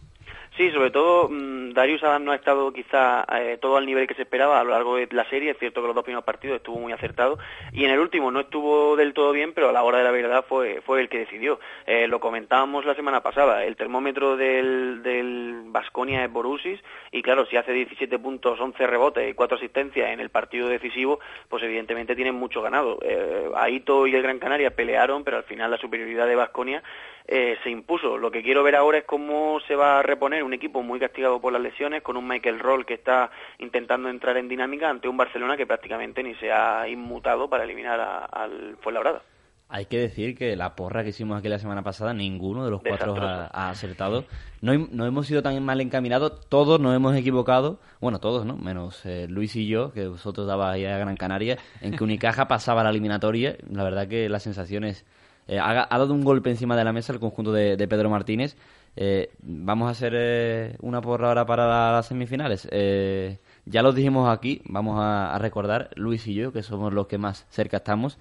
Sí, 0.58 0.72
sobre 0.72 0.89
todo 0.89 1.28
mm, 1.28 1.74
Darius 1.74 2.02
Adams 2.04 2.26
no 2.26 2.32
ha 2.32 2.36
estado 2.36 2.72
quizá 2.72 3.26
eh, 3.41 3.58
todo 3.60 3.76
al 3.76 3.86
nivel 3.86 4.08
que 4.08 4.13
se 4.13 4.22
esperaba 4.22 4.58
a 4.58 4.63
lo 4.63 4.70
largo 4.70 4.96
de 4.96 5.08
la 5.12 5.30
serie. 5.30 5.52
Es 5.52 5.60
cierto 5.60 5.82
que 5.82 5.88
los 5.88 5.96
dos 5.96 6.06
primeros 6.06 6.24
partidos 6.24 6.58
estuvo 6.58 6.80
muy 6.80 6.94
acertado 6.94 7.38
y 7.74 7.84
en 7.84 7.91
el 7.91 8.00
último 8.00 8.32
no 8.32 8.39
estuvo 8.39 8.96
del 8.96 9.13
todo 9.13 9.34
bien, 9.34 9.52
pero 9.54 9.68
a 9.68 9.74
la 9.74 9.84
hora 9.84 9.98
de 9.98 10.06
la 10.06 10.12
verdad 10.12 10.46
fue, 10.48 10.82
fue 10.86 11.02
el 11.02 11.10
que 11.10 11.20
decidió. 11.20 11.60
Eh, 11.86 12.08
lo 12.08 12.22
comentábamos 12.22 12.86
la 12.86 12.96
semana 12.96 13.22
pasada, 13.22 13.65
el 13.65 13.76
termómetro 13.76 14.38
del, 14.38 15.04
del 15.04 15.63
Basconia 15.65 16.24
es 16.24 16.32
Borussis 16.32 16.80
y 17.12 17.22
claro, 17.22 17.46
si 17.48 17.58
hace 17.58 17.74
17 17.74 18.18
puntos, 18.20 18.58
11 18.58 18.88
rebotes 18.88 19.30
y 19.30 19.34
4 19.34 19.58
asistencias 19.58 20.10
en 20.10 20.22
el 20.22 20.30
partido 20.30 20.70
decisivo, 20.70 21.20
pues 21.50 21.63
evidentemente 21.63 22.15
tienen 22.15 22.36
mucho 22.36 22.62
ganado. 22.62 23.00
Eh, 23.02 23.50
Aito 23.56 24.08
y 24.08 24.15
el 24.15 24.24
Gran 24.24 24.39
Canaria 24.39 24.74
pelearon, 24.74 25.26
pero 25.26 25.36
al 25.36 25.44
final 25.44 25.70
la 25.70 25.78
superioridad 25.78 26.28
de 26.28 26.36
Basconia 26.36 26.82
eh, 27.27 27.55
se 27.63 27.69
impuso. 27.69 28.17
Lo 28.17 28.29
que 28.31 28.43
quiero 28.43 28.61
ver 28.63 28.75
ahora 28.75 28.99
es 28.99 29.03
cómo 29.05 29.59
se 29.67 29.75
va 29.75 29.99
a 29.99 30.03
reponer 30.03 30.43
un 30.43 30.53
equipo 30.53 30.83
muy 30.83 30.99
castigado 30.99 31.39
por 31.41 31.53
las 31.53 31.61
lesiones, 31.61 32.01
con 32.03 32.17
un 32.17 32.27
Michael 32.27 32.59
Roll 32.59 32.85
que 32.85 32.93
está 32.95 33.31
intentando 33.59 34.09
entrar 34.09 34.38
en 34.38 34.47
dinámica 34.47 34.89
ante 34.89 35.07
un 35.07 35.17
Barcelona 35.17 35.57
que 35.57 35.65
prácticamente 35.65 36.21
ni 36.23 36.35
se 36.35 36.51
ha 36.51 36.88
inmutado 36.88 37.49
para 37.49 37.63
eliminar 37.63 37.99
a- 37.99 38.25
al 38.25 38.77
Fuenlabrada. 38.81 39.21
Hay 39.67 39.88
que 39.88 39.97
decir 39.97 40.38
que 40.38 40.55
la 40.55 40.75
porra 40.75 41.01
que 41.01 41.09
hicimos 41.09 41.39
aquí 41.39 41.49
la 41.49 41.57
semana 41.57 41.81
pasada, 41.81 42.13
ninguno 42.13 42.63
de 42.65 42.69
los 42.69 42.81
cuatro 42.83 43.15
ha, 43.19 43.45
ha 43.51 43.69
acertado. 43.71 44.25
No, 44.61 44.73
no 44.91 45.07
hemos 45.07 45.25
sido 45.25 45.41
tan 45.41 45.61
mal 45.65 45.81
encaminados, 45.81 46.47
todos 46.49 46.79
nos 46.79 46.95
hemos 46.95 47.15
equivocado, 47.15 47.79
bueno, 47.99 48.19
todos, 48.19 48.45
¿no? 48.45 48.55
Menos 48.57 49.03
eh, 49.07 49.25
Luis 49.27 49.55
y 49.55 49.67
yo, 49.67 49.91
que 49.91 50.05
vosotros 50.07 50.45
dabais 50.45 50.85
a 50.88 50.99
Gran 50.99 51.17
Canaria, 51.17 51.57
en 51.81 51.97
que 51.97 52.03
Unicaja 52.03 52.47
pasaba 52.47 52.83
la 52.83 52.91
eliminatoria. 52.91 53.57
La 53.71 53.83
verdad 53.83 54.07
que 54.07 54.29
las 54.29 54.43
sensaciones... 54.43 55.03
eh, 55.47 55.60
ha, 55.60 55.88
dado 55.89 56.13
un 56.13 56.23
golpe 56.23 56.49
encima 56.49 56.75
de 56.75 56.84
la 56.84 56.93
mesa 56.93 57.13
el 57.13 57.19
conjunto 57.19 57.51
de, 57.51 57.88
Pedro 57.88 58.10
Martínez. 58.10 58.55
Eh, 58.95 59.29
vamos 59.41 59.88
a 59.88 59.91
hacer 59.91 60.13
eh, 60.15 60.77
una 60.81 61.01
porra 61.01 61.27
ahora 61.27 61.45
para 61.45 61.67
la- 61.67 61.91
las 61.91 62.08
semifinales. 62.08 62.67
Eh, 62.71 63.39
ya 63.65 63.81
lo 63.81 63.93
dijimos 63.93 64.29
aquí, 64.29 64.62
vamos 64.65 64.97
a, 64.99 65.38
recordar, 65.39 65.89
Luis 65.95 66.27
y 66.27 66.34
yo, 66.34 66.51
que 66.53 66.63
somos 66.63 66.93
los 66.93 67.08
que 67.08 67.17
más 67.17 67.45
cerca 67.49 67.77
estamos. 67.77 68.17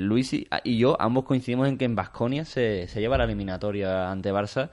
Luis 0.00 0.32
y, 0.32 0.48
yo 0.64 0.96
ambos 1.00 1.24
coincidimos 1.24 1.68
en 1.68 1.78
que 1.78 1.84
en 1.84 1.94
Basconia 1.94 2.44
se, 2.44 2.88
se 2.88 3.00
lleva 3.00 3.16
la 3.18 3.24
eliminatoria 3.24 4.10
ante 4.10 4.32
Barça. 4.32 4.70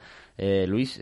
Luis, 0.68 1.00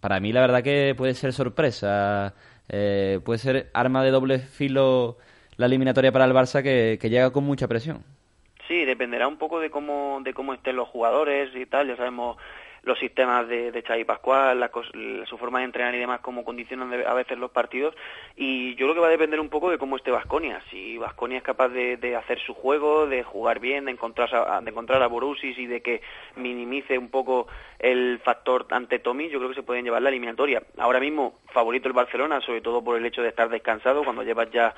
para 0.00 0.20
mí 0.20 0.32
la 0.32 0.40
verdad 0.42 0.62
que 0.62 0.94
puede 0.96 1.14
ser 1.14 1.32
sorpresa, 1.32 2.34
puede 2.68 3.38
ser 3.38 3.70
arma 3.74 4.04
de 4.04 4.10
doble 4.10 4.38
filo 4.38 5.16
la 5.56 5.66
eliminatoria 5.66 6.12
para 6.12 6.26
el 6.26 6.32
Barça 6.32 6.62
que 6.62 7.10
llega 7.10 7.30
con 7.32 7.44
mucha 7.44 7.66
presión. 7.68 8.15
Sí, 8.68 8.84
dependerá 8.84 9.28
un 9.28 9.36
poco 9.36 9.60
de 9.60 9.70
cómo, 9.70 10.20
de 10.22 10.34
cómo 10.34 10.54
estén 10.54 10.76
los 10.76 10.88
jugadores 10.88 11.54
y 11.54 11.66
tal. 11.66 11.88
Ya 11.88 11.96
sabemos 11.96 12.36
los 12.86 12.98
sistemas 13.00 13.48
de, 13.48 13.72
de 13.72 13.82
Xavi 13.82 14.04
Pascual, 14.04 14.70
su 15.28 15.36
forma 15.38 15.58
de 15.58 15.64
entrenar 15.64 15.92
y 15.96 15.98
demás, 15.98 16.20
cómo 16.20 16.44
condicionan 16.44 16.92
a 17.04 17.14
veces 17.14 17.36
los 17.36 17.50
partidos. 17.50 17.96
Y 18.36 18.76
yo 18.76 18.86
creo 18.86 18.94
que 18.94 19.00
va 19.00 19.08
a 19.08 19.10
depender 19.10 19.40
un 19.40 19.48
poco 19.48 19.70
de 19.70 19.76
cómo 19.76 19.96
esté 19.96 20.12
Vasconia. 20.12 20.62
Si 20.70 20.96
Vasconia 20.96 21.38
es 21.38 21.42
capaz 21.42 21.68
de, 21.70 22.16
hacer 22.16 22.38
su 22.38 22.54
juego, 22.54 23.08
de 23.08 23.24
jugar 23.24 23.58
bien, 23.58 23.86
de 23.86 23.90
encontrar 23.90 24.30
de 24.62 24.70
encontrar 24.70 25.02
a 25.02 25.08
Borussis 25.08 25.58
y 25.58 25.66
de 25.66 25.80
que 25.82 26.00
minimice 26.36 26.96
un 26.96 27.08
poco 27.10 27.48
el 27.80 28.20
factor 28.20 28.66
ante 28.70 29.00
Tommy, 29.00 29.28
yo 29.30 29.38
creo 29.38 29.50
que 29.50 29.56
se 29.56 29.62
pueden 29.64 29.84
llevar 29.84 30.02
la 30.02 30.10
eliminatoria. 30.10 30.62
Ahora 30.78 31.00
mismo, 31.00 31.40
favorito 31.52 31.88
el 31.88 31.94
Barcelona, 31.94 32.40
sobre 32.40 32.60
todo 32.60 32.84
por 32.84 32.96
el 32.96 33.04
hecho 33.04 33.20
de 33.20 33.30
estar 33.30 33.48
descansado, 33.48 34.04
cuando 34.04 34.22
llevas 34.22 34.48
ya 34.52 34.72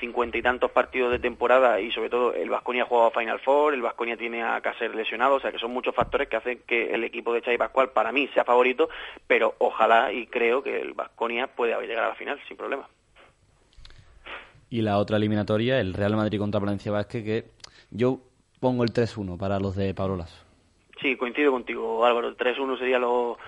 cincuenta 0.00 0.38
y 0.38 0.42
tantos 0.42 0.70
partidos 0.70 1.12
de 1.12 1.18
temporada 1.18 1.80
y 1.80 1.90
sobre 1.92 2.08
todo 2.08 2.32
el 2.32 2.48
Vasconia 2.48 2.84
ha 2.84 2.86
jugado 2.86 3.08
a 3.08 3.20
Final 3.20 3.40
Four, 3.40 3.74
el 3.74 3.82
Vasconia 3.82 4.16
tiene 4.16 4.42
a 4.42 4.60
Cáceres 4.60 4.96
lesionado, 4.96 5.36
o 5.36 5.40
sea 5.40 5.52
que 5.52 5.58
son 5.58 5.72
muchos 5.72 5.94
factores 5.94 6.28
que 6.28 6.36
hacen 6.36 6.60
que 6.66 6.94
el 6.94 7.04
equipo 7.04 7.34
de 7.34 7.42
Xavi 7.42 7.58
Pascual 7.58 7.90
para 7.90 8.12
mí 8.12 8.28
sea 8.28 8.44
favorito, 8.44 8.88
pero 9.26 9.54
ojalá 9.58 10.12
y 10.12 10.26
creo 10.26 10.62
que 10.62 10.80
el 10.80 10.94
Vasconia 10.94 11.46
puede 11.48 11.74
llegar 11.86 12.04
a 12.04 12.08
la 12.08 12.14
final 12.14 12.40
sin 12.48 12.56
problema. 12.56 12.88
Y 14.70 14.80
la 14.82 14.98
otra 14.98 15.18
eliminatoria, 15.18 15.78
el 15.80 15.92
Real 15.92 16.16
Madrid 16.16 16.38
contra 16.38 16.60
Valencia 16.60 16.90
Vázquez, 16.90 17.24
que 17.24 17.44
yo 17.90 18.20
pongo 18.60 18.82
el 18.82 18.92
3-1 18.92 19.38
para 19.38 19.60
los 19.60 19.76
de 19.76 19.94
Pablo 19.94 20.16
Lasso. 20.16 20.44
Sí, 21.00 21.16
coincido 21.16 21.52
contigo, 21.52 22.04
Álvaro. 22.04 22.28
El 22.28 22.36
3-1 22.36 22.78
sería 22.78 22.98
lo, 22.98 23.38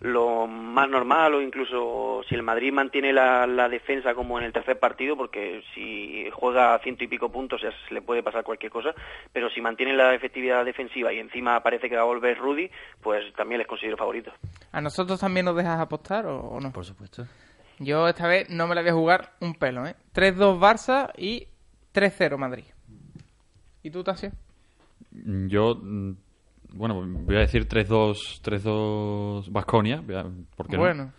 lo 0.00 0.46
más 0.46 0.88
normal 0.88 1.34
o 1.34 1.42
incluso 1.42 2.22
si 2.28 2.34
el 2.34 2.42
Madrid 2.42 2.72
mantiene 2.72 3.12
la, 3.12 3.46
la 3.46 3.68
defensa 3.68 4.14
como 4.14 4.38
en 4.38 4.46
el 4.46 4.52
tercer 4.52 4.78
partido, 4.78 5.16
porque 5.16 5.62
si 5.74 6.28
juega 6.32 6.74
a 6.74 6.78
ciento 6.78 7.04
y 7.04 7.08
pico 7.08 7.30
puntos 7.30 7.60
ya 7.62 7.70
se 7.86 7.94
le 7.94 8.00
puede 8.00 8.22
pasar 8.22 8.42
cualquier 8.42 8.72
cosa, 8.72 8.94
pero 9.32 9.50
si 9.50 9.60
mantiene 9.60 9.92
la 9.92 10.14
efectividad 10.14 10.64
defensiva 10.64 11.12
y 11.12 11.18
encima 11.18 11.60
parece 11.62 11.88
que 11.88 11.96
va 11.96 12.02
a 12.02 12.06
volver 12.06 12.38
Rudy, 12.38 12.70
pues 13.02 13.32
también 13.34 13.58
les 13.58 13.66
considero 13.68 13.96
favoritos. 13.96 14.32
¿A 14.72 14.80
nosotros 14.80 15.20
también 15.20 15.44
nos 15.46 15.56
dejas 15.56 15.78
apostar 15.78 16.26
o, 16.26 16.40
o 16.40 16.60
no? 16.60 16.72
Por 16.72 16.84
supuesto. 16.84 17.26
Yo 17.78 18.08
esta 18.08 18.26
vez 18.26 18.48
no 18.50 18.66
me 18.66 18.74
la 18.74 18.82
voy 18.82 18.90
a 18.90 18.94
jugar 18.94 19.32
un 19.40 19.54
pelo, 19.54 19.86
¿eh? 19.86 19.96
3-2 20.14 20.58
Barça 20.60 21.10
y 21.16 21.46
3-0 21.94 22.36
Madrid. 22.36 22.64
¿Y 23.82 23.90
tú, 23.90 24.04
Tasio? 24.04 24.32
Yo, 25.10 25.80
bueno, 26.72 27.04
voy 27.06 27.36
a 27.36 27.40
decir 27.40 27.68
3-2 27.68 28.42
3-2 28.42 29.50
Basconia, 29.50 30.02
¿por 30.56 30.68
qué 30.68 30.76
no? 30.76 30.82
Bueno. 30.82 31.12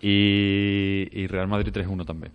Y, 0.00 1.08
y 1.12 1.26
Real 1.28 1.48
Madrid 1.48 1.72
3-1 1.72 2.04
también. 2.04 2.32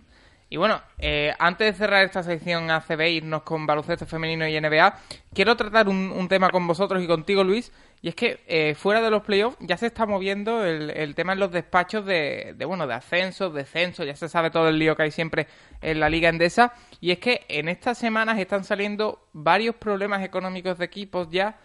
Y 0.50 0.56
bueno, 0.56 0.80
eh, 0.98 1.34
antes 1.38 1.72
de 1.72 1.78
cerrar 1.78 2.04
esta 2.04 2.22
sección 2.22 2.70
ACB 2.70 3.00
e 3.02 3.10
irnos 3.10 3.42
con 3.42 3.66
baloncesto 3.66 4.06
femenino 4.06 4.48
y 4.48 4.58
NBA, 4.58 4.98
quiero 5.34 5.56
tratar 5.56 5.88
un, 5.88 6.10
un 6.10 6.26
tema 6.26 6.48
con 6.48 6.66
vosotros 6.66 7.02
y 7.02 7.06
contigo, 7.06 7.44
Luis. 7.44 7.70
Y 8.00 8.08
es 8.08 8.14
que 8.14 8.40
eh, 8.46 8.74
fuera 8.74 9.02
de 9.02 9.10
los 9.10 9.22
playoffs 9.24 9.58
ya 9.60 9.76
se 9.76 9.86
está 9.86 10.06
moviendo 10.06 10.64
el, 10.64 10.88
el 10.90 11.14
tema 11.14 11.34
en 11.34 11.40
los 11.40 11.52
despachos 11.52 12.06
de, 12.06 12.54
de, 12.56 12.64
bueno, 12.64 12.86
de 12.86 12.94
ascenso, 12.94 13.50
descenso, 13.50 14.04
ya 14.04 14.14
se 14.14 14.28
sabe 14.28 14.50
todo 14.50 14.68
el 14.68 14.78
lío 14.78 14.96
que 14.96 15.02
hay 15.02 15.10
siempre 15.10 15.48
en 15.82 16.00
la 16.00 16.08
Liga 16.08 16.30
Endesa. 16.30 16.72
Y 17.00 17.10
es 17.10 17.18
que 17.18 17.44
en 17.48 17.68
estas 17.68 17.98
semanas 17.98 18.38
están 18.38 18.64
saliendo 18.64 19.28
varios 19.34 19.74
problemas 19.74 20.22
económicos 20.24 20.78
de 20.78 20.86
equipos 20.86 21.28
ya 21.30 21.58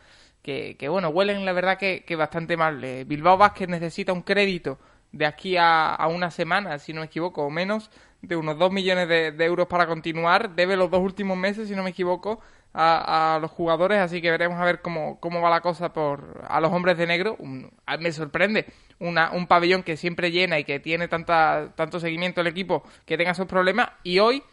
que, 0.43 0.87
bueno, 0.89 1.09
huelen 1.09 1.45
la 1.45 1.53
verdad 1.53 1.77
que, 1.77 2.03
que 2.05 2.15
bastante 2.15 2.57
mal. 2.57 2.83
Eh, 2.83 3.05
Bilbao 3.05 3.37
Vázquez 3.37 3.69
necesita 3.69 4.11
un 4.11 4.21
crédito 4.21 4.77
de 5.13 5.25
aquí 5.25 5.55
a, 5.57 5.95
a, 5.95 6.07
una 6.07 6.31
semana, 6.31 6.79
si 6.79 6.91
no 6.91 6.99
me 6.99 7.05
equivoco, 7.05 7.43
o 7.43 7.49
menos, 7.49 7.89
de 8.21 8.35
unos 8.35 8.57
2 8.57 8.71
millones 8.71 9.07
de, 9.07 9.31
de, 9.31 9.45
euros 9.45 9.67
para 9.67 9.87
continuar. 9.87 10.53
Debe 10.53 10.75
los 10.75 10.91
dos 10.91 11.01
últimos 11.01 11.37
meses, 11.37 11.69
si 11.69 11.75
no 11.75 11.83
me 11.83 11.91
equivoco, 11.91 12.41
a, 12.73 13.35
a 13.35 13.39
los 13.39 13.51
jugadores, 13.51 13.99
así 13.99 14.21
que 14.21 14.31
veremos 14.31 14.59
a 14.59 14.65
ver 14.65 14.81
cómo, 14.81 15.19
cómo 15.19 15.39
va 15.41 15.49
la 15.49 15.61
cosa 15.61 15.93
por 15.93 16.43
a 16.47 16.59
los 16.59 16.73
hombres 16.73 16.97
de 16.97 17.07
negro. 17.07 17.37
Me 17.99 18.11
sorprende 18.11 18.65
una, 18.99 19.31
un 19.31 19.47
pabellón 19.47 19.83
que 19.83 19.95
siempre 19.95 20.31
llena 20.31 20.59
y 20.59 20.65
que 20.65 20.79
tiene 20.79 21.07
tanta, 21.07 21.71
tanto 21.75 22.01
seguimiento 22.01 22.41
el 22.41 22.47
equipo 22.47 22.83
que 23.05 23.17
tenga 23.17 23.31
esos 23.31 23.47
problemas. 23.47 23.91
Y 24.03 24.19
hoy 24.19 24.43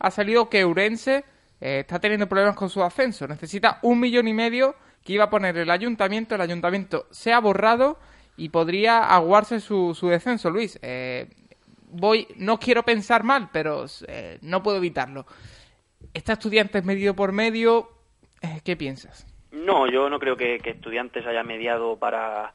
ha 0.00 0.10
salido 0.10 0.48
que 0.48 0.64
Urense 0.64 1.24
eh, 1.60 1.80
está 1.80 2.00
teniendo 2.00 2.26
problemas 2.28 2.56
con 2.56 2.68
su 2.68 2.82
ascenso. 2.82 3.28
Necesita 3.28 3.78
un 3.82 4.00
millón 4.00 4.26
y 4.26 4.34
medio 4.34 4.74
que 5.06 5.12
iba 5.12 5.24
a 5.24 5.30
poner 5.30 5.56
el 5.56 5.70
ayuntamiento. 5.70 6.34
El 6.34 6.40
ayuntamiento 6.40 7.06
se 7.10 7.32
ha 7.32 7.38
borrado 7.38 7.98
y 8.36 8.48
podría 8.48 9.04
aguarse 9.04 9.60
su, 9.60 9.94
su 9.94 10.08
descenso, 10.08 10.50
Luis. 10.50 10.78
Eh, 10.82 11.28
voy, 11.88 12.26
no 12.36 12.58
quiero 12.58 12.82
pensar 12.82 13.22
mal, 13.22 13.48
pero 13.52 13.86
eh, 14.08 14.38
no 14.42 14.62
puedo 14.62 14.78
evitarlo. 14.78 15.24
¿Está 16.12 16.32
estudiantes 16.32 16.84
medio 16.84 17.14
por 17.14 17.32
medio? 17.32 17.88
Eh, 18.42 18.60
¿Qué 18.64 18.76
piensas? 18.76 19.26
No, 19.52 19.86
yo 19.90 20.10
no 20.10 20.18
creo 20.18 20.36
que, 20.36 20.58
que 20.58 20.70
estudiantes 20.70 21.24
haya 21.24 21.44
mediado 21.44 21.96
para 21.96 22.52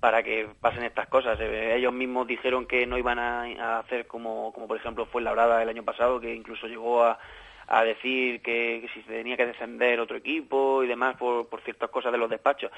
para 0.00 0.22
que 0.22 0.48
pasen 0.60 0.84
estas 0.84 1.08
cosas. 1.08 1.38
Eh, 1.40 1.76
ellos 1.76 1.92
mismos 1.92 2.26
dijeron 2.26 2.66
que 2.66 2.86
no 2.86 2.96
iban 2.96 3.18
a, 3.18 3.78
hacer 3.78 4.06
como, 4.06 4.50
como 4.52 4.66
por 4.66 4.78
ejemplo 4.78 5.04
fue 5.06 5.20
Labrada 5.20 5.62
el 5.62 5.68
año 5.68 5.84
pasado, 5.84 6.18
que 6.18 6.34
incluso 6.34 6.66
llegó 6.66 7.04
a, 7.04 7.18
a 7.70 7.84
decir 7.84 8.42
que, 8.42 8.86
si 8.92 9.00
se 9.02 9.12
tenía 9.12 9.36
que 9.36 9.46
defender 9.46 10.00
otro 10.00 10.16
equipo 10.16 10.82
y 10.82 10.88
demás 10.88 11.16
por, 11.16 11.48
por 11.48 11.60
ciertas 11.62 11.88
cosas 11.88 12.10
de 12.10 12.18
los 12.18 12.28
despachos. 12.28 12.70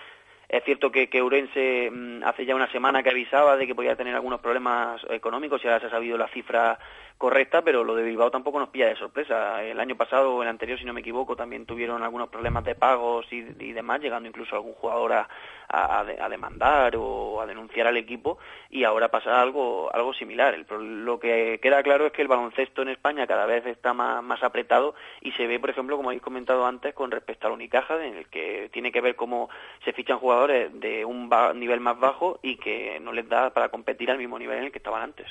Es 0.47 0.63
cierto 0.65 0.93
que, 0.93 1.09
que 1.09 1.23
Urense 1.23 1.91
mmm, 1.91 2.23
hace 2.25 2.45
ya 2.45 2.55
una 2.55 2.71
semana 2.71 3.03
que 3.03 3.09
avisaba 3.09 3.57
de 3.57 3.67
que 3.67 3.75
podía 3.75 3.97
tener 3.97 4.15
algunos 4.15 4.41
problemas 4.41 5.01
económicos 5.09 5.65
y 5.65 5.67
ahora 5.67 5.81
se 5.81 5.87
ha 5.87 5.91
sabido 5.91 6.19
la 6.19 6.29
cifra 6.29 6.79
correcta, 7.23 7.63
pero 7.63 7.85
lo 7.85 7.95
de 7.95 8.03
Bilbao 8.03 8.33
tampoco 8.33 8.59
nos 8.59 8.71
pilla 8.71 8.89
de 8.89 8.97
sorpresa. 8.97 9.63
El 9.63 9.79
año 9.79 9.95
pasado 9.95 10.35
o 10.35 10.43
el 10.43 10.49
anterior, 10.49 10.77
si 10.77 10.85
no 10.85 10.93
me 10.93 11.03
equivoco, 11.03 11.37
también 11.37 11.67
tuvieron 11.67 12.03
algunos 12.03 12.29
problemas 12.29 12.65
de 12.65 12.75
pagos 12.75 13.27
y, 13.31 13.43
demás, 13.73 14.01
llegando 14.01 14.29
incluso 14.29 14.57
algún 14.57 14.73
jugador 14.73 15.13
a, 15.13 16.29
demandar 16.29 16.97
o 16.97 17.41
a 17.41 17.47
denunciar 17.47 17.87
al 17.87 17.97
equipo 17.97 18.39
y 18.71 18.83
ahora 18.83 19.09
pasa 19.09 19.41
algo, 19.41 19.89
algo 19.95 20.13
similar. 20.15 20.59
Lo 20.69 21.21
que 21.21 21.61
queda 21.63 21.85
claro 21.85 22.07
es 22.07 22.13
que 22.13 22.23
el 22.23 22.29
baloncesto 22.29 22.83
en 22.83 22.89
España 22.89 23.29
cada 23.29 23.47
vez 23.47 23.65
está 23.67 23.95
más, 23.95 24.21
más 24.25 24.43
apretado 24.43 24.97
y 25.21 25.31
se 25.33 25.47
ve, 25.47 25.61
por 25.61 25.71
ejemplo, 25.71 25.97
como 25.97 26.09
habéis 26.09 26.23
comentado 26.23 26.67
antes, 26.67 26.93
con 26.93 27.13
respecto 27.13 27.47
al 27.47 27.53
Unicaja, 27.53 28.05
en 28.05 28.17
el 28.17 28.27
que 28.27 28.69
tiene 28.73 28.91
que 28.91 29.01
ver 29.01 29.15
cómo 29.15 29.49
se 29.85 29.93
fichan 29.93 30.19
jugadores 30.19 30.73
de 30.81 31.05
un 31.05 31.31
nivel 31.55 31.79
más 31.79 32.01
bajo 32.01 32.41
y 32.43 32.57
que 32.57 32.99
no 32.99 33.13
les 33.13 33.29
da 33.29 33.51
para 33.51 33.69
competir 33.69 34.11
al 34.11 34.19
mismo 34.19 34.41
nivel 34.41 34.59
en 34.59 34.65
el 34.65 34.73
que 34.73 34.79
estaban 34.79 35.03
antes. 35.03 35.29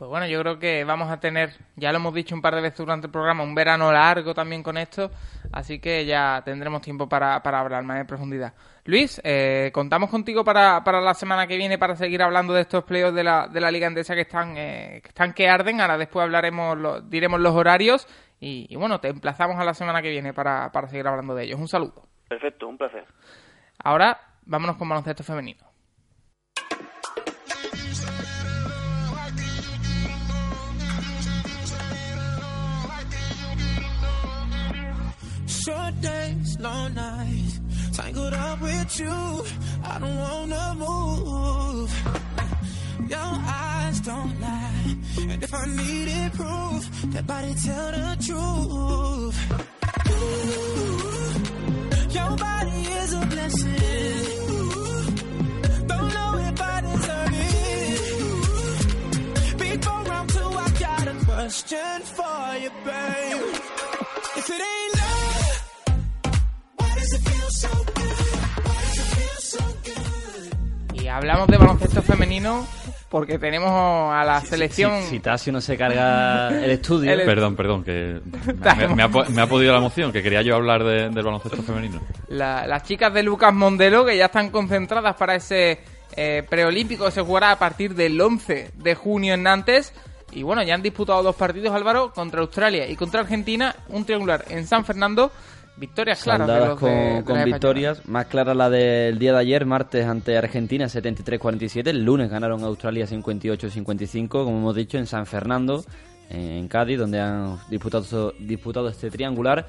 Pues 0.00 0.08
bueno, 0.08 0.26
yo 0.26 0.40
creo 0.40 0.58
que 0.58 0.82
vamos 0.82 1.10
a 1.10 1.20
tener, 1.20 1.50
ya 1.76 1.92
lo 1.92 1.98
hemos 1.98 2.14
dicho 2.14 2.34
un 2.34 2.40
par 2.40 2.54
de 2.54 2.62
veces 2.62 2.78
durante 2.78 3.06
el 3.06 3.12
programa, 3.12 3.42
un 3.42 3.54
verano 3.54 3.92
largo 3.92 4.32
también 4.32 4.62
con 4.62 4.78
esto, 4.78 5.10
así 5.52 5.78
que 5.78 6.06
ya 6.06 6.40
tendremos 6.42 6.80
tiempo 6.80 7.06
para, 7.06 7.42
para 7.42 7.60
hablar 7.60 7.82
más 7.84 8.00
en 8.00 8.06
profundidad. 8.06 8.54
Luis, 8.86 9.20
eh, 9.24 9.70
contamos 9.74 10.08
contigo 10.08 10.42
para, 10.42 10.82
para 10.84 11.02
la 11.02 11.12
semana 11.12 11.46
que 11.46 11.58
viene 11.58 11.76
para 11.76 11.96
seguir 11.96 12.22
hablando 12.22 12.54
de 12.54 12.62
estos 12.62 12.84
playoffs 12.84 13.14
de 13.14 13.24
la, 13.24 13.48
de 13.48 13.60
la 13.60 13.70
Liga 13.70 13.88
Endesa 13.88 14.14
que 14.14 14.22
están, 14.22 14.54
eh, 14.56 15.00
que 15.02 15.08
están 15.08 15.34
que 15.34 15.50
arden, 15.50 15.82
ahora 15.82 15.98
después 15.98 16.24
hablaremos, 16.24 16.78
lo- 16.78 17.02
diremos 17.02 17.38
los 17.38 17.54
horarios 17.54 18.08
y, 18.40 18.68
y 18.70 18.76
bueno, 18.76 19.00
te 19.00 19.08
emplazamos 19.08 19.58
a 19.58 19.64
la 19.66 19.74
semana 19.74 20.00
que 20.00 20.08
viene 20.08 20.32
para, 20.32 20.72
para 20.72 20.88
seguir 20.88 21.06
hablando 21.08 21.34
de 21.34 21.44
ellos. 21.44 21.60
Un 21.60 21.68
saludo. 21.68 22.06
Perfecto, 22.26 22.66
un 22.68 22.78
placer. 22.78 23.04
Ahora, 23.84 24.18
vámonos 24.46 24.78
con 24.78 24.88
baloncesto 24.88 25.22
femenino. 25.24 25.69
Short 35.64 36.00
days, 36.00 36.58
long 36.58 36.94
nights, 36.94 37.60
tangled 37.92 38.32
up 38.32 38.62
with 38.62 38.98
you. 38.98 39.44
I 39.84 39.98
don't 39.98 40.16
wanna 40.16 40.74
move. 40.78 41.92
Your 43.10 43.18
eyes 43.18 44.00
don't 44.00 44.40
lie, 44.40 44.96
and 45.18 45.42
if 45.42 45.52
I 45.52 45.66
needed 45.66 46.32
proof, 46.32 46.88
that 47.12 47.26
body 47.26 47.54
tell 47.62 47.92
the 47.92 48.16
truth. 48.26 49.36
Ooh, 50.08 50.92
your 52.18 52.36
body 52.38 52.80
is 53.02 53.12
a 53.12 53.26
blessing. 53.26 53.90
Question 61.40 62.02
for 62.02 62.56
you, 62.62 62.70
babe. 62.84 63.54
If 64.36 64.50
it 64.50 64.60
ain't 64.60 64.94
love, 64.98 65.09
hablamos 71.20 71.46
de 71.48 71.56
baloncesto 71.58 72.02
femenino 72.02 72.66
porque 73.08 73.38
tenemos 73.38 73.70
a 73.70 74.22
la 74.24 74.40
selección... 74.40 75.02
Si, 75.02 75.08
si 75.10 75.20
Tasio 75.20 75.52
no 75.52 75.60
se 75.60 75.76
carga 75.76 76.48
el 76.48 76.70
estudio. 76.70 77.10
El- 77.12 77.24
Perdón, 77.24 77.56
perdón, 77.56 77.82
que 77.84 78.20
me, 78.76 78.88
me 78.94 79.02
ha, 79.02 79.08
me 79.08 79.42
ha 79.42 79.46
podido 79.48 79.72
la 79.72 79.78
emoción, 79.78 80.12
que 80.12 80.22
quería 80.22 80.42
yo 80.42 80.54
hablar 80.54 80.84
de- 80.84 81.08
del 81.10 81.22
baloncesto 81.24 81.62
femenino. 81.62 82.00
La- 82.28 82.66
las 82.66 82.84
chicas 82.84 83.12
de 83.12 83.22
Lucas 83.22 83.52
Mondelo 83.52 84.04
que 84.04 84.16
ya 84.16 84.26
están 84.26 84.50
concentradas 84.50 85.16
para 85.16 85.34
ese 85.34 85.80
eh, 86.16 86.44
preolímpico 86.48 87.04
que 87.04 87.10
se 87.10 87.20
jugará 87.22 87.50
a 87.52 87.58
partir 87.58 87.94
del 87.94 88.20
11 88.20 88.70
de 88.74 88.94
junio 88.94 89.34
en 89.34 89.42
Nantes. 89.42 89.92
Y 90.32 90.44
bueno, 90.44 90.62
ya 90.62 90.74
han 90.74 90.82
disputado 90.82 91.22
dos 91.24 91.34
partidos, 91.34 91.74
Álvaro, 91.74 92.12
contra 92.12 92.40
Australia 92.40 92.88
y 92.88 92.94
contra 92.94 93.20
Argentina. 93.22 93.74
Un 93.88 94.04
triangular 94.04 94.44
en 94.48 94.64
San 94.66 94.84
Fernando. 94.84 95.32
Victorias 95.80 96.22
claras 96.22 96.46
de 96.46 96.58
los 96.66 96.78
con, 96.78 96.90
de- 96.90 97.14
de 97.14 97.24
con 97.24 97.36
las 97.36 97.44
victorias, 97.46 98.06
más 98.06 98.26
clara 98.26 98.54
la 98.54 98.68
del 98.68 99.18
día 99.18 99.32
de 99.32 99.38
ayer, 99.38 99.64
martes 99.64 100.04
ante 100.06 100.36
Argentina 100.36 100.84
73-47, 100.86 101.88
el 101.88 102.04
lunes 102.04 102.28
ganaron 102.30 102.62
Australia 102.64 103.06
58-55, 103.06 104.28
como 104.28 104.58
hemos 104.58 104.74
dicho, 104.76 104.98
en 104.98 105.06
San 105.06 105.24
Fernando, 105.26 105.82
en, 106.28 106.40
en 106.40 106.68
Cádiz, 106.68 106.98
donde 106.98 107.18
han 107.18 107.56
disputado, 107.70 108.34
disputado 108.38 108.88
este 108.90 109.10
triangular 109.10 109.66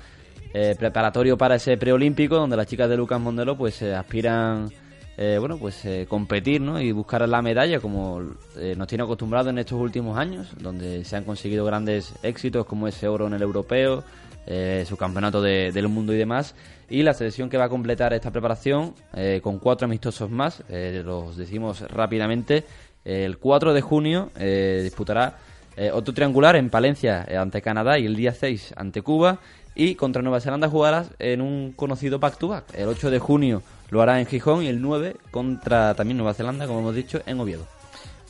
eh, 0.53 0.75
preparatorio 0.77 1.37
para 1.37 1.55
ese 1.55 1.77
preolímpico, 1.77 2.35
donde 2.35 2.57
las 2.57 2.67
chicas 2.67 2.89
de 2.89 2.97
Lucas 2.97 3.19
Mondelo 3.21 3.55
pues 3.57 3.81
eh, 3.81 3.95
aspiran 3.95 4.69
eh, 5.17 5.37
bueno 5.39 5.57
pues 5.57 5.85
eh, 5.85 6.05
competir 6.09 6.59
¿no? 6.61 6.81
y 6.81 6.91
buscar 6.91 7.27
la 7.27 7.41
medalla 7.41 7.79
como 7.79 8.21
eh, 8.57 8.75
nos 8.77 8.87
tiene 8.87 9.03
acostumbrado 9.05 9.49
en 9.49 9.59
estos 9.59 9.79
últimos 9.79 10.17
años, 10.17 10.49
donde 10.59 11.05
se 11.05 11.15
han 11.15 11.23
conseguido 11.23 11.63
grandes 11.63 12.13
éxitos 12.21 12.65
como 12.65 12.87
ese 12.89 13.07
oro 13.07 13.27
en 13.27 13.33
el 13.33 13.41
europeo, 13.41 14.03
eh, 14.47 14.85
su 14.87 14.97
campeonato 14.97 15.41
de- 15.41 15.71
del 15.71 15.87
mundo 15.87 16.13
y 16.13 16.17
demás. 16.17 16.55
Y 16.89 17.03
la 17.03 17.13
selección 17.13 17.49
que 17.49 17.57
va 17.57 17.65
a 17.65 17.69
completar 17.69 18.13
esta 18.13 18.31
preparación 18.31 18.93
eh, 19.13 19.39
con 19.43 19.59
cuatro 19.59 19.85
amistosos 19.85 20.29
más, 20.29 20.63
eh, 20.69 21.01
los 21.05 21.37
decimos 21.37 21.81
rápidamente, 21.89 22.63
el 23.05 23.37
4 23.39 23.73
de 23.73 23.81
junio 23.81 24.29
disputará 24.83 25.37
otro 25.93 26.13
triangular 26.13 26.55
en 26.55 26.69
Palencia 26.69 27.25
ante 27.39 27.59
Canadá 27.61 27.97
y 27.97 28.05
el 28.05 28.15
día 28.15 28.31
6 28.33 28.73
ante 28.77 29.01
Cuba. 29.01 29.39
Y 29.73 29.95
contra 29.95 30.21
Nueva 30.21 30.39
Zelanda 30.41 30.69
jugará 30.69 31.05
en 31.17 31.41
un 31.41 31.71
conocido 31.71 32.19
back-to-back. 32.19 32.75
El 32.75 32.89
8 32.89 33.09
de 33.09 33.17
junio 33.19 33.63
lo 33.89 34.01
hará 34.01 34.19
en 34.19 34.27
Gijón 34.27 34.63
y 34.63 34.67
el 34.67 34.81
9 34.81 35.15
contra 35.31 35.95
también 35.95 36.17
Nueva 36.17 36.33
Zelanda, 36.35 36.67
como 36.67 36.81
hemos 36.81 36.93
dicho, 36.93 37.21
en 37.25 37.39
Oviedo. 37.39 37.65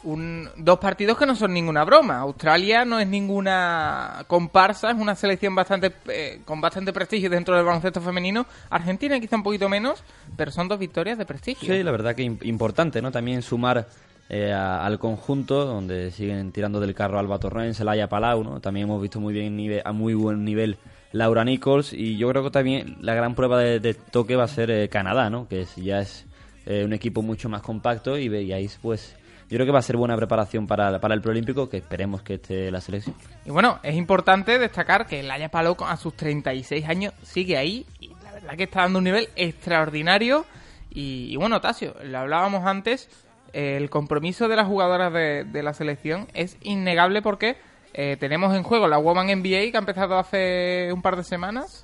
Un- 0.04 0.50
dos 0.58 0.80
partidos 0.80 1.18
que 1.18 1.26
no 1.26 1.36
son 1.36 1.54
ninguna 1.54 1.84
broma. 1.84 2.20
Australia 2.20 2.86
no 2.86 3.00
es 3.00 3.08
ninguna 3.08 4.24
comparsa, 4.28 4.92
es 4.92 4.98
una 4.98 5.16
selección 5.16 5.56
bastante 5.56 5.92
eh, 6.08 6.42
con 6.46 6.62
bastante 6.62 6.94
prestigio 6.94 7.30
dentro 7.30 7.56
del 7.56 7.66
baloncesto 7.66 8.02
femenino. 8.02 8.46
Argentina 8.70 9.20
quizá 9.20 9.36
un 9.36 9.44
poquito 9.44 9.70
menos, 9.70 10.04
pero 10.36 10.52
son 10.52 10.68
dos 10.68 10.80
victorias 10.80 11.18
de 11.18 11.26
prestigio. 11.26 11.74
Sí, 11.74 11.84
la 11.84 11.92
verdad 11.92 12.16
que 12.16 12.24
im- 12.24 12.44
importante, 12.46 13.02
¿no? 13.02 13.12
También 13.12 13.42
sumar 13.42 13.88
eh, 14.30 14.54
al 14.54 14.98
conjunto, 14.98 15.66
donde 15.66 16.10
siguen 16.12 16.52
tirando 16.52 16.80
del 16.80 16.96
carro 16.96 17.20
Alba 17.20 17.38
Torrens, 17.40 17.78
Celaya 17.78 18.08
Palau, 18.08 18.44
¿no? 18.44 18.60
También 18.62 18.86
hemos 18.88 19.02
visto 19.02 19.20
muy 19.20 19.34
bien 19.34 19.82
a 19.84 19.92
muy 19.92 20.14
buen 20.14 20.46
nivel 20.46 20.78
Laura 21.12 21.44
Nichols 21.44 21.92
y 21.92 22.16
yo 22.18 22.30
creo 22.30 22.44
que 22.44 22.52
también 22.52 22.96
la 23.02 23.14
gran 23.14 23.36
prueba 23.36 23.60
de, 23.60 23.94
toque 23.94 24.38
va 24.38 24.46
a 24.46 24.48
ser 24.48 24.72
eh, 24.72 24.88
Canadá, 24.88 25.30
¿no? 25.30 25.48
Que 25.50 25.62
es- 25.64 25.76
ya 25.76 26.00
es 26.00 26.26
eh, 26.66 26.84
un 26.86 26.94
equipo 26.94 27.22
mucho 27.22 27.50
más 27.50 27.62
compacto 27.62 28.18
y 28.18 28.30
veáis, 28.30 28.80
pues, 28.82 29.16
yo 29.52 29.58
creo 29.58 29.66
que 29.66 29.74
va 29.74 29.80
a 29.80 29.82
ser 29.82 29.98
buena 29.98 30.16
preparación 30.16 30.66
para, 30.66 31.02
para 31.02 31.14
el 31.14 31.20
preolímpico, 31.20 31.68
que 31.68 31.76
esperemos 31.76 32.22
que 32.22 32.36
esté 32.36 32.72
la 32.72 32.80
selección. 32.80 33.14
Y 33.46 33.50
bueno, 33.50 33.80
es 33.84 33.96
importante 33.96 34.58
destacar 34.58 35.08
que 35.08 35.22
Laia 35.22 35.50
Palau 35.50 35.76
a 35.86 35.98
sus 35.98 36.16
36 36.16 36.88
años 36.88 37.14
sigue 37.22 37.58
ahí 37.58 37.86
y 38.00 38.12
la 38.24 38.32
verdad 38.32 38.56
que 38.56 38.64
está 38.64 38.84
dando 38.84 39.00
un 39.00 39.04
nivel 39.04 39.28
extraordinario. 39.36 40.46
Y, 40.90 41.36
bueno, 41.36 41.60
Tasio, 41.60 41.96
lo 42.02 42.20
hablábamos 42.20 42.66
antes, 42.66 43.10
el 43.52 43.90
compromiso 43.90 44.48
de 44.48 44.56
las 44.56 44.68
jugadoras 44.68 45.12
de, 45.12 45.44
de 45.44 45.64
la 45.64 45.74
selección 45.74 46.30
es 46.34 46.56
innegable 46.62 47.22
porque 47.22 47.58
eh, 47.94 48.16
tenemos 48.18 48.56
en 48.56 48.64
juego 48.64 48.88
la 48.88 49.00
Woman 49.00 49.28
NBA 49.28 49.72
que 49.72 49.74
ha 49.76 49.80
empezado 49.80 50.18
hace 50.18 50.94
un 50.94 51.02
par 51.02 51.18
de 51.18 51.26
semanas 51.26 51.84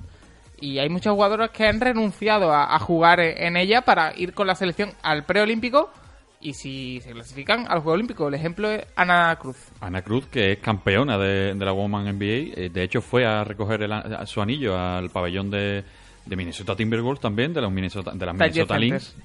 y 0.62 0.80
hay 0.80 0.88
muchas 0.88 1.12
jugadoras 1.12 1.50
que 1.50 1.68
han 1.68 1.82
renunciado 1.82 2.54
a 2.54 2.80
jugar 2.80 3.20
en 3.20 3.58
ella 3.58 3.82
para 3.82 4.18
ir 4.18 4.34
con 4.34 4.48
la 4.48 4.56
selección 4.56 4.94
al 5.04 5.26
preolímpico 5.26 5.92
y 6.40 6.54
si 6.54 7.02
se 7.02 7.12
clasifican 7.12 7.62
al 7.68 7.80
Juego 7.80 7.94
Olímpico. 7.94 8.28
El 8.28 8.34
ejemplo 8.36 8.70
es 8.70 8.86
Ana 8.96 9.36
Cruz. 9.38 9.58
Ana 9.82 10.02
Cruz, 10.04 10.28
que 10.28 10.54
es 10.54 10.60
campeona 10.60 11.18
de, 11.18 11.54
de 11.56 11.66
la 11.66 11.72
Woman 11.72 12.06
NBA, 12.18 12.26
eh, 12.26 12.70
de 12.72 12.84
hecho 12.84 13.02
fue 13.02 13.26
a 13.26 13.44
recoger 13.44 13.82
el 13.84 13.92
a- 13.92 14.26
su 14.26 14.42
anillo 14.42 14.78
al 14.78 15.10
pabellón 15.10 15.50
de, 15.50 15.84
de 16.26 16.36
Minnesota 16.36 16.76
Timberwolves 16.76 17.22
también, 17.22 17.54
de, 17.54 17.62
los 17.62 17.72
Minnesota, 17.72 18.12
de 18.14 18.26
las 18.26 18.36
Minnesota 18.36 18.78
Lynx. 18.78 19.16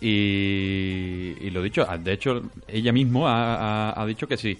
Y, 0.00 1.34
y 1.40 1.50
lo 1.50 1.62
dicho, 1.62 1.84
de 1.98 2.12
hecho, 2.12 2.42
ella 2.66 2.92
mismo 2.92 3.26
ha, 3.28 3.90
ha- 3.90 4.00
ha 4.02 4.06
dicho 4.06 4.26
que 4.26 4.36
si 4.36 4.56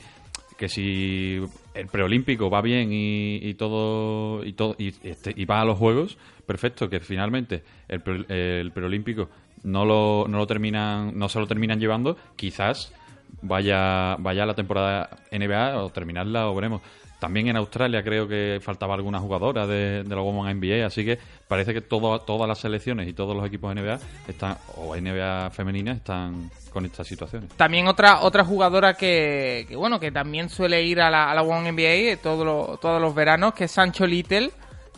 que 0.58 0.68
si 0.68 1.40
el 1.72 1.86
preolímpico 1.86 2.50
va 2.50 2.60
bien 2.60 2.90
y, 2.92 3.54
todo 3.54 4.44
y 4.44 4.52
todo 4.52 4.74
y, 4.76 4.92
este, 5.04 5.32
y 5.34 5.44
va 5.46 5.60
a 5.60 5.64
los 5.64 5.78
juegos 5.78 6.18
perfecto 6.46 6.90
que 6.90 7.00
finalmente 7.00 7.62
el, 7.88 8.00
pre- 8.02 8.60
el 8.60 8.72
preolímpico 8.72 9.30
no 9.62 9.84
lo, 9.84 10.26
no 10.28 10.36
lo 10.38 10.46
terminan 10.46 11.16
no 11.16 11.28
se 11.28 11.38
lo 11.38 11.46
terminan 11.46 11.78
llevando 11.78 12.16
quizás 12.36 12.92
vaya 13.40 14.16
vaya 14.18 14.44
la 14.46 14.54
temporada 14.54 15.10
NBA 15.30 15.80
o 15.82 15.90
terminarla 15.90 16.48
o 16.48 16.54
veremos 16.54 16.82
también 17.18 17.48
en 17.48 17.56
Australia 17.56 18.02
creo 18.02 18.28
que 18.28 18.60
faltaba 18.62 18.94
alguna 18.94 19.18
jugadora 19.18 19.66
de, 19.66 20.04
de 20.04 20.14
la 20.14 20.22
Women 20.22 20.58
NBA 20.58 20.86
así 20.86 21.04
que 21.04 21.18
parece 21.48 21.74
que 21.74 21.80
todo, 21.80 22.20
todas 22.20 22.48
las 22.48 22.58
selecciones 22.58 23.08
y 23.08 23.12
todos 23.12 23.36
los 23.36 23.46
equipos 23.46 23.74
NBA 23.74 23.98
están 24.28 24.56
o 24.76 24.94
NBA 24.96 25.50
femeninas 25.50 25.96
están 25.96 26.50
con 26.72 26.84
estas 26.84 27.06
situaciones. 27.06 27.50
También 27.56 27.88
otra 27.88 28.20
otra 28.20 28.44
jugadora 28.44 28.94
que, 28.94 29.66
que, 29.68 29.76
bueno 29.76 29.98
que 29.98 30.12
también 30.12 30.48
suele 30.48 30.82
ir 30.82 31.00
a 31.00 31.10
la, 31.10 31.32
a 31.32 31.42
One 31.42 31.72
NBA 31.72 32.22
todos 32.22 32.44
los 32.44 32.80
todos 32.80 33.00
los 33.00 33.14
veranos 33.14 33.54
que 33.54 33.64
es 33.64 33.70
Sancho 33.70 34.06
Little 34.06 34.50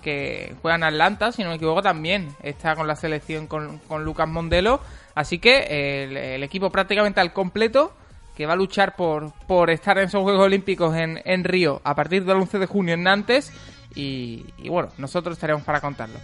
que 0.02 0.54
juega 0.62 0.76
en 0.76 0.84
Atlanta 0.84 1.32
si 1.32 1.42
no 1.42 1.50
me 1.50 1.56
equivoco 1.56 1.82
también 1.82 2.34
está 2.42 2.74
con 2.74 2.86
la 2.86 2.96
selección 2.96 3.46
con, 3.46 3.80
Lucas 4.04 4.28
Mondelo. 4.28 4.80
Así 5.14 5.38
que 5.38 6.04
el, 6.04 6.16
el 6.16 6.42
equipo 6.42 6.70
prácticamente 6.70 7.20
al 7.20 7.32
completo 7.32 7.92
que 8.40 8.46
va 8.46 8.54
a 8.54 8.56
luchar 8.56 8.96
por, 8.96 9.34
por 9.46 9.68
estar 9.68 9.98
en 9.98 10.04
esos 10.04 10.22
Juegos 10.22 10.46
Olímpicos 10.46 10.96
en, 10.96 11.20
en 11.26 11.44
Río 11.44 11.82
a 11.84 11.94
partir 11.94 12.24
del 12.24 12.38
11 12.38 12.58
de 12.60 12.64
junio 12.64 12.94
en 12.94 13.02
Nantes 13.02 13.52
y, 13.94 14.46
bueno, 14.66 14.88
nosotros 14.96 15.36
estaremos 15.36 15.62
para 15.62 15.82
contarlo. 15.82 16.18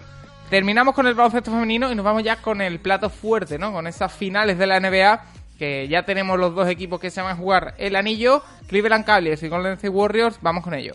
Terminamos 0.49 0.95
con 0.95 1.07
el 1.07 1.12
baloncesto 1.12 1.51
femenino 1.51 1.93
y 1.93 1.95
nos 1.95 2.07
vamos 2.07 2.23
ya 2.23 2.37
con 2.37 2.62
el 2.62 2.81
plato 2.81 3.11
fuerte, 3.11 3.59
¿no? 3.59 3.71
Con 3.71 3.87
esas 3.87 4.11
finales 4.14 4.57
de 4.57 4.67
la 4.67 4.81
NBA 4.81 5.25
que 5.59 5.89
ya 5.89 6.05
tenemos 6.07 6.39
los 6.39 6.55
dos 6.55 6.71
equipos 6.71 7.01
que 7.01 7.11
se 7.11 7.21
van 7.21 7.33
a 7.33 7.37
jugar 7.37 7.75
el 7.77 7.97
anillo, 7.97 8.43
Cleveland 8.67 9.05
Cavaliers 9.05 9.43
y 9.43 9.49
Golden 9.49 9.75
State 9.75 9.91
Warriors, 9.91 10.39
vamos 10.41 10.64
con 10.64 10.73
ello. 10.73 10.95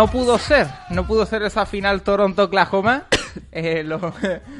No 0.00 0.10
pudo 0.10 0.38
ser, 0.38 0.66
no 0.90 1.06
pudo 1.06 1.26
ser 1.26 1.42
esa 1.42 1.66
final 1.66 2.02
Toronto-Oklahoma. 2.02 3.04
Eh, 3.52 3.84
lo- 3.84 4.00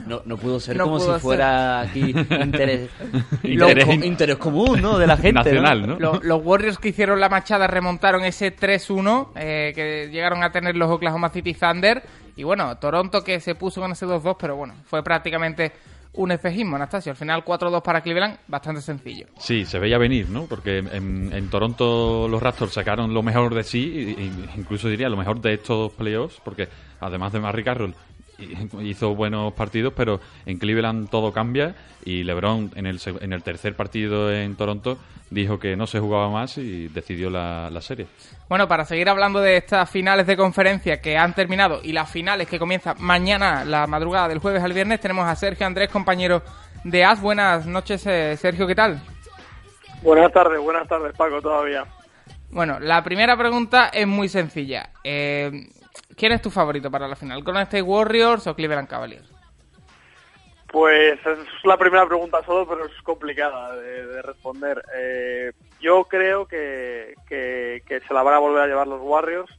No, 0.07 0.22
no 0.24 0.36
pudo 0.36 0.61
ser 0.61 0.76
No 0.76 0.84
como 0.84 0.99
pudo 0.99 1.07
si 1.07 1.12
ser. 1.14 1.20
fuera 1.20 1.80
aquí 1.80 2.14
interés, 2.41 2.88
Interés 3.43 3.86
lo- 3.86 3.93
in- 3.95 4.05
interés 4.05 4.36
común, 4.36 4.80
¿no? 4.80 4.97
De 4.97 5.09
la 5.09 5.16
gente. 5.16 5.32
Nacional, 5.32 5.86
¿no? 5.88 5.99
Lo- 5.99 6.20
los 6.22 6.45
Warriors 6.45 6.78
que 6.78 6.91
hicieron 6.91 7.18
la 7.18 7.28
machada 7.28 7.66
remontaron 7.66 8.22
ese 8.24 8.55
3-1 8.57 9.30
eh, 9.34 9.72
que 9.74 10.09
llegaron 10.12 10.45
a 10.45 10.53
tener 10.53 10.76
los 10.76 10.88
Oklahoma 10.88 11.30
City 11.30 11.53
Thunder. 11.55 12.01
Y 12.36 12.45
bueno, 12.45 12.76
Toronto 12.78 13.24
que 13.24 13.41
se 13.41 13.57
puso 13.57 13.80
con 13.80 13.91
ese 13.91 14.07
2-2, 14.07 14.36
pero 14.38 14.55
bueno, 14.55 14.74
fue 14.86 15.03
prácticamente 15.03 15.72
un 16.14 16.32
espejismo, 16.32 16.76
Anastasio. 16.76 17.12
Al 17.12 17.16
final 17.16 17.44
4-2 17.44 17.82
para 17.82 18.00
Cleveland, 18.00 18.38
bastante 18.48 18.80
sencillo. 18.80 19.26
Sí, 19.38 19.64
se 19.64 19.78
veía 19.78 19.98
venir, 19.98 20.28
¿no? 20.28 20.46
Porque 20.46 20.78
en, 20.78 21.48
Toronto 21.50 22.28
los 22.28 22.42
Raptors 22.42 22.72
sacaron 22.72 23.14
lo 23.14 23.22
mejor 23.22 23.54
de 23.54 23.62
sí, 23.62 24.14
y 24.18 24.58
incluso 24.58 24.88
diría 24.88 25.08
lo 25.08 25.16
mejor 25.16 25.40
de 25.40 25.54
estos 25.54 25.92
playoffs, 25.92 26.40
porque 26.44 26.68
además 27.00 27.32
de 27.32 27.40
Marry 27.40 27.64
Carroll 27.64 27.94
hizo 28.82 29.14
buenos 29.14 29.53
partidos, 29.55 29.93
pero 29.97 30.20
en 30.47 30.59
Cleveland 30.59 31.09
todo 31.11 31.32
cambia 31.32 31.74
y 32.05 32.24
LeBron 32.24 32.72
en 32.74 32.86
el, 32.86 33.01
en 33.20 33.32
el 33.32 33.43
tercer 33.43 33.74
partido 33.74 34.32
en 34.32 34.57
Toronto 34.57 34.99
dijo 35.30 35.59
que 35.59 35.76
no 35.76 35.86
se 35.86 36.01
jugaba 36.01 36.28
más 36.28 36.59
y 36.59 36.88
decidió 36.88 37.30
la, 37.30 37.70
la 37.70 37.80
serie. 37.80 38.07
Bueno, 38.49 38.66
para 38.66 38.84
seguir 38.84 39.09
hablando 39.09 39.41
de 39.41 39.57
estas 39.57 39.88
finales 39.88 40.26
de 40.26 40.36
conferencia 40.36 41.01
que 41.01 41.16
han 41.16 41.34
terminado 41.34 41.80
y 41.82 41.93
las 41.93 42.11
finales 42.11 42.49
que 42.49 42.59
comienzan 42.59 42.97
mañana, 42.99 43.64
la 43.64 43.86
madrugada 43.86 44.28
del 44.28 44.41
jueves 44.41 44.62
al 44.62 44.72
viernes, 44.72 45.01
tenemos 45.01 45.26
a 45.26 45.36
Sergio 45.36 45.66
Andrés, 45.66 45.88
compañero 45.88 46.43
de 46.84 47.05
AS. 47.05 47.20
Buenas 47.20 47.66
noches, 47.66 48.05
eh, 48.07 48.36
Sergio, 48.36 48.66
¿qué 48.66 48.74
tal? 48.74 49.01
Buenas 50.03 50.32
tardes, 50.32 50.61
buenas 50.61 50.88
tardes, 50.88 51.14
Paco, 51.16 51.41
todavía. 51.41 51.84
Bueno, 52.51 52.80
la 52.80 53.05
primera 53.05 53.36
pregunta 53.36 53.91
es 53.93 54.07
muy 54.07 54.28
sencilla. 54.28 54.91
Eh, 55.05 55.68
¿Quién 56.16 56.32
es 56.32 56.42
tu 56.42 56.51
favorito 56.51 56.90
para 56.90 57.09
la 57.09 57.16
final? 57.16 57.42
¿Golden 57.42 57.62
State 57.62 57.82
Warriors 57.82 58.46
o 58.46 58.55
Cleveland 58.55 58.88
Cavaliers? 58.88 59.28
Pues 60.68 61.18
es 61.26 61.38
la 61.64 61.76
primera 61.76 62.07
pregunta 62.07 62.44
solo, 62.44 62.66
pero 62.68 62.86
es 62.86 62.92
complicada 63.03 63.74
de, 63.76 64.07
de 64.07 64.22
responder. 64.22 64.82
Eh, 64.94 65.53
yo 65.80 66.05
creo 66.05 66.46
que, 66.46 67.14
que, 67.28 67.82
se 68.07 68.14
la 68.14 68.22
van 68.22 68.34
a 68.34 68.38
volver 68.38 68.62
a 68.62 68.66
llevar 68.68 68.86
los 68.86 69.01
Warriors, 69.03 69.51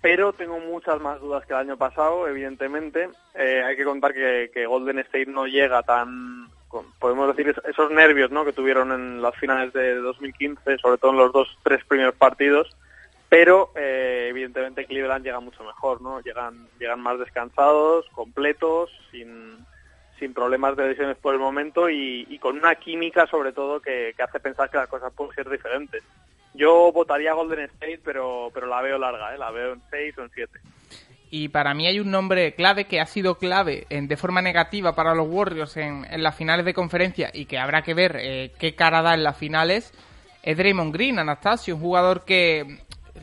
pero 0.00 0.32
tengo 0.32 0.58
muchas 0.58 1.00
más 1.00 1.20
dudas 1.20 1.46
que 1.46 1.52
el 1.52 1.60
año 1.60 1.76
pasado, 1.76 2.26
evidentemente. 2.26 3.08
Eh, 3.34 3.62
hay 3.64 3.76
que 3.76 3.84
contar 3.84 4.12
que, 4.12 4.66
Golden 4.66 4.98
State 5.00 5.26
no 5.26 5.46
llega 5.46 5.82
tan, 5.84 6.48
con- 6.66 6.90
podemos 6.98 7.28
decir, 7.28 7.48
es- 7.56 7.64
esos 7.70 7.92
nervios 7.92 8.32
¿no? 8.32 8.44
que 8.44 8.52
tuvieron 8.52 8.90
en 8.90 9.22
las 9.22 9.36
finales 9.36 9.72
de 9.72 9.94
2015, 9.96 10.78
sobre 10.78 10.98
todo 10.98 11.12
en 11.12 11.18
los 11.18 11.32
dos, 11.32 11.48
tres 11.62 11.84
primeros 11.84 12.14
partidos. 12.16 12.76
Pero 13.28 13.72
eh, 13.74 14.28
evidentemente 14.30 14.86
Cleveland 14.86 15.24
llega 15.24 15.40
mucho 15.40 15.64
mejor, 15.64 16.00
¿no? 16.00 16.20
Llegan, 16.20 16.68
llegan 16.78 17.00
más 17.00 17.18
descansados, 17.18 18.06
completos, 18.12 18.90
sin, 19.10 19.58
sin 20.18 20.32
problemas 20.32 20.76
de 20.76 20.88
lesiones 20.88 21.16
por 21.16 21.34
el 21.34 21.40
momento 21.40 21.90
y, 21.90 22.38
con 22.40 22.56
una 22.56 22.76
química 22.76 23.26
sobre 23.26 23.52
todo 23.52 23.80
que, 23.80 24.14
que 24.16 24.22
hace 24.22 24.38
pensar 24.38 24.70
que 24.70 24.76
las 24.76 24.88
cosas 24.88 25.12
pueden 25.12 25.34
ser 25.34 25.50
diferentes. 25.50 26.02
Yo 26.54 26.90
votaría 26.92 27.34
Golden 27.34 27.60
State, 27.60 28.00
pero, 28.04 28.50
pero 28.54 28.66
la 28.66 28.80
veo 28.80 28.98
larga, 28.98 29.34
¿eh? 29.34 29.38
la 29.38 29.50
veo 29.50 29.74
en 29.74 29.82
6 29.90 30.18
o 30.18 30.22
en 30.22 30.30
7. 30.32 30.60
Y 31.30 31.48
para 31.48 31.74
mí 31.74 31.86
hay 31.86 32.00
un 32.00 32.10
nombre 32.10 32.54
clave 32.54 32.86
que 32.86 33.00
ha 33.00 33.06
sido 33.06 33.36
clave 33.36 33.86
en, 33.90 34.08
de 34.08 34.16
forma 34.16 34.40
negativa 34.40 34.94
para 34.94 35.14
los 35.14 35.28
Warriors 35.28 35.76
en, 35.76 36.06
en 36.08 36.22
las 36.22 36.34
finales 36.34 36.64
de 36.64 36.72
conferencia 36.72 37.30
y 37.34 37.46
que 37.46 37.58
habrá 37.58 37.82
que 37.82 37.94
ver 37.94 38.16
eh, 38.18 38.52
qué 38.58 38.74
cara 38.74 39.02
da 39.02 39.14
en 39.14 39.24
las 39.24 39.36
finales. 39.36 39.92
Es 40.42 40.56
Draymond 40.56 40.94
Green, 40.94 41.18
Anastasio, 41.18 41.74
un 41.74 41.80
jugador 41.82 42.24
que 42.24 42.78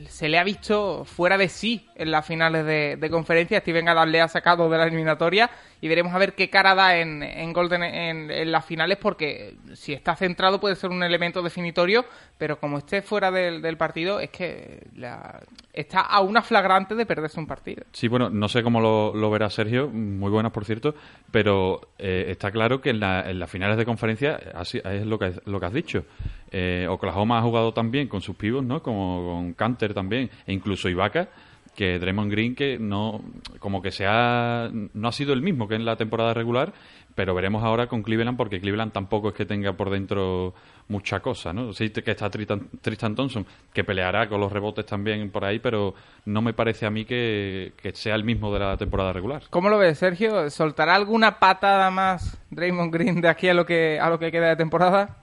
se 0.10 0.30
le 0.30 0.38
ha 0.38 0.44
visto 0.44 1.06
fuera 1.06 1.38
de 1.38 1.50
sí 1.50 1.86
en 2.04 2.12
las 2.12 2.26
finales 2.26 2.66
de, 2.66 3.10
conferencia. 3.10 3.60
Steven 3.60 3.90
Adams 3.90 4.12
le 4.12 4.22
ha 4.22 4.28
sacado 4.28 4.70
de 4.70 4.78
la 4.78 4.86
eliminatoria 4.86 5.50
y 5.82 5.88
veremos 5.88 6.14
a 6.14 6.18
ver 6.20 6.34
qué 6.34 6.50
cara 6.50 6.76
da 6.76 6.98
en, 6.98 7.24
en 7.24 7.52
Golden 7.54 7.84
en, 7.84 8.52
las 8.52 8.66
finales 8.66 8.98
porque 9.02 9.56
si 9.74 9.94
está 9.94 10.16
centrado 10.16 10.60
puede 10.60 10.76
ser 10.76 10.92
un 10.92 11.04
elemento 11.04 11.42
definitorio, 11.42 12.06
pero 12.38 12.60
como 12.60 12.78
esté 12.78 13.02
fuera 13.02 13.32
del, 13.32 13.62
del 13.62 13.78
partido 13.78 14.20
es 14.20 14.30
que 14.30 14.84
la- 14.96 15.40
está 15.74 16.02
a 16.02 16.22
una 16.22 16.42
flagrante 16.42 16.94
de 16.96 17.06
perderse 17.06 17.40
un 17.40 17.48
partido. 17.48 17.84
Sí, 17.92 18.08
bueno, 18.08 18.30
no 18.30 18.48
sé 18.48 18.62
cómo 18.64 18.80
lo, 18.80 19.14
lo 19.16 19.30
verá 19.32 19.50
Sergio, 19.50 19.90
muy 19.90 20.30
buenas 20.30 20.52
por 20.52 20.66
cierto, 20.66 20.94
pero 21.32 21.82
eh, 21.98 22.26
está 22.30 22.52
claro 22.52 22.80
que 22.80 22.92
en, 22.92 23.00
la- 23.00 23.30
en 23.30 23.40
las 23.40 23.50
finales 23.50 23.78
de 23.78 23.86
conferencia 23.86 24.40
así, 24.54 24.80
es 24.84 25.06
lo 25.06 25.18
que, 25.18 25.34
lo 25.46 25.60
que 25.60 25.66
has 25.66 25.74
dicho. 25.74 26.06
Eh, 26.52 26.86
Oklahoma 26.90 27.40
ha 27.40 27.42
jugado 27.42 27.74
también 27.74 28.08
con 28.08 28.22
sus 28.22 28.36
pibos, 28.36 28.64
¿no? 28.64 28.84
Como 28.84 29.34
con 29.34 29.54
Canter 29.54 29.94
también, 29.94 30.30
e 30.46 30.54
incluso 30.54 30.88
Ibaka, 30.88 31.28
que 31.76 32.00
Draymond 32.00 32.32
Green 32.32 32.56
que 32.56 32.78
no, 32.80 33.22
como 33.60 33.82
que 33.82 33.92
se 33.92 34.06
ha, 34.08 34.70
no 34.72 35.08
ha 35.08 35.12
sido 35.12 35.34
el 35.34 35.42
mismo 35.42 35.68
que 35.68 35.76
en 35.76 35.86
la 35.86 35.96
temporada 35.96 36.34
regular, 36.34 36.74
pero 37.16 37.36
veremos 37.36 37.64
ahora 37.64 37.88
con 37.88 38.04
Cleveland 38.04 38.38
porque 38.38 38.60
Cleveland 38.60 38.92
tampoco 38.92 39.30
es 39.30 39.36
que 39.36 39.46
tenga 39.46 39.74
por 39.74 39.90
dentro 39.90 40.54
mucha 40.88 41.20
cosa, 41.20 41.54
¿no? 41.54 41.74
Sí 41.74 41.90
que 41.90 42.12
está 42.12 42.30
Tristan, 42.30 42.70
Tristan 42.82 43.16
Thompson, 43.16 43.46
que 43.74 43.84
peleará 43.84 44.28
con 44.28 44.40
los 44.40 44.52
rebotes 44.52 44.86
también 44.86 45.30
por 45.32 45.46
ahí, 45.46 45.60
pero 45.60 45.94
no 46.26 46.42
me 46.42 46.54
parece 46.54 46.86
a 46.86 46.90
mí 46.90 47.06
que, 47.06 47.74
que 47.82 47.94
sea 47.94 48.16
el 48.16 48.24
mismo 48.24 48.54
de 48.54 48.60
la 48.60 48.78
temporada 48.78 49.14
regular. 49.14 49.44
¿Cómo 49.50 49.70
lo 49.70 49.78
ves, 49.78 50.00
Sergio? 50.00 50.50
¿Soltará 50.50 50.96
alguna 50.96 51.40
patada 51.40 51.90
más 51.92 52.44
Draymond 52.52 52.94
Green 52.94 53.22
de 53.22 53.30
aquí 53.30 53.50
a 53.50 53.54
lo 53.54 53.66
que 53.66 54.00
a 54.00 54.10
lo 54.10 54.20
que 54.20 54.32
queda 54.32 54.50
de 54.50 54.56
temporada? 54.56 55.18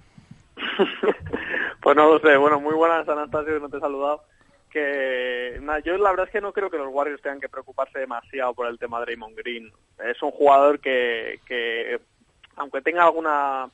Pues 1.82 1.96
no 1.96 2.12
lo 2.12 2.18
sé, 2.18 2.36
bueno, 2.36 2.60
muy 2.60 2.74
buenas 2.74 3.08
Anastasio, 3.08 3.54
que 3.54 3.60
no 3.60 3.68
te 3.70 3.78
he 3.78 3.80
saludado. 3.80 4.22
Que 4.70 5.60
yo 5.84 5.98
la 5.98 6.10
verdad 6.10 6.26
es 6.26 6.32
que 6.32 6.40
no 6.40 6.52
creo 6.52 6.70
que 6.70 6.78
los 6.78 6.92
Warriors 6.92 7.22
tengan 7.22 7.40
que 7.40 7.48
preocuparse 7.48 7.98
demasiado 7.98 8.54
por 8.54 8.66
el 8.68 8.78
tema 8.78 8.98
de 9.00 9.06
Draymond 9.06 9.36
Green. 9.36 9.72
Es 10.04 10.22
un 10.22 10.30
jugador 10.30 10.80
que, 10.80 11.40
que 11.46 12.00
aunque 12.56 12.80
tenga 12.80 13.04
alguna 13.04 13.68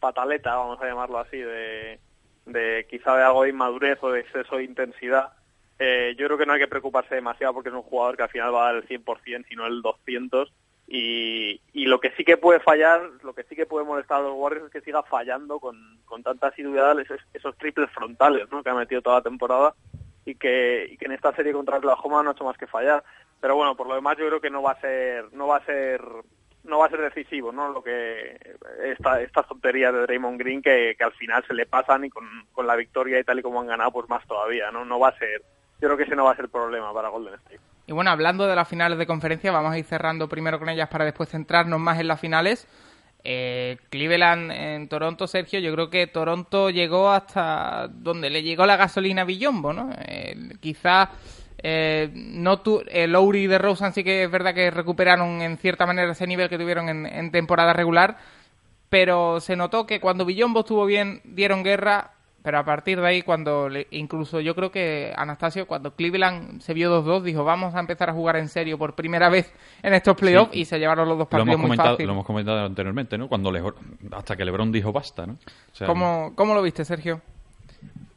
pataleta, 0.00 0.56
vamos 0.56 0.80
a 0.80 0.86
llamarlo 0.86 1.18
así, 1.18 1.36
de, 1.36 2.00
de 2.46 2.86
quizá 2.88 3.16
de 3.16 3.22
algo 3.22 3.44
de 3.44 3.50
inmadurez 3.50 3.98
o 4.02 4.10
de 4.10 4.20
exceso 4.20 4.56
de 4.56 4.64
intensidad, 4.64 5.32
eh, 5.78 6.14
yo 6.18 6.26
creo 6.26 6.38
que 6.38 6.46
no 6.46 6.52
hay 6.52 6.60
que 6.60 6.68
preocuparse 6.68 7.14
demasiado 7.14 7.54
porque 7.54 7.70
es 7.70 7.74
un 7.74 7.82
jugador 7.82 8.16
que 8.16 8.24
al 8.24 8.28
final 8.28 8.54
va 8.54 8.68
a 8.68 8.72
dar 8.72 8.82
el 8.82 8.88
100%, 8.88 9.46
sino 9.48 9.66
el 9.66 9.82
200%. 9.82 10.48
Y, 10.92 11.60
y 11.72 11.86
lo 11.86 12.00
que 12.00 12.10
sí 12.16 12.24
que 12.24 12.36
puede 12.36 12.58
fallar, 12.58 13.00
lo 13.22 13.32
que 13.32 13.44
sí 13.44 13.54
que 13.54 13.64
puede 13.64 13.86
molestar 13.86 14.18
a 14.18 14.22
los 14.24 14.34
Warriors 14.34 14.66
es 14.66 14.72
que 14.72 14.80
siga 14.80 15.04
fallando 15.04 15.60
con, 15.60 16.00
con 16.04 16.22
tanta 16.24 16.48
asiduidad 16.48 16.98
esos, 16.98 17.20
esos 17.32 17.56
triples 17.58 17.88
frontales 17.90 18.50
¿no? 18.50 18.62
que 18.62 18.70
ha 18.70 18.74
metido 18.74 19.00
toda 19.00 19.18
la 19.18 19.22
temporada 19.22 19.74
y 20.24 20.34
que, 20.34 20.86
y 20.90 20.96
que 20.96 21.06
en 21.06 21.12
esta 21.12 21.34
serie 21.34 21.52
contra 21.52 21.78
Oklahoma 21.78 22.22
no 22.22 22.30
ha 22.30 22.32
hecho 22.32 22.44
más 22.44 22.58
que 22.58 22.66
fallar. 22.66 23.02
Pero 23.40 23.56
bueno, 23.56 23.74
por 23.76 23.86
lo 23.86 23.94
demás 23.94 24.16
yo 24.18 24.26
creo 24.26 24.40
que 24.40 24.50
no 24.50 24.62
va 24.62 24.72
a 24.72 24.80
ser, 24.80 25.32
no 25.32 25.46
va 25.46 25.56
a 25.56 25.64
ser, 25.64 26.02
no 26.64 26.78
va 26.78 26.86
a 26.86 26.90
ser 26.90 27.00
decisivo, 27.00 27.52
¿no? 27.52 27.72
Lo 27.72 27.82
que 27.82 28.38
esta, 28.84 29.20
estas 29.20 29.48
tonterías 29.48 29.92
de 29.94 30.02
Draymond 30.02 30.38
Green 30.38 30.62
que, 30.62 30.94
que 30.96 31.04
al 31.04 31.12
final 31.12 31.44
se 31.46 31.54
le 31.54 31.66
pasan 31.66 32.04
y 32.04 32.10
con, 32.10 32.24
con 32.52 32.66
la 32.66 32.76
victoria 32.76 33.18
y 33.18 33.24
tal 33.24 33.38
y 33.38 33.42
como 33.42 33.60
han 33.60 33.66
ganado, 33.66 33.92
pues 33.92 34.08
más 34.08 34.26
todavía, 34.26 34.70
¿no? 34.70 34.84
No 34.84 34.98
va 34.98 35.08
a 35.08 35.18
ser, 35.18 35.42
yo 35.80 35.88
creo 35.88 35.96
que 35.96 36.04
ese 36.04 36.16
no 36.16 36.24
va 36.24 36.32
a 36.32 36.36
ser 36.36 36.48
problema 36.48 36.92
para 36.92 37.08
Golden 37.08 37.34
State. 37.34 37.60
Y 37.86 37.92
bueno, 37.92 38.10
hablando 38.10 38.46
de 38.46 38.54
las 38.54 38.68
finales 38.68 38.98
de 38.98 39.06
conferencia, 39.06 39.50
vamos 39.50 39.72
a 39.72 39.78
ir 39.78 39.84
cerrando 39.84 40.28
primero 40.28 40.58
con 40.58 40.68
ellas 40.68 40.88
para 40.88 41.04
después 41.04 41.28
centrarnos 41.28 41.80
más 41.80 41.98
en 41.98 42.06
las 42.06 42.20
finales. 42.20 42.68
Eh, 43.22 43.76
Cleveland 43.90 44.50
en 44.50 44.88
Toronto, 44.88 45.26
Sergio, 45.26 45.60
yo 45.60 45.72
creo 45.74 45.90
que 45.90 46.06
Toronto 46.06 46.70
llegó 46.70 47.10
hasta 47.10 47.88
donde 47.88 48.30
le 48.30 48.42
llegó 48.42 48.64
la 48.64 48.76
gasolina 48.76 49.22
a 49.22 49.24
Billombo, 49.26 49.72
¿no? 49.72 49.90
Eh, 50.06 50.36
quizá 50.60 51.10
eh, 51.62 52.10
no 52.14 52.60
tu, 52.60 52.82
eh, 52.86 53.06
Lowry 53.06 53.46
de 53.46 53.58
Rosen 53.58 53.92
sí 53.92 54.02
que 54.02 54.24
es 54.24 54.30
verdad 54.30 54.54
que 54.54 54.70
recuperaron 54.70 55.42
en 55.42 55.58
cierta 55.58 55.84
manera 55.84 56.12
ese 56.12 56.26
nivel 56.26 56.48
que 56.48 56.58
tuvieron 56.58 56.88
en, 56.88 57.04
en 57.04 57.30
temporada 57.30 57.74
regular, 57.74 58.16
pero 58.88 59.40
se 59.40 59.56
notó 59.56 59.86
que 59.86 60.00
cuando 60.00 60.24
Billombo 60.24 60.60
estuvo 60.60 60.86
bien 60.86 61.20
dieron 61.24 61.62
guerra, 61.62 62.12
pero 62.42 62.58
a 62.58 62.64
partir 62.64 63.00
de 63.00 63.06
ahí 63.06 63.22
cuando 63.22 63.68
le- 63.68 63.86
incluso 63.90 64.40
yo 64.40 64.54
creo 64.54 64.70
que 64.70 65.12
Anastasio 65.16 65.66
cuando 65.66 65.94
Cleveland 65.94 66.60
se 66.62 66.72
vio 66.74 66.90
2-2 66.90 67.22
dijo 67.22 67.44
vamos 67.44 67.74
a 67.74 67.80
empezar 67.80 68.08
a 68.10 68.12
jugar 68.14 68.36
en 68.36 68.48
serio 68.48 68.78
por 68.78 68.94
primera 68.94 69.28
vez 69.28 69.52
en 69.82 69.92
estos 69.94 70.16
playoffs 70.16 70.52
Sí. 70.52 70.60
y 70.60 70.64
se 70.64 70.78
llevaron 70.78 71.08
los 71.08 71.18
dos 71.18 71.26
Lo 71.26 71.30
partidos 71.30 71.48
hemos, 71.48 71.58
muy 71.60 71.64
comentado, 71.68 71.90
fácil. 71.96 72.06
lo 72.06 72.12
hemos 72.12 72.26
comentado 72.26 72.64
anteriormente, 72.64 73.18
¿no? 73.18 73.28
Cuando 73.28 73.50
Le- 73.52 73.62
hasta 74.12 74.36
que 74.36 74.44
LeBron 74.44 74.72
dijo 74.72 74.92
basta, 74.92 75.26
¿no? 75.26 75.34
O 75.34 75.74
sea, 75.74 75.86
¿Cómo, 75.86 76.32
¿Cómo 76.34 76.54
lo 76.54 76.62
viste, 76.62 76.84
Sergio? 76.84 77.20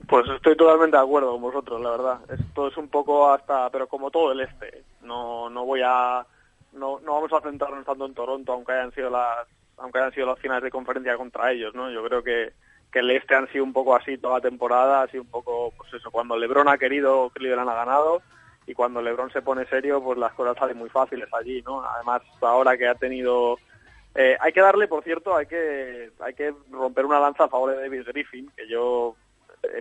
Pues 0.08 0.26
estoy 0.36 0.56
totalmente 0.58 0.98
de 0.98 1.04
acuerdo 1.04 1.32
con 1.32 1.42
vosotros, 1.42 1.82
la 1.82 1.90
verdad. 1.92 2.20
Esto 2.30 2.68
es 2.68 2.78
un 2.78 2.90
poco 2.90 3.32
hasta, 3.32 3.70
pero 3.70 3.88
como 3.88 4.12
todo 4.12 4.32
el 4.34 4.42
este. 4.42 4.84
No, 5.02 5.50
no 5.50 5.66
voy 5.66 5.82
a, 5.84 6.26
no, 6.74 7.00
no 7.00 7.14
vamos 7.14 7.32
a 7.34 7.42
centrarnos 7.42 7.86
tanto 7.86 8.06
en 8.06 8.14
Toronto, 8.14 8.52
aunque 8.54 8.74
hayan 8.74 8.92
sido 8.92 9.10
las, 9.10 9.48
aunque 9.78 10.00
hayan 10.00 10.14
sido 10.14 10.28
las 10.28 10.40
finales 10.40 10.64
de 10.64 10.72
conferencia 10.72 11.18
contra 11.18 11.52
ellos, 11.52 11.74
¿no? 11.74 11.90
Yo 11.90 12.04
creo 12.04 12.22
que, 12.22 12.52
que 12.94 13.00
el 13.00 13.12
este 13.12 13.36
han 13.36 13.52
sido 13.52 13.64
un 13.66 13.74
poco 13.74 13.96
así 13.96 14.18
toda 14.18 14.36
la 14.36 14.42
temporada, 14.42 15.02
ha 15.02 15.08
sido 15.08 15.24
un 15.24 15.30
poco, 15.30 15.74
pues 15.76 15.94
eso, 15.94 16.12
cuando 16.12 16.38
LeBron 16.38 16.70
ha 16.70 16.78
querido, 16.78 17.32
Cleveland 17.32 17.70
ha 17.70 17.76
ganado, 17.76 18.22
y 18.68 18.74
cuando 18.74 19.02
LeBron 19.02 19.32
se 19.32 19.42
pone 19.42 19.66
serio, 19.66 20.02
pues 20.02 20.18
las 20.18 20.32
cosas 20.34 20.56
salen 20.58 20.78
muy 20.78 20.90
fáciles 20.90 21.28
allí, 21.34 21.62
¿no? 21.64 21.84
Además, 21.84 22.22
ahora 22.42 22.78
que 22.78 22.88
ha 22.88 22.96
tenido 22.96 23.58
eh, 24.16 24.38
hay 24.40 24.54
que 24.54 24.62
darle, 24.62 24.88
por 24.88 25.04
cierto, 25.04 25.36
hay 25.36 25.48
que 25.48 26.12
hay 26.20 26.34
que 26.36 26.54
romper 26.70 27.06
una 27.06 27.20
lanza 27.20 27.46
a 27.46 27.50
favor 27.50 27.72
de 27.72 27.82
David 27.82 28.04
Griffin, 28.06 28.50
que 28.56 28.68
yo 28.68 29.16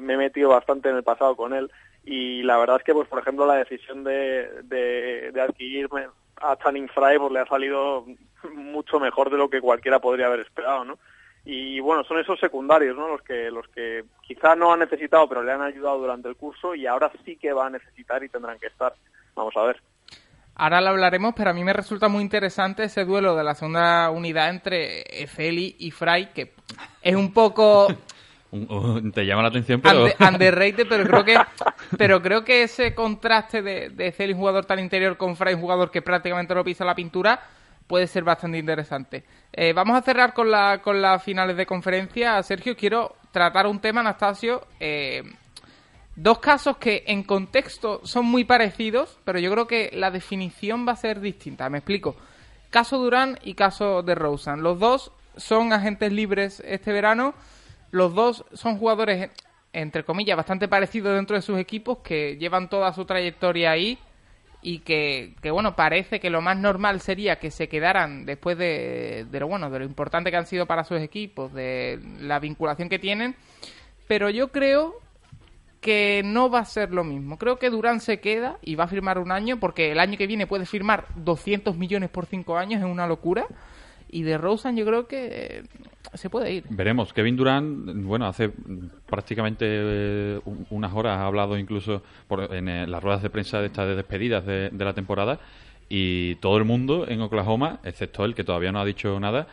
me 0.00 0.14
he 0.14 0.16
metido 0.16 0.48
bastante 0.48 0.88
en 0.88 0.96
el 0.96 1.02
pasado 1.02 1.36
con 1.36 1.52
él 1.52 1.70
y 2.04 2.42
la 2.42 2.56
verdad 2.56 2.76
es 2.78 2.84
que, 2.84 2.94
pues 2.94 3.08
por 3.08 3.18
ejemplo, 3.20 3.46
la 3.46 3.56
decisión 3.56 4.04
de, 4.04 4.48
de, 4.64 5.30
de 5.32 5.40
adquirirme 5.40 6.06
a 6.36 6.56
Channing 6.56 6.88
Frye 6.88 7.18
pues, 7.18 7.32
le 7.32 7.40
ha 7.40 7.46
salido 7.46 8.06
mucho 8.54 8.98
mejor 8.98 9.30
de 9.30 9.36
lo 9.36 9.50
que 9.50 9.60
cualquiera 9.60 10.00
podría 10.00 10.26
haber 10.26 10.40
esperado, 10.40 10.84
¿no? 10.84 10.98
Y 11.44 11.80
bueno, 11.80 12.04
son 12.04 12.18
esos 12.20 12.38
secundarios, 12.38 12.96
¿no? 12.96 13.08
Los 13.08 13.22
que, 13.22 13.50
los 13.50 13.66
que 13.68 14.04
quizá 14.22 14.54
no 14.54 14.72
han 14.72 14.80
necesitado, 14.80 15.28
pero 15.28 15.42
le 15.42 15.52
han 15.52 15.62
ayudado 15.62 15.98
durante 15.98 16.28
el 16.28 16.36
curso 16.36 16.74
y 16.74 16.86
ahora 16.86 17.10
sí 17.24 17.36
que 17.36 17.52
va 17.52 17.66
a 17.66 17.70
necesitar 17.70 18.22
y 18.22 18.28
tendrán 18.28 18.58
que 18.58 18.68
estar. 18.68 18.94
Vamos 19.34 19.56
a 19.56 19.62
ver. 19.62 19.80
Ahora 20.54 20.80
lo 20.80 20.90
hablaremos, 20.90 21.34
pero 21.36 21.50
a 21.50 21.54
mí 21.54 21.64
me 21.64 21.72
resulta 21.72 22.08
muy 22.08 22.22
interesante 22.22 22.84
ese 22.84 23.04
duelo 23.04 23.34
de 23.34 23.42
la 23.42 23.54
segunda 23.54 24.10
unidad 24.10 24.50
entre 24.50 25.02
Feli 25.26 25.76
y 25.78 25.90
Fry, 25.90 26.28
que 26.34 26.52
es 27.00 27.16
un 27.16 27.32
poco 27.32 27.88
Te 29.14 29.24
llama 29.24 29.42
la 29.42 29.48
atención, 29.48 29.80
pero... 29.80 30.04
Underrated, 30.20 30.86
pero 30.86 31.04
creo 31.04 31.24
que 31.24 31.36
pero 31.96 32.20
creo 32.20 32.44
que 32.44 32.64
ese 32.64 32.94
contraste 32.94 33.62
de, 33.62 33.88
de 33.88 34.32
un 34.32 34.38
jugador 34.38 34.66
tan 34.66 34.78
interior, 34.78 35.16
con 35.16 35.36
Fry, 35.36 35.54
un 35.54 35.60
jugador 35.62 35.90
que 35.90 36.02
prácticamente 36.02 36.54
no 36.54 36.62
pisa 36.62 36.84
la 36.84 36.94
pintura, 36.94 37.40
puede 37.92 38.06
ser 38.06 38.24
bastante 38.24 38.56
interesante. 38.56 39.22
Eh, 39.52 39.74
vamos 39.74 39.98
a 39.98 40.00
cerrar 40.00 40.32
con, 40.32 40.50
la, 40.50 40.80
con 40.80 41.02
las 41.02 41.22
finales 41.22 41.58
de 41.58 41.66
conferencia. 41.66 42.42
Sergio, 42.42 42.74
quiero 42.74 43.16
tratar 43.32 43.66
un 43.66 43.80
tema, 43.80 44.00
Anastasio. 44.00 44.66
eh, 44.80 45.22
dos 46.16 46.38
casos 46.38 46.78
que 46.78 47.04
en 47.06 47.22
contexto 47.22 48.00
son 48.02 48.24
muy 48.24 48.44
parecidos, 48.44 49.18
pero 49.24 49.38
yo 49.38 49.50
creo 49.50 49.66
que 49.66 49.90
la 49.92 50.10
definición 50.10 50.88
va 50.88 50.92
a 50.92 50.96
ser 50.96 51.20
distinta. 51.20 51.68
Me 51.68 51.76
explico. 51.80 52.16
Caso 52.70 52.96
Durán 52.96 53.38
y 53.42 53.52
caso 53.52 54.02
de 54.02 54.14
Rosen. 54.14 54.62
Los 54.62 54.78
dos 54.78 55.12
son 55.36 55.74
agentes 55.74 56.10
libres 56.14 56.62
este 56.64 56.92
verano. 56.92 57.34
Los 57.90 58.14
dos 58.14 58.46
son 58.54 58.78
jugadores, 58.78 59.30
entre 59.74 60.02
comillas, 60.02 60.38
bastante 60.38 60.66
parecidos 60.66 61.14
dentro 61.14 61.36
de 61.36 61.42
sus 61.42 61.58
equipos, 61.58 61.98
que 61.98 62.38
llevan 62.38 62.70
toda 62.70 62.90
su 62.94 63.04
trayectoria 63.04 63.70
ahí 63.70 63.98
y 64.62 64.78
que, 64.78 65.34
que, 65.42 65.50
bueno, 65.50 65.74
parece 65.74 66.20
que 66.20 66.30
lo 66.30 66.40
más 66.40 66.56
normal 66.56 67.00
sería 67.00 67.36
que 67.36 67.50
se 67.50 67.68
quedaran 67.68 68.24
después 68.24 68.56
de, 68.56 69.26
de 69.30 69.40
lo 69.40 69.48
bueno, 69.48 69.68
de 69.68 69.80
lo 69.80 69.84
importante 69.84 70.30
que 70.30 70.36
han 70.36 70.46
sido 70.46 70.66
para 70.66 70.84
sus 70.84 71.00
equipos, 71.00 71.52
de 71.52 72.00
la 72.20 72.38
vinculación 72.38 72.88
que 72.88 72.98
tienen. 72.98 73.34
Pero 74.06 74.30
yo 74.30 74.48
creo 74.48 74.94
que 75.82 76.22
no 76.24 76.48
va 76.48 76.60
a 76.60 76.64
ser 76.64 76.92
lo 76.92 77.02
mismo. 77.02 77.36
Creo 77.38 77.58
que 77.58 77.68
Durán 77.68 78.00
se 78.00 78.20
queda 78.20 78.56
y 78.62 78.76
va 78.76 78.84
a 78.84 78.88
firmar 78.88 79.18
un 79.18 79.32
año, 79.32 79.58
porque 79.58 79.90
el 79.90 79.98
año 79.98 80.16
que 80.16 80.28
viene 80.28 80.46
puede 80.46 80.64
firmar 80.64 81.06
200 81.16 81.76
millones 81.76 82.08
por 82.08 82.26
5 82.26 82.56
años, 82.56 82.80
es 82.80 82.86
una 82.86 83.08
locura. 83.08 83.46
Y 84.12 84.22
de 84.22 84.38
Rosen 84.38 84.76
yo 84.76 84.84
creo 84.84 85.08
que 85.08 85.26
eh, 85.26 85.62
se 86.14 86.28
puede 86.30 86.52
ir. 86.52 86.64
Veremos. 86.68 87.12
Kevin 87.12 87.34
Durant, 87.34 88.04
bueno, 88.04 88.26
hace 88.26 88.50
prácticamente 89.06 89.64
eh, 89.68 90.40
un- 90.44 90.66
unas 90.70 90.92
horas 90.92 91.16
ha 91.18 91.26
hablado 91.26 91.56
incluso 91.58 92.02
por- 92.28 92.54
en 92.54 92.68
eh, 92.68 92.86
las 92.86 93.02
ruedas 93.02 93.22
de 93.22 93.30
prensa 93.30 93.60
de 93.60 93.66
estas 93.66 93.88
de 93.88 93.96
despedidas 93.96 94.44
de, 94.46 94.68
de 94.70 94.84
la 94.84 94.92
temporada 94.92 95.40
y 95.88 96.34
todo 96.36 96.58
el 96.58 96.64
mundo 96.64 97.06
en 97.08 97.20
Oklahoma, 97.22 97.80
excepto 97.84 98.24
él 98.24 98.34
que 98.34 98.44
todavía 98.44 98.70
no 98.70 98.80
ha 98.80 98.84
dicho 98.84 99.18
nada, 99.18 99.46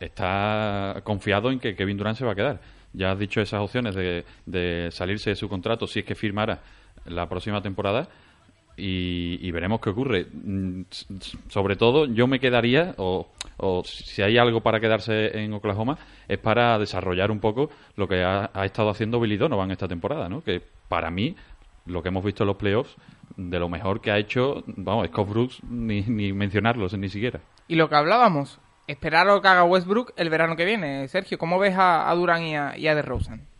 está 0.00 1.00
confiado 1.04 1.50
en 1.50 1.58
que 1.58 1.74
Kevin 1.74 1.96
Durant 1.96 2.16
se 2.16 2.24
va 2.24 2.32
a 2.32 2.34
quedar. 2.36 2.60
Ya 2.92 3.10
has 3.10 3.18
dicho 3.18 3.40
esas 3.40 3.60
opciones 3.60 3.94
de, 3.96 4.24
de 4.46 4.88
salirse 4.92 5.30
de 5.30 5.36
su 5.36 5.48
contrato 5.48 5.86
si 5.86 6.00
es 6.00 6.04
que 6.04 6.14
firmara 6.14 6.60
la 7.06 7.28
próxima 7.28 7.60
temporada 7.62 8.08
y, 8.76 9.50
veremos 9.50 9.80
qué 9.80 9.90
ocurre. 9.90 10.26
Mm, 10.32 10.82
Sobre 11.48 11.76
todo, 11.76 12.06
yo 12.06 12.26
me 12.26 12.40
quedaría, 12.40 12.94
o, 12.98 13.28
o 13.56 13.82
si 13.84 14.22
hay 14.22 14.38
algo 14.38 14.60
para 14.60 14.80
quedarse 14.80 15.38
en 15.38 15.52
Oklahoma, 15.52 15.98
es 16.28 16.38
para 16.38 16.78
desarrollar 16.78 17.30
un 17.30 17.40
poco 17.40 17.70
lo 17.96 18.08
que 18.08 18.22
ha, 18.22 18.50
ha 18.52 18.64
estado 18.64 18.90
haciendo 18.90 19.20
Billy 19.20 19.36
Donovan 19.36 19.70
esta 19.70 19.88
temporada, 19.88 20.28
¿no? 20.28 20.42
Que 20.42 20.62
para 20.88 21.10
mí, 21.10 21.36
lo 21.86 22.02
que 22.02 22.08
hemos 22.08 22.24
visto 22.24 22.42
en 22.42 22.48
los 22.48 22.56
playoffs, 22.56 22.96
de 23.36 23.58
lo 23.58 23.68
mejor 23.68 24.00
que 24.00 24.10
ha 24.10 24.18
hecho, 24.18 24.62
vamos, 24.66 25.06
Scott 25.08 25.28
Brooks, 25.28 25.62
ni, 25.64 26.02
ni 26.06 26.32
mencionarlos, 26.32 26.96
ni 26.98 27.08
siquiera. 27.08 27.40
Y 27.68 27.76
lo 27.76 27.88
que 27.88 27.96
hablábamos, 27.96 28.60
esperar 28.86 29.28
a 29.28 29.34
lo 29.34 29.42
que 29.42 29.48
haga 29.48 29.64
Westbrook 29.64 30.12
el 30.16 30.30
verano 30.30 30.56
que 30.56 30.64
viene. 30.64 31.08
Sergio, 31.08 31.38
¿cómo 31.38 31.58
ves 31.58 31.76
a, 31.76 32.10
a 32.10 32.14
Durán 32.14 32.42
y 32.42 32.56
a, 32.56 32.76
y 32.76 32.88
a 32.88 32.94
DeRozan? 32.94 33.53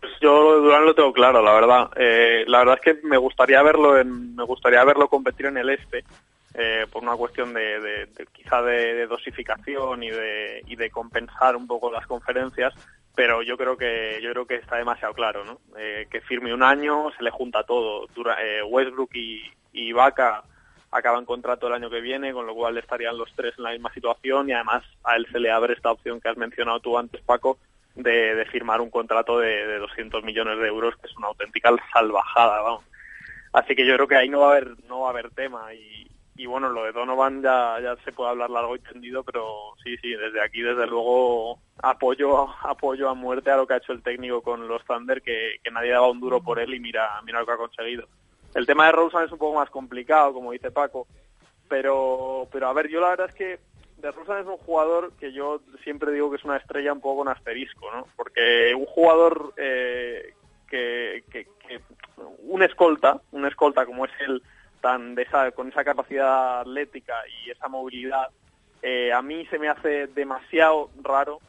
Pues 0.00 0.12
yo 0.20 0.60
Durán 0.60 0.84
lo 0.86 0.92
tengo 0.92 1.12
claro, 1.12 1.40
la 1.40 1.52
verdad. 1.52 1.90
Eh, 1.94 2.42
la 2.48 2.58
verdad 2.58 2.80
es 2.82 2.94
que 3.00 3.06
me 3.06 3.16
gustaría 3.16 3.62
verlo 3.62 3.96
en, 3.96 4.34
me 4.34 4.42
gustaría 4.42 4.82
verlo 4.82 5.06
competir 5.06 5.46
en 5.46 5.56
el 5.56 5.70
este 5.70 6.02
eh, 6.54 6.84
por 6.90 7.04
una 7.04 7.14
cuestión 7.14 7.54
de, 7.54 7.78
de- 7.80 8.26
quizá 8.32 8.60
de, 8.62 9.06
dosificación 9.06 10.02
y 10.02 10.10
de, 10.10 10.62
y 10.66 10.74
de 10.74 10.90
compensar 10.90 11.54
un 11.54 11.68
poco 11.68 11.92
las 11.92 12.08
conferencias, 12.08 12.74
pero 13.14 13.42
yo 13.42 13.56
creo 13.56 13.76
que 13.76 14.18
yo 14.20 14.32
creo 14.32 14.46
que 14.46 14.56
está 14.56 14.76
demasiado 14.78 15.14
claro, 15.14 15.44
¿no? 15.44 15.58
Eh, 15.78 16.08
que 16.10 16.20
firme 16.22 16.52
un 16.52 16.64
año, 16.64 17.12
se 17.16 17.22
le 17.22 17.30
junta 17.30 17.62
todo. 17.62 18.08
Dura- 18.16 18.38
eh, 18.44 18.64
Westbrook 18.64 19.14
y, 19.14 19.42
y 19.72 19.90
Ibaka 19.90 20.42
acaban 20.90 21.24
contrato 21.24 21.68
el 21.68 21.74
año 21.74 21.88
que 21.88 22.00
viene, 22.00 22.32
con 22.32 22.46
lo 22.46 22.54
cual 22.54 22.76
estarían 22.78 23.16
los 23.16 23.32
tres 23.36 23.54
en 23.58 23.62
la 23.64 23.70
misma 23.70 23.92
situación 23.94 24.48
y 24.48 24.52
además 24.54 24.82
a 25.04 25.14
él 25.14 25.26
se 25.30 25.38
le 25.38 25.52
abre 25.52 25.74
esta 25.74 25.92
opción 25.92 26.20
que 26.20 26.28
has 26.30 26.36
mencionado 26.36 26.80
tú 26.80 26.98
antes, 26.98 27.20
Paco, 27.22 27.58
de, 27.94 28.34
de 28.34 28.44
firmar 28.46 28.80
un 28.80 28.90
contrato 28.90 29.38
de, 29.38 29.66
de 29.66 29.78
200 29.78 30.24
millones 30.24 30.58
de 30.58 30.68
euros, 30.68 30.96
que 30.96 31.06
es 31.06 31.16
una 31.16 31.28
auténtica 31.28 31.70
salvajada, 31.92 32.60
vamos. 32.60 32.84
Así 33.52 33.76
que 33.76 33.86
yo 33.86 33.94
creo 33.94 34.08
que 34.08 34.16
ahí 34.16 34.28
no 34.28 34.40
va 34.40 34.48
a 34.48 34.50
haber 34.50 34.74
no 34.88 35.00
va 35.00 35.08
a 35.08 35.10
haber 35.10 35.30
tema 35.30 35.72
y, 35.72 36.08
y 36.36 36.46
bueno, 36.46 36.68
lo 36.68 36.84
de 36.84 36.92
Donovan 36.92 37.40
ya, 37.42 37.78
ya 37.80 37.96
se 38.04 38.10
puede 38.10 38.30
hablar 38.30 38.50
largo 38.50 38.74
y 38.74 38.80
tendido, 38.80 39.22
pero 39.22 39.74
sí, 39.82 39.96
sí, 39.98 40.10
desde 40.10 40.42
aquí 40.42 40.60
desde 40.60 40.86
luego 40.86 41.60
apoyo 41.80 42.48
apoyo 42.62 43.08
a 43.08 43.14
muerte 43.14 43.50
a 43.50 43.56
lo 43.56 43.66
que 43.66 43.74
ha 43.74 43.78
hecho 43.78 43.92
el 43.92 44.02
técnico 44.02 44.42
con 44.42 44.66
los 44.66 44.84
Thunder, 44.84 45.22
que, 45.22 45.60
nadie 45.72 45.92
daba 45.92 46.10
un 46.10 46.20
duro 46.20 46.42
por 46.42 46.58
él 46.58 46.74
y 46.74 46.80
mira, 46.80 47.08
mira 47.24 47.40
lo 47.40 47.46
que 47.46 47.52
ha 47.52 47.56
conseguido. 47.56 48.08
El 48.54 48.66
tema 48.66 48.86
de 48.86 48.92
Rosen 48.92 49.22
es 49.22 49.32
un 49.32 49.38
poco 49.38 49.58
más 49.58 49.70
complicado, 49.70 50.32
como 50.32 50.50
dice 50.50 50.72
Paco, 50.72 51.06
pero 51.68 52.48
pero 52.50 52.66
a 52.68 52.72
ver, 52.72 52.88
yo 52.88 53.00
la 53.00 53.10
verdad 53.10 53.28
es 53.28 53.34
que 53.36 53.60
de 54.04 54.10
Rosen 54.12 54.36
es 54.38 54.46
un 54.46 54.58
jugador 54.58 55.12
que 55.18 55.32
yo 55.32 55.60
siempre 55.82 56.12
digo 56.12 56.30
que 56.30 56.36
es 56.36 56.44
una 56.44 56.58
estrella 56.58 56.92
un 56.92 57.00
poco 57.00 57.18
con 57.24 57.28
asterisco, 57.28 57.90
¿no? 57.90 58.06
Porque 58.16 58.74
un 58.74 58.84
jugador 58.84 59.54
eh, 59.56 60.34
que- 60.68 61.22
un 62.42 62.62
escolta, 62.62 63.20
un 63.32 63.46
escolta 63.46 63.86
como 63.86 64.04
es 64.04 64.12
él, 64.20 64.42
tan 64.80 65.14
de 65.14 65.22
esa, 65.22 65.50
con 65.52 65.68
esa 65.68 65.82
capacidad 65.84 66.60
atlética 66.60 67.14
y 67.44 67.50
esa 67.50 67.68
movilidad, 67.68 68.28
eh, 68.82 69.12
a 69.12 69.22
mí 69.22 69.46
se 69.46 69.58
me 69.58 69.68
hace 69.68 70.08
demasiado 70.08 70.90
raro 71.02 71.40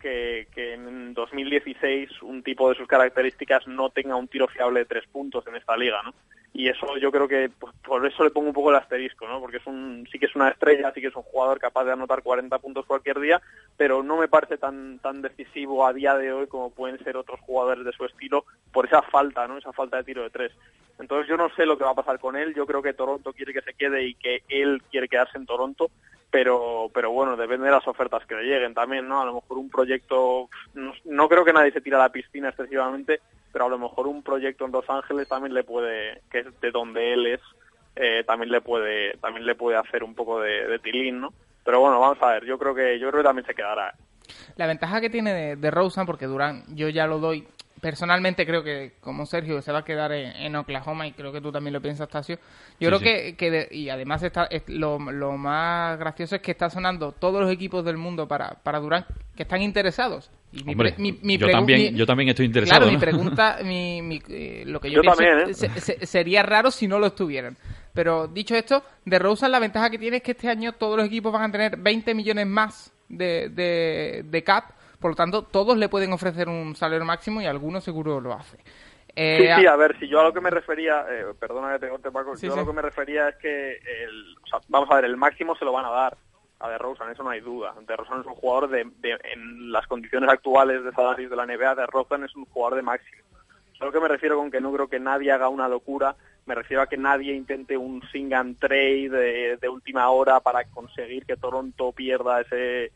que, 0.00 0.48
que 0.52 0.74
en 0.74 1.14
2016 1.14 2.22
un 2.22 2.42
tipo 2.42 2.68
de 2.68 2.74
sus 2.74 2.88
características 2.88 3.66
no 3.68 3.90
tenga 3.90 4.16
un 4.16 4.26
tiro 4.26 4.48
fiable 4.48 4.80
de 4.80 4.86
tres 4.86 5.06
puntos 5.06 5.46
en 5.46 5.54
esta 5.56 5.76
liga, 5.76 6.02
¿no? 6.02 6.12
Y 6.52 6.68
eso 6.68 6.96
yo 6.98 7.12
creo 7.12 7.28
que 7.28 7.48
pues, 7.58 7.72
por 7.84 8.04
eso 8.04 8.24
le 8.24 8.30
pongo 8.30 8.48
un 8.48 8.54
poco 8.54 8.70
el 8.70 8.76
asterisco, 8.76 9.26
¿no? 9.28 9.40
Porque 9.40 9.58
es 9.58 9.66
un, 9.66 10.06
sí 10.10 10.18
que 10.18 10.26
es 10.26 10.34
una 10.34 10.48
estrella, 10.48 10.92
sí 10.92 11.00
que 11.00 11.06
es 11.06 11.16
un 11.16 11.22
jugador 11.22 11.60
capaz 11.60 11.84
de 11.84 11.92
anotar 11.92 12.22
40 12.22 12.58
puntos 12.58 12.86
cualquier 12.86 13.20
día, 13.20 13.40
pero 13.76 14.02
no 14.02 14.16
me 14.16 14.28
parece 14.28 14.58
tan 14.58 14.98
tan 14.98 15.22
decisivo 15.22 15.86
a 15.86 15.92
día 15.92 16.16
de 16.16 16.32
hoy 16.32 16.48
como 16.48 16.70
pueden 16.70 17.02
ser 17.04 17.16
otros 17.16 17.40
jugadores 17.40 17.84
de 17.84 17.92
su 17.92 18.04
estilo 18.04 18.44
por 18.72 18.86
esa 18.86 19.02
falta, 19.02 19.46
¿no? 19.46 19.58
Esa 19.58 19.72
falta 19.72 19.98
de 19.98 20.04
tiro 20.04 20.22
de 20.22 20.30
tres. 20.30 20.52
Entonces 20.98 21.28
yo 21.28 21.36
no 21.36 21.48
sé 21.54 21.64
lo 21.64 21.78
que 21.78 21.84
va 21.84 21.92
a 21.92 21.94
pasar 21.94 22.18
con 22.18 22.36
él. 22.36 22.54
Yo 22.54 22.66
creo 22.66 22.82
que 22.82 22.92
Toronto 22.92 23.32
quiere 23.32 23.54
que 23.54 23.62
se 23.62 23.74
quede 23.74 24.04
y 24.04 24.14
que 24.14 24.42
él 24.48 24.82
quiere 24.90 25.08
quedarse 25.08 25.38
en 25.38 25.46
Toronto, 25.46 25.90
pero 26.30 26.90
pero 26.92 27.10
bueno, 27.10 27.36
depende 27.36 27.66
de 27.66 27.72
las 27.72 27.86
ofertas 27.86 28.24
que 28.26 28.34
le 28.34 28.44
lleguen 28.44 28.74
también, 28.74 29.08
¿no? 29.08 29.20
A 29.20 29.24
lo 29.24 29.34
mejor 29.34 29.58
un 29.58 29.70
proyecto, 29.70 30.48
no, 30.74 31.28
creo 31.28 31.44
que 31.44 31.52
nadie 31.52 31.72
se 31.72 31.80
tire 31.80 31.96
a 31.96 32.00
la 32.00 32.12
piscina 32.12 32.50
excesivamente, 32.50 33.20
pero 33.52 33.66
a 33.66 33.68
lo 33.68 33.78
mejor 33.78 34.06
un 34.06 34.22
proyecto 34.22 34.64
en 34.64 34.72
Los 34.72 34.88
Ángeles 34.88 35.28
también 35.28 35.54
le 35.54 35.64
puede, 35.64 36.20
que 36.30 36.40
es 36.40 36.60
de 36.60 36.70
donde 36.70 37.12
él 37.12 37.26
es, 37.26 37.40
eh, 37.96 38.24
también 38.26 38.50
le 38.50 38.60
puede 38.60 39.16
también 39.18 39.44
le 39.44 39.54
puede 39.54 39.76
hacer 39.76 40.04
un 40.04 40.14
poco 40.14 40.40
de, 40.40 40.66
de 40.66 40.78
tilín, 40.78 41.20
¿no? 41.20 41.32
Pero 41.64 41.80
bueno, 41.80 42.00
vamos 42.00 42.18
a 42.22 42.32
ver. 42.32 42.44
Yo 42.44 42.58
creo 42.58 42.74
que 42.74 42.98
yo 42.98 43.10
creo 43.10 43.22
que 43.22 43.28
también 43.28 43.46
se 43.46 43.54
quedará. 43.54 43.94
La 44.56 44.66
ventaja 44.66 45.00
que 45.00 45.10
tiene 45.10 45.34
de, 45.34 45.56
de 45.56 45.70
Rosen, 45.70 46.06
porque 46.06 46.26
Durán 46.26 46.62
yo 46.74 46.88
ya 46.88 47.06
lo 47.06 47.18
doy, 47.18 47.46
personalmente 47.80 48.46
creo 48.46 48.62
que 48.62 48.92
como 49.00 49.26
Sergio 49.26 49.60
se 49.62 49.72
va 49.72 49.78
a 49.80 49.84
quedar 49.84 50.12
en, 50.12 50.36
en 50.36 50.56
Oklahoma 50.56 51.06
y 51.06 51.12
creo 51.12 51.32
que 51.32 51.40
tú 51.40 51.50
también 51.50 51.72
lo 51.74 51.80
piensas, 51.80 52.08
Tasio. 52.08 52.36
Yo 52.36 52.42
Sí, 52.78 52.86
creo 52.86 52.98
sí. 52.98 53.04
que, 53.04 53.36
que 53.36 53.50
de- 53.50 53.68
y 53.70 53.88
además 53.88 54.22
está, 54.22 54.44
es- 54.44 54.62
lo, 54.68 54.98
lo 54.98 55.36
más 55.36 55.98
gracioso 55.98 56.36
es 56.36 56.42
que 56.42 56.50
está 56.50 56.68
sonando 56.70 57.12
todos 57.12 57.40
los 57.40 57.50
equipos 57.50 57.84
del 57.84 57.96
mundo 57.96 58.28
para, 58.28 58.50
para 58.62 58.78
Durán 58.80 59.06
que 59.34 59.44
están 59.44 59.62
interesados. 59.62 60.30
Y 60.52 60.64
mi 60.64 60.72
Hombre, 60.72 60.92
pre- 60.92 61.02
mi- 61.02 61.18
mi 61.22 61.38
yo, 61.38 61.48
también, 61.50 61.92
mi- 61.92 61.98
yo 61.98 62.06
también 62.06 62.28
estoy 62.30 62.46
interesado. 62.46 62.80
Claro, 62.80 62.92
mi 62.92 62.98
pregunta, 62.98 63.58
mi, 63.64 64.02
mi, 64.02 64.20
eh, 64.28 64.64
lo 64.66 64.80
que 64.80 64.90
yo, 64.90 64.96
Yo 64.96 65.02
pienso 65.02 65.18
también, 65.22 65.50
¿eh? 65.50 65.54
se- 65.54 65.80
se- 65.80 66.06
sería 66.06 66.42
raro 66.42 66.70
si 66.70 66.86
no 66.88 66.98
lo 66.98 67.06
estuvieran. 67.06 67.56
Pero 67.94 68.28
dicho 68.28 68.54
esto, 68.54 68.84
de 69.04 69.18
Rosen 69.18 69.50
la 69.50 69.58
ventaja 69.58 69.90
que 69.90 69.98
tiene 69.98 70.18
es 70.18 70.22
que 70.22 70.32
este 70.32 70.48
año 70.48 70.72
todos 70.72 70.96
los 70.96 71.06
equipos 71.06 71.32
van 71.32 71.42
a 71.48 71.52
tener 71.52 71.76
20 71.76 72.14
millones 72.14 72.46
más 72.46 72.92
de, 73.08 73.48
de, 73.48 74.24
de 74.24 74.42
cap, 74.44 74.70
por 75.00 75.12
lo 75.12 75.16
tanto 75.16 75.42
todos 75.42 75.76
le 75.76 75.88
pueden 75.88 76.12
ofrecer 76.12 76.48
un 76.48 76.76
salario 76.76 77.04
máximo 77.04 77.40
y 77.40 77.46
algunos 77.46 77.82
seguro 77.84 78.20
lo 78.20 78.32
hace. 78.34 78.58
Eh, 79.16 79.38
Sí, 79.56 79.60
sí, 79.62 79.66
a 79.66 79.76
ver, 79.76 79.98
si 79.98 80.06
yo 80.08 80.20
a 80.20 80.24
lo 80.24 80.32
que 80.32 80.40
me 80.40 80.50
refería, 80.50 81.04
eh, 81.10 81.24
perdona 81.38 81.72
que 81.72 81.78
te 81.80 81.88
corte 81.88 82.10
Paco, 82.12 82.36
Sí, 82.36 82.46
yo 82.46 82.52
a 82.52 82.56
lo 82.56 82.66
que 82.66 82.72
me 82.76 82.82
refería 82.82 83.28
es 83.30 83.36
que, 83.36 83.72
el, 83.72 84.36
o 84.44 84.46
sea, 84.46 84.60
vamos 84.68 84.88
a 84.90 84.96
ver, 84.96 85.04
el 85.06 85.16
máximo 85.16 85.56
se 85.56 85.64
lo 85.64 85.72
van 85.72 85.84
a 85.86 85.90
dar, 85.90 86.16
a 86.60 86.68
DeRozan, 86.70 87.10
eso 87.10 87.22
no 87.24 87.30
hay 87.30 87.40
duda. 87.40 87.74
DeRozan 87.88 88.20
es 88.20 88.26
un 88.26 88.34
jugador 88.34 88.68
de, 88.70 88.86
de- 88.98 89.18
en 89.32 89.72
las 89.72 89.86
condiciones 89.86 90.28
actuales 90.30 90.84
de 90.84 90.92
salarios 90.92 91.30
de 91.30 91.36
la 91.36 91.46
NBA, 91.46 91.74
DeRozan 91.74 92.24
es 92.24 92.36
un 92.36 92.44
jugador 92.44 92.76
de 92.76 92.82
máximo. 92.82 93.22
A 93.80 93.86
lo 93.86 93.92
que 93.92 94.00
me 94.00 94.08
refiero 94.08 94.36
con 94.36 94.50
que 94.50 94.60
no 94.60 94.70
creo 94.72 94.88
que 94.88 95.00
nadie 95.00 95.32
haga 95.32 95.48
una 95.48 95.66
locura, 95.66 96.14
me 96.46 96.54
refiero 96.54 96.82
a 96.82 96.86
que 96.86 96.98
nadie 96.98 97.34
intente 97.34 97.76
un 97.76 98.02
sing 98.12 98.32
and 98.34 98.58
trade 98.58 99.08
de, 99.08 99.56
de 99.56 99.68
última 99.68 100.08
hora 100.10 100.38
para 100.40 100.64
conseguir 100.64 101.24
que 101.26 101.36
Toronto 101.36 101.90
pierda 101.92 102.42
ese... 102.42 102.92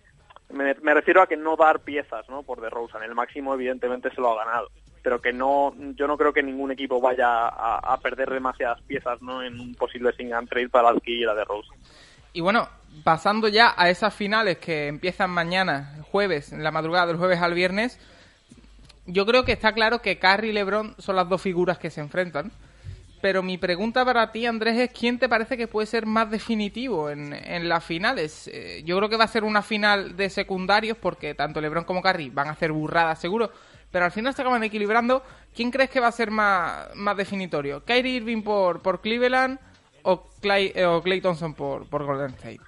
Me, 0.55 0.95
refiero 0.95 1.23
a 1.23 1.27
que 1.27 1.37
no 1.37 1.57
dar 1.57 1.81
piezas 1.81 2.29
¿no? 2.29 2.43
por 2.43 2.61
DeRozan. 2.61 3.03
El 3.03 3.15
máximo 3.15 3.55
evidentemente 3.55 4.11
se 4.15 4.21
lo 4.21 4.33
ha 4.33 4.45
ganado, 4.45 4.69
pero 5.03 5.21
que 5.21 5.33
no, 5.33 5.75
yo 5.97 6.07
no 6.07 6.17
creo 6.17 6.33
que 6.33 6.43
ningún 6.43 6.71
equipo 6.71 7.01
vaya 7.01 7.49
a, 7.49 7.79
a 7.79 7.99
perder 7.99 8.31
demasiadas 8.31 8.81
piezas 8.83 9.21
¿no? 9.21 9.43
en 9.43 9.59
un 9.61 9.75
posible 9.75 10.13
sing 10.13 10.33
and 10.33 10.49
trade 10.49 10.69
para 10.69 10.89
adquirir 10.91 11.29
a 11.29 11.35
DeRozan. 11.35 11.77
Y 12.33 12.41
bueno, 12.41 12.69
pasando 13.03 13.49
ya 13.49 13.75
a 13.77 13.91
esas 13.91 14.15
finales 14.15 14.59
que 14.59 14.89
empiezan 14.89 15.31
mañana, 15.31 15.97
jueves, 16.11 16.53
en 16.53 16.63
la 16.63 16.71
madrugada 16.71 17.07
del 17.07 17.17
jueves 17.17 17.41
al 17.41 17.55
viernes, 17.55 17.99
yo 19.07 19.27
creo 19.27 19.45
que 19.45 19.53
está 19.53 19.73
claro 19.73 20.01
que 20.01 20.19
Curry 20.19 20.51
y 20.51 20.53
LeBron 20.53 20.95
son 20.99 21.17
las 21.17 21.29
dos 21.29 21.43
figuras 21.43 21.79
que 21.79 21.91
se 21.91 22.01
enfrentan. 22.01 22.51
Pero 23.25 23.43
mi 23.43 23.57
pregunta 23.57 24.05
para 24.05 24.33
ti, 24.33 24.45
Andrés, 24.45 24.77
es 24.77 24.91
¿quién 24.91 25.19
te 25.19 25.31
parece 25.31 25.57
que 25.57 25.67
puede 25.67 25.87
ser 25.87 26.05
más 26.05 26.31
definitivo 26.31 27.09
en, 27.09 27.33
en 27.33 27.71
las 27.71 27.83
finales? 27.83 28.51
Eh, 28.53 28.83
yo 28.85 28.99
creo 28.99 29.09
que 29.09 29.17
va 29.17 29.25
a 29.25 29.29
ser 29.29 29.45
una 29.45 29.63
final 29.63 30.15
de 30.15 30.29
secundarios 30.29 30.99
porque 30.99 31.33
tanto 31.33 31.59
LeBron 31.63 31.85
como 31.85 32.03
Curry 32.03 32.29
van 32.29 32.49
a 32.49 32.51
hacer 32.51 32.71
burradas 32.71 33.19
seguro, 33.19 33.51
pero 33.91 34.05
al 34.05 34.11
final 34.11 34.35
se 34.35 34.43
acaban 34.43 34.63
equilibrando. 34.63 35.23
¿Quién 35.57 35.71
crees 35.71 35.89
que 35.89 36.01
va 36.01 36.09
a 36.09 36.13
ser 36.13 36.31
más, 36.31 36.95
más 36.97 37.17
definitorio? 37.17 37.83
¿Kyrie 37.83 38.17
Irving 38.17 38.43
por, 38.43 38.83
por 38.83 39.01
Cleveland 39.01 39.59
o 40.03 40.29
Clay, 40.43 40.73
eh, 40.75 40.85
o 40.85 41.01
Clay 41.01 41.23
Thompson 41.23 41.55
por, 41.55 41.89
por 41.89 42.05
Golden 42.05 42.33
State? 42.33 42.61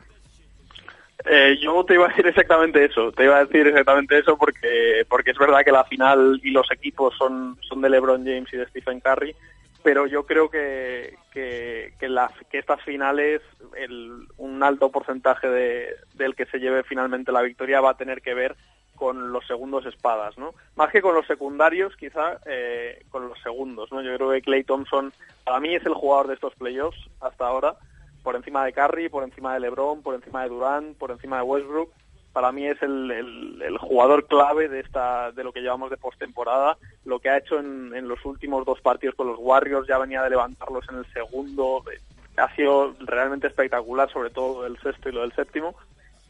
Eh, 1.27 1.59
yo 1.61 1.85
te 1.85 1.95
iba 1.95 2.07
a 2.07 2.09
decir 2.09 2.27
exactamente 2.29 2.83
eso, 2.83 3.13
te 3.13 3.25
iba 3.25 3.37
a 3.37 3.45
decir 3.45 3.67
exactamente 3.67 4.19
eso 4.19 4.39
porque 4.39 5.05
porque 5.07 5.33
es 5.33 5.39
verdad 5.39 5.65
que 5.65 5.73
la 5.73 5.85
final 5.85 6.41
y 6.43 6.51
los 6.51 6.71
equipos 6.71 7.15
son, 7.19 7.59
son 7.69 7.83
de 7.83 7.91
LeBron 7.91 8.25
James 8.25 8.49
y 8.55 8.57
de 8.57 8.67
Stephen 8.69 9.01
Curry, 9.01 9.37
pero 9.87 10.09
yo 10.09 10.27
creo 10.27 10.51
que, 10.51 11.15
que, 11.31 11.95
que, 12.01 12.59
estas 12.59 12.83
finales, 12.83 13.41
un 14.37 14.61
alto 14.65 14.91
porcentaje 14.91 15.49
de, 15.49 15.95
del 16.15 16.35
que 16.35 16.45
se 16.47 16.59
lleve 16.59 16.83
finalmente 16.83 17.31
la 17.31 17.41
victoria 17.43 17.81
va 17.81 17.91
a 17.91 17.97
tener 17.97 18.21
que 18.21 18.35
ver 18.35 18.57
con 18.97 19.31
los 19.31 19.47
segundos 19.47 19.87
espadas, 19.87 20.37
¿no? 20.39 20.55
Más 20.75 20.91
que 20.91 21.01
con 21.01 21.15
los 21.15 21.25
secundarios, 21.29 21.95
quizá 21.95 22.41
eh, 22.47 23.05
con 23.11 23.29
los 23.29 23.41
segundos, 23.43 23.93
¿no? 23.93 24.03
Yo 24.03 24.13
creo 24.17 24.33
que 24.33 24.43
Clay 24.43 24.65
Thompson 24.65 25.13
para 25.45 25.61
mí 25.61 25.73
es 25.77 25.87
el 25.87 25.95
jugador 25.95 26.27
de 26.27 26.35
estos 26.35 26.57
playoffs 26.57 26.99
hasta 27.21 27.47
ahora, 27.47 27.77
por 28.25 28.35
encima 28.35 28.65
de 28.65 28.73
Curry, 28.73 29.09
por 29.09 29.23
encima 29.23 29.55
de 29.55 29.61
LeBron, 29.61 30.03
por 30.03 30.17
encima 30.17 30.43
de 30.43 30.49
Durant, 30.49 30.99
por 30.99 31.13
encima 31.13 31.37
de 31.37 31.43
Westbrook. 31.45 31.93
Para 32.37 32.53
mí 32.53 32.67
es 32.67 32.77
el, 32.83 33.79
jugador 33.81 34.27
clave 34.27 34.69
de 34.69 34.81
esta 34.81 35.33
de 35.33 35.43
lo 35.43 35.55
que 35.55 35.63
llevamos 35.63 35.89
de 35.89 35.97
postemporada. 35.97 36.77
Lo 37.07 37.19
que 37.19 37.31
ha 37.31 37.39
hecho 37.39 37.59
en, 37.59 38.07
los 38.07 38.23
últimos 38.27 38.67
dos 38.67 38.79
partidos 38.83 39.15
con 39.15 39.29
los 39.29 39.39
Warriors, 39.41 39.89
ya 39.89 39.97
venía 39.97 40.23
de 40.23 40.29
levantarlos 40.29 40.85
en 40.91 40.99
el 40.99 41.07
segundo. 41.15 41.83
eh, 41.91 41.99
Ha 42.37 42.55
sido 42.55 42.95
realmente 43.01 43.47
espectacular, 43.47 44.13
sobre 44.13 44.29
todo 44.29 44.67
el 44.67 44.79
sexto 44.81 45.09
y 45.09 45.13
lo 45.13 45.23
del 45.23 45.33
séptimo. 45.33 45.77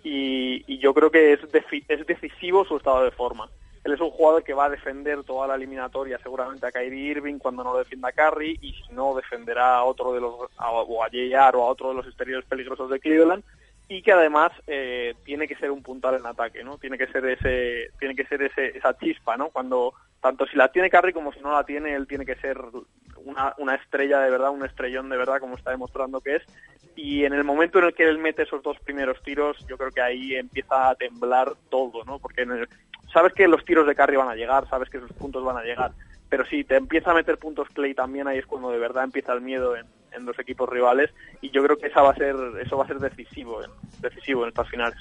Y, 0.04 0.78
yo 0.78 0.94
creo 0.94 1.10
que 1.10 1.32
es, 1.32 1.40
decisivo 2.06 2.64
su 2.64 2.76
estado 2.76 3.02
de 3.02 3.10
forma. 3.10 3.48
Él 3.82 3.92
es 3.92 4.00
un 4.00 4.10
jugador 4.10 4.44
que 4.44 4.54
va 4.54 4.66
a 4.66 4.70
defender 4.70 5.24
toda 5.24 5.48
la 5.48 5.56
eliminatoria 5.56 6.20
seguramente 6.22 6.66
a 6.66 6.70
Kyrie 6.70 7.10
Irving 7.10 7.38
cuando 7.38 7.64
no 7.64 7.76
defienda 7.76 8.10
a 8.10 8.12
Curry 8.12 8.56
y 8.62 8.74
si 8.74 8.92
no 8.92 9.16
defenderá 9.16 9.78
a 9.78 9.82
otro 9.84 10.12
de 10.12 10.20
los 10.20 10.34
a- 10.56 10.70
o 10.70 11.02
a 11.02 11.08
JR 11.08 11.56
o 11.56 11.62
a 11.62 11.70
otro 11.70 11.88
de 11.88 11.96
los 11.96 12.06
exteriores 12.06 12.46
peligrosos 12.46 12.90
de 12.90 13.00
Cleveland 13.00 13.42
y 13.88 14.02
que 14.02 14.12
además 14.12 14.52
eh, 14.66 15.14
tiene 15.24 15.46
que 15.46 15.56
ser 15.56 15.70
un 15.70 15.82
puntal 15.82 16.16
en 16.16 16.26
ataque, 16.26 16.64
¿no? 16.64 16.78
Tiene 16.78 16.98
que 16.98 17.06
ser 17.06 17.24
ese 17.26 17.90
tiene 17.98 18.14
que 18.14 18.26
ser 18.26 18.42
ese, 18.42 18.76
esa 18.76 18.96
chispa, 18.98 19.36
¿no? 19.36 19.50
Cuando 19.50 19.94
tanto 20.20 20.46
si 20.46 20.56
la 20.56 20.68
tiene 20.72 20.90
Curry 20.90 21.12
como 21.12 21.32
si 21.32 21.40
no 21.40 21.52
la 21.52 21.64
tiene, 21.64 21.94
él 21.94 22.06
tiene 22.06 22.26
que 22.26 22.36
ser 22.36 22.58
una, 23.24 23.54
una 23.58 23.74
estrella 23.76 24.20
de 24.20 24.30
verdad, 24.30 24.50
un 24.50 24.64
estrellón 24.64 25.08
de 25.08 25.16
verdad 25.16 25.38
como 25.38 25.56
está 25.56 25.70
demostrando 25.70 26.20
que 26.20 26.36
es 26.36 26.42
y 26.96 27.24
en 27.24 27.34
el 27.34 27.44
momento 27.44 27.78
en 27.78 27.84
el 27.84 27.94
que 27.94 28.08
él 28.08 28.18
mete 28.18 28.42
esos 28.42 28.62
dos 28.62 28.78
primeros 28.80 29.22
tiros, 29.22 29.58
yo 29.68 29.76
creo 29.76 29.90
que 29.90 30.00
ahí 30.00 30.34
empieza 30.34 30.88
a 30.88 30.94
temblar 30.94 31.52
todo, 31.68 32.04
¿no? 32.04 32.18
Porque 32.18 32.46
sabes 33.12 33.34
que 33.34 33.46
los 33.46 33.64
tiros 33.64 33.86
de 33.86 33.94
Curry 33.94 34.16
van 34.16 34.30
a 34.30 34.34
llegar, 34.34 34.66
sabes 34.68 34.88
que 34.88 34.98
sus 34.98 35.12
puntos 35.12 35.44
van 35.44 35.58
a 35.58 35.62
llegar, 35.62 35.92
pero 36.30 36.44
si 36.46 36.64
te 36.64 36.76
empieza 36.76 37.10
a 37.10 37.14
meter 37.14 37.36
puntos 37.38 37.68
Clay 37.68 37.94
también 37.94 38.26
ahí 38.26 38.38
es 38.38 38.46
cuando 38.46 38.70
de 38.70 38.78
verdad 38.78 39.04
empieza 39.04 39.34
el 39.34 39.42
miedo 39.42 39.76
en, 39.76 39.86
en 40.16 40.24
los 40.24 40.38
equipos 40.38 40.68
rivales 40.68 41.10
y 41.42 41.50
yo 41.50 41.62
creo 41.62 41.76
que 41.76 41.86
esa 41.88 42.02
va 42.02 42.10
a 42.10 42.14
ser 42.14 42.34
eso 42.64 42.76
va 42.76 42.84
a 42.84 42.88
ser 42.88 42.98
decisivo, 42.98 43.62
en- 43.62 43.70
decisivo 44.00 44.42
en 44.44 44.48
estas 44.48 44.68
finales. 44.68 44.98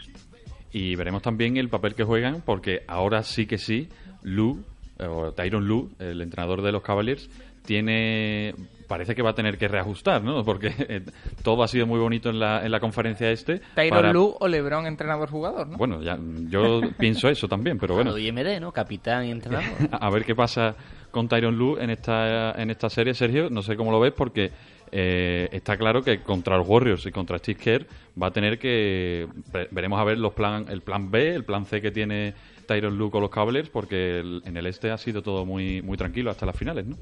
Y 0.72 0.96
veremos 0.96 1.22
también 1.22 1.56
el 1.58 1.70
papel 1.70 1.96
que 1.96 2.04
juegan, 2.04 2.42
porque 2.46 2.84
ahora 2.88 3.24
sí 3.24 3.46
que 3.46 3.58
sí, 3.58 3.88
Lu, 4.24 4.62
eh, 5.00 5.06
o 5.08 5.32
Tyron 5.32 5.66
Lu, 5.68 5.90
el 6.00 6.20
entrenador 6.22 6.62
de 6.62 6.72
los 6.74 6.82
Cavaliers, 6.84 7.30
tiene. 7.66 8.54
Parece 8.88 9.16
que 9.16 9.24
va 9.24 9.32
a 9.32 9.34
tener 9.34 9.58
que 9.58 9.68
reajustar, 9.68 10.24
¿no? 10.24 10.44
Porque 10.46 10.72
eh, 10.78 11.02
todo 11.44 11.64
ha 11.64 11.68
sido 11.68 11.88
muy 11.88 11.98
bonito 12.00 12.30
en 12.30 12.40
la, 12.40 12.64
en 12.64 12.72
la 12.72 12.80
conferencia 12.80 13.32
este. 13.32 13.60
Tyron 13.74 13.98
para- 13.98 14.14
Lu 14.14 14.36
o 14.40 14.48
LeBron 14.48 14.86
entrenador-jugador, 14.86 15.66
¿no? 15.68 15.78
Bueno, 15.78 16.04
ya, 16.04 16.20
yo 16.50 16.82
pienso 17.00 17.28
eso 17.28 17.48
también, 17.48 17.80
pero 17.80 17.96
bueno. 17.96 18.16
IMD, 18.16 18.60
¿no? 18.62 18.72
Capitán 18.72 19.26
y 19.26 19.32
entrenador. 19.32 19.66
a 19.92 20.10
ver 20.12 20.24
qué 20.24 20.36
pasa 20.36 20.76
con 21.10 21.28
Tyron 21.28 21.58
Lu 21.58 21.78
en 21.80 21.90
esta, 21.90 22.52
en 22.62 22.70
esta 22.70 22.90
serie, 22.90 23.16
Sergio. 23.16 23.50
No 23.50 23.64
sé 23.64 23.76
cómo 23.76 23.92
lo 23.92 24.00
ves, 24.00 24.14
porque 24.16 24.52
eh, 24.98 25.50
está 25.52 25.76
claro 25.78 26.02
que 26.02 26.22
contra 26.24 26.58
los 26.58 26.66
Warriors 26.68 27.06
y 27.06 27.12
contra 27.12 27.38
Steve 27.38 27.60
Kerr 27.60 27.86
va 28.22 28.28
a 28.28 28.32
tener 28.32 28.58
que. 28.58 29.28
ve- 29.52 29.68
Veremos 29.72 30.00
a 30.00 30.06
ver 30.06 30.18
los 30.18 30.34
plan, 30.34 30.66
el 30.70 30.82
plan 30.82 31.12
B, 31.12 31.36
el 31.36 31.44
plan 31.44 31.66
C 31.66 31.82
que 31.82 31.92
tiene 31.92 32.34
Tyron 32.66 32.98
Lu 32.98 33.12
con 33.12 33.22
los 33.22 33.30
Cavaliers, 33.30 33.70
porque 33.70 34.20
el- 34.20 34.42
en 34.46 34.56
el 34.56 34.66
este 34.68 34.92
ha 34.92 34.98
sido 34.98 35.22
todo 35.22 35.46
muy, 35.46 35.82
muy 35.82 35.98
tranquilo 35.98 36.32
hasta 36.32 36.46
las 36.46 36.58
finales, 36.58 36.86
¿no? 36.86 36.96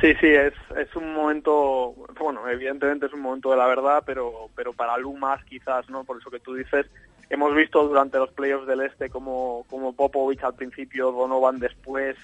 Sí, 0.00 0.14
sí, 0.20 0.26
es, 0.26 0.54
es 0.78 0.96
un 0.96 1.12
momento, 1.12 1.94
bueno, 2.18 2.48
evidentemente 2.48 3.06
es 3.06 3.12
un 3.12 3.20
momento 3.20 3.50
de 3.50 3.58
la 3.58 3.66
verdad, 3.66 4.02
pero, 4.06 4.48
pero 4.56 4.72
para 4.72 4.96
Lu 4.96 5.14
más 5.18 5.44
quizás, 5.44 5.88
¿no? 5.90 6.04
Por 6.04 6.16
eso 6.18 6.30
que 6.30 6.40
tú 6.40 6.54
dices, 6.54 6.86
hemos 7.28 7.54
visto 7.54 7.86
durante 7.86 8.16
los 8.18 8.30
playoffs 8.30 8.66
del 8.66 8.80
Este 8.80 9.10
como, 9.10 9.66
como 9.68 9.92
Popovich 9.92 10.42
al 10.44 10.54
principio, 10.54 11.12
Donovan 11.12 11.58
después, 11.58 12.16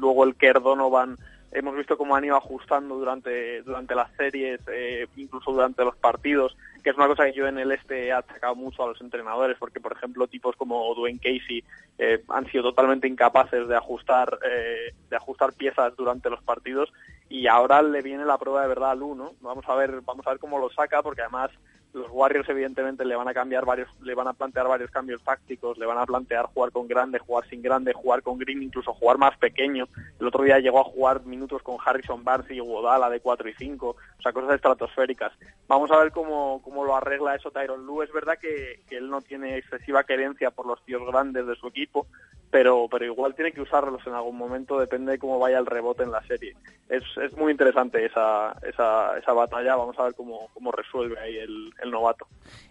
luego 0.00 0.24
el 0.24 0.34
Kerr 0.36 0.62
Donovan, 0.62 1.18
hemos 1.54 1.76
visto 1.76 1.96
cómo 1.96 2.16
han 2.16 2.24
ido 2.24 2.36
ajustando 2.36 2.96
durante, 2.96 3.62
durante 3.62 3.94
las 3.94 4.10
series, 4.16 4.60
eh, 4.66 5.06
incluso 5.16 5.52
durante 5.52 5.84
los 5.84 5.96
partidos, 5.96 6.56
que 6.82 6.90
es 6.90 6.96
una 6.96 7.06
cosa 7.06 7.24
que 7.24 7.32
yo 7.32 7.46
en 7.46 7.58
el 7.58 7.72
Este 7.72 8.08
he 8.08 8.12
atacado 8.12 8.54
mucho 8.56 8.82
a 8.82 8.88
los 8.88 9.00
entrenadores, 9.00 9.56
porque 9.58 9.80
por 9.80 9.92
ejemplo 9.92 10.26
tipos 10.26 10.56
como 10.56 10.94
Dwayne 10.94 11.20
Casey 11.20 11.64
eh, 11.98 12.22
han 12.28 12.46
sido 12.50 12.64
totalmente 12.64 13.08
incapaces 13.08 13.68
de 13.68 13.76
ajustar, 13.76 14.38
eh, 14.44 14.92
de 15.08 15.16
ajustar 15.16 15.52
piezas 15.52 15.96
durante 15.96 16.28
los 16.28 16.42
partidos 16.42 16.92
y 17.28 17.46
ahora 17.46 17.82
le 17.82 18.02
viene 18.02 18.24
la 18.24 18.36
prueba 18.36 18.62
de 18.62 18.68
verdad 18.68 18.90
a 18.90 18.94
Lu, 18.94 19.14
¿no? 19.14 19.32
Vamos 19.40 19.64
a 19.68 19.74
ver, 19.76 20.00
vamos 20.02 20.26
a 20.26 20.30
ver 20.30 20.38
cómo 20.38 20.58
lo 20.58 20.70
saca, 20.70 21.02
porque 21.02 21.22
además 21.22 21.50
los 21.94 22.08
Warriors 22.10 22.48
evidentemente 22.48 23.04
le 23.04 23.14
van 23.14 23.28
a 23.28 23.34
cambiar 23.34 23.64
varios, 23.64 23.88
le 24.02 24.14
van 24.14 24.26
a 24.26 24.32
plantear 24.32 24.66
varios 24.66 24.90
cambios 24.90 25.22
tácticos, 25.22 25.78
le 25.78 25.86
van 25.86 25.98
a 25.98 26.04
plantear 26.04 26.46
jugar 26.46 26.72
con 26.72 26.88
grande, 26.88 27.20
jugar 27.20 27.48
sin 27.48 27.62
grande, 27.62 27.92
jugar 27.92 28.22
con 28.22 28.36
Green, 28.36 28.64
incluso 28.64 28.92
jugar 28.92 29.16
más 29.16 29.38
pequeño. 29.38 29.86
El 30.18 30.26
otro 30.26 30.42
día 30.42 30.58
llegó 30.58 30.80
a 30.80 30.84
jugar 30.84 31.24
minutos 31.24 31.62
con 31.62 31.76
Harrison 31.84 32.24
Barnes 32.24 32.50
y 32.50 32.58
Guadala 32.58 33.08
de 33.08 33.20
4 33.20 33.48
y 33.48 33.54
5, 33.54 33.88
o 33.88 34.22
sea, 34.22 34.32
cosas 34.32 34.56
estratosféricas. 34.56 35.32
Vamos 35.68 35.90
a 35.92 35.98
ver 35.98 36.10
cómo, 36.10 36.60
cómo 36.62 36.84
lo 36.84 36.96
arregla 36.96 37.36
eso 37.36 37.52
Tyron 37.52 37.86
Lue. 37.86 38.04
Es 38.04 38.12
verdad 38.12 38.38
que, 38.40 38.80
que 38.88 38.96
él 38.96 39.08
no 39.08 39.22
tiene 39.22 39.56
excesiva 39.56 40.02
querencia 40.02 40.50
por 40.50 40.66
los 40.66 40.84
tíos 40.84 41.06
grandes 41.06 41.46
de 41.46 41.54
su 41.54 41.68
equipo, 41.68 42.08
pero, 42.54 42.86
pero 42.88 43.04
igual 43.04 43.34
tiene 43.34 43.50
que 43.50 43.60
usarlos 43.60 44.06
en 44.06 44.14
algún 44.14 44.36
momento, 44.36 44.78
depende 44.78 45.10
de 45.10 45.18
cómo 45.18 45.40
vaya 45.40 45.58
el 45.58 45.66
rebote 45.66 46.04
en 46.04 46.12
la 46.12 46.22
serie. 46.22 46.54
Es, 46.88 47.02
es 47.20 47.36
muy 47.36 47.50
interesante 47.50 48.06
esa, 48.06 48.56
esa, 48.62 49.18
esa 49.18 49.32
batalla, 49.32 49.74
vamos 49.74 49.98
a 49.98 50.04
ver 50.04 50.14
cómo, 50.14 50.50
cómo 50.54 50.70
resuelve 50.70 51.18
ahí 51.18 51.36
el, 51.36 51.72
el 51.82 51.90
novato. 51.90 52.28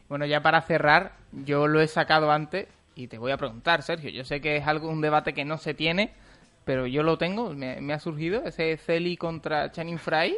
Bueno, 0.08 0.26
ya 0.26 0.42
para 0.42 0.62
cerrar, 0.62 1.12
yo 1.34 1.68
lo 1.68 1.82
he 1.82 1.88
sacado 1.90 2.32
antes 2.32 2.70
y 2.96 3.08
te 3.08 3.18
voy 3.18 3.34
a 3.34 3.38
preguntar, 3.38 3.82
Sergio. 3.82 4.10
Yo 4.10 4.24
sé 4.24 4.40
que 4.40 4.56
es 4.56 4.66
algo 4.66 4.88
un 4.88 5.02
debate 5.02 5.34
que 5.34 5.44
no 5.44 5.58
se 5.58 5.74
tiene, 5.74 6.14
pero 6.66 6.88
yo 6.88 7.04
lo 7.04 7.18
tengo, 7.18 7.54
me, 7.54 7.82
me 7.82 7.94
ha 7.94 8.00
surgido 8.00 8.44
ese 8.46 8.78
Celi 8.78 9.18
contra 9.18 9.72
Channing 9.72 10.00
Fry. 10.00 10.36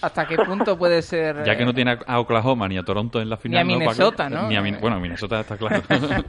¿Hasta 0.00 0.26
qué 0.26 0.36
punto 0.36 0.76
puede 0.76 1.00
ser? 1.02 1.44
Ya 1.44 1.56
que 1.56 1.62
eh, 1.62 1.66
no 1.66 1.72
tiene 1.72 1.98
a- 2.06 2.20
Oklahoma 2.20 2.68
ni 2.68 2.76
a 2.76 2.82
Toronto 2.82 3.20
en 3.20 3.30
la 3.30 3.36
final. 3.36 3.66
Ni 3.66 3.72
a 3.72 3.76
¿no? 3.76 3.80
Minnesota, 3.80 4.28
¿no? 4.28 4.48
Ni 4.48 4.56
a 4.56 4.60
Min- 4.62 4.78
bueno, 4.80 4.96
a 4.96 5.00
Minnesota 5.00 5.40
está 5.40 5.56
claro. 5.56 5.82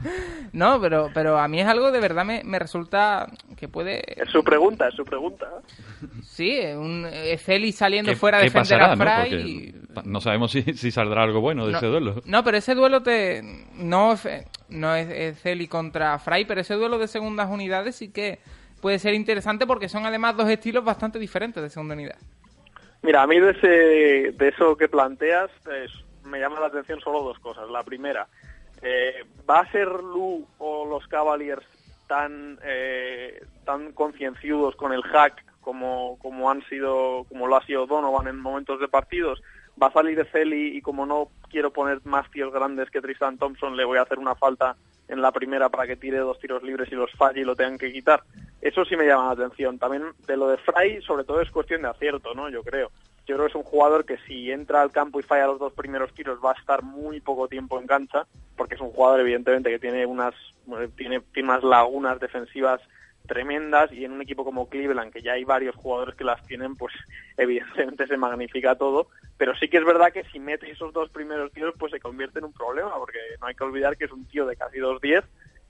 No, 0.52 0.80
pero, 0.80 1.10
pero 1.12 1.38
a 1.38 1.48
mí 1.48 1.60
es 1.60 1.66
algo 1.66 1.90
de 1.92 2.00
verdad 2.00 2.24
me, 2.24 2.42
me 2.44 2.58
resulta 2.58 3.26
que 3.56 3.68
puede... 3.68 4.02
Es 4.22 4.30
su 4.30 4.42
pregunta, 4.42 4.88
es 4.88 4.94
su 4.94 5.04
pregunta. 5.04 5.46
Sí, 6.22 6.58
un 6.76 7.06
eh, 7.10 7.36
Celi 7.36 7.72
saliendo 7.72 8.12
¿Qué- 8.12 8.16
fuera 8.16 8.38
a 8.38 8.40
qué 8.40 8.46
defender 8.46 8.78
pasará, 8.78 8.92
a 8.92 8.96
no? 8.96 9.26
Fry. 9.26 9.74
Porque 9.92 10.08
no 10.08 10.20
sabemos 10.20 10.52
si, 10.52 10.62
si 10.62 10.90
saldrá 10.90 11.24
algo 11.24 11.40
bueno 11.40 11.66
de 11.66 11.72
no, 11.72 11.78
ese 11.78 11.86
duelo. 11.88 12.22
No, 12.24 12.42
pero 12.44 12.56
ese 12.56 12.74
duelo 12.74 13.02
te 13.02 13.42
no, 13.74 14.12
es- 14.14 14.28
no 14.70 14.94
es, 14.94 15.10
es 15.10 15.40
Celi 15.42 15.66
contra 15.68 16.18
Fry, 16.18 16.44
pero 16.46 16.60
ese 16.62 16.74
duelo 16.74 16.98
de 16.98 17.08
segundas 17.08 17.50
unidades 17.50 17.96
sí 17.96 18.08
que 18.10 18.38
puede 18.80 18.98
ser 18.98 19.14
interesante 19.14 19.66
porque 19.66 19.88
son 19.88 20.06
además 20.06 20.36
dos 20.36 20.48
estilos 20.48 20.84
bastante 20.84 21.18
diferentes 21.18 21.62
de 21.62 21.70
segunda 21.70 21.94
unidad. 21.94 22.16
Mira, 23.02 23.22
a 23.22 23.26
mí 23.26 23.38
de, 23.38 23.50
ese, 23.50 24.32
de 24.32 24.48
eso 24.48 24.76
que 24.76 24.88
planteas 24.88 25.50
me 26.24 26.40
llama 26.40 26.60
la 26.60 26.66
atención 26.66 27.00
solo 27.00 27.22
dos 27.22 27.38
cosas. 27.38 27.68
La 27.70 27.82
primera, 27.82 28.26
Eh, 28.82 29.24
¿Va 29.48 29.60
a 29.60 29.72
ser 29.72 29.88
Lu 29.88 30.46
o 30.58 30.84
los 30.84 31.06
Cavaliers 31.08 31.64
tan, 32.06 32.58
eh, 32.62 33.42
tan 33.64 33.92
concienciudos 33.92 34.76
con 34.76 34.92
el 34.92 35.02
hack 35.02 35.42
como, 35.62 36.18
como 36.20 36.50
han 36.50 36.62
sido, 36.68 37.24
como 37.28 37.46
lo 37.46 37.56
ha 37.56 37.64
sido 37.64 37.86
Donovan 37.86 38.28
en 38.28 38.38
momentos 38.38 38.78
de 38.78 38.88
partidos? 38.88 39.42
Va 39.80 39.88
a 39.88 39.92
salir 39.92 40.26
Celi 40.32 40.76
y 40.76 40.80
como 40.80 41.06
no 41.06 41.28
quiero 41.50 41.72
poner 41.72 42.00
más 42.04 42.30
tíos 42.30 42.52
grandes 42.52 42.90
que 42.90 43.00
Tristan 43.00 43.38
Thompson, 43.38 43.76
le 43.76 43.84
voy 43.84 43.98
a 43.98 44.02
hacer 44.02 44.18
una 44.18 44.34
falta 44.34 44.76
en 45.08 45.22
la 45.22 45.32
primera 45.32 45.68
para 45.68 45.86
que 45.86 45.96
tire 45.96 46.18
dos 46.18 46.38
tiros 46.38 46.62
libres 46.62 46.90
y 46.90 46.94
los 46.94 47.12
falle 47.12 47.40
y 47.40 47.44
lo 47.44 47.54
tengan 47.54 47.78
que 47.78 47.92
quitar. 47.92 48.22
Eso 48.60 48.84
sí 48.84 48.96
me 48.96 49.06
llama 49.06 49.26
la 49.26 49.44
atención. 49.44 49.78
También 49.78 50.04
de 50.26 50.36
lo 50.36 50.48
de 50.48 50.56
Fry, 50.56 51.00
sobre 51.02 51.24
todo 51.24 51.40
es 51.40 51.50
cuestión 51.50 51.82
de 51.82 51.88
acierto, 51.88 52.34
¿no? 52.34 52.48
Yo 52.48 52.62
creo. 52.62 52.90
Yo 53.26 53.36
creo 53.36 53.46
que 53.46 53.50
es 53.50 53.56
un 53.56 53.62
jugador 53.62 54.04
que 54.04 54.18
si 54.18 54.50
entra 54.50 54.82
al 54.82 54.92
campo 54.92 55.20
y 55.20 55.22
falla 55.22 55.46
los 55.46 55.58
dos 55.58 55.72
primeros 55.72 56.12
tiros 56.14 56.38
va 56.44 56.52
a 56.52 56.60
estar 56.60 56.82
muy 56.82 57.20
poco 57.20 57.48
tiempo 57.48 57.78
en 57.78 57.86
cancha, 57.86 58.26
porque 58.56 58.76
es 58.76 58.80
un 58.80 58.90
jugador 58.90 59.20
evidentemente 59.20 59.70
que 59.70 59.78
tiene 59.78 60.06
unas 60.06 60.34
tiene, 60.96 61.20
tiene 61.32 61.48
unas 61.48 61.62
lagunas 61.62 62.18
defensivas 62.20 62.80
tremendas 63.26 63.92
y 63.92 64.04
en 64.04 64.12
un 64.12 64.22
equipo 64.22 64.44
como 64.44 64.68
Cleveland, 64.68 65.12
que 65.12 65.22
ya 65.22 65.32
hay 65.32 65.44
varios 65.44 65.74
jugadores 65.76 66.14
que 66.14 66.24
las 66.24 66.42
tienen, 66.46 66.76
pues 66.76 66.94
evidentemente 67.36 68.06
se 68.06 68.16
magnifica 68.16 68.76
todo, 68.76 69.08
pero 69.36 69.54
sí 69.56 69.68
que 69.68 69.78
es 69.78 69.84
verdad 69.84 70.12
que 70.12 70.24
si 70.24 70.38
mete 70.38 70.70
esos 70.70 70.92
dos 70.92 71.10
primeros 71.10 71.52
tiros, 71.52 71.74
pues 71.78 71.92
se 71.92 72.00
convierte 72.00 72.38
en 72.38 72.46
un 72.46 72.52
problema, 72.52 72.94
porque 72.98 73.18
no 73.40 73.46
hay 73.46 73.54
que 73.54 73.64
olvidar 73.64 73.96
que 73.96 74.06
es 74.06 74.12
un 74.12 74.26
tío 74.26 74.46
de 74.46 74.56
casi 74.56 74.78
2'10 74.78 75.24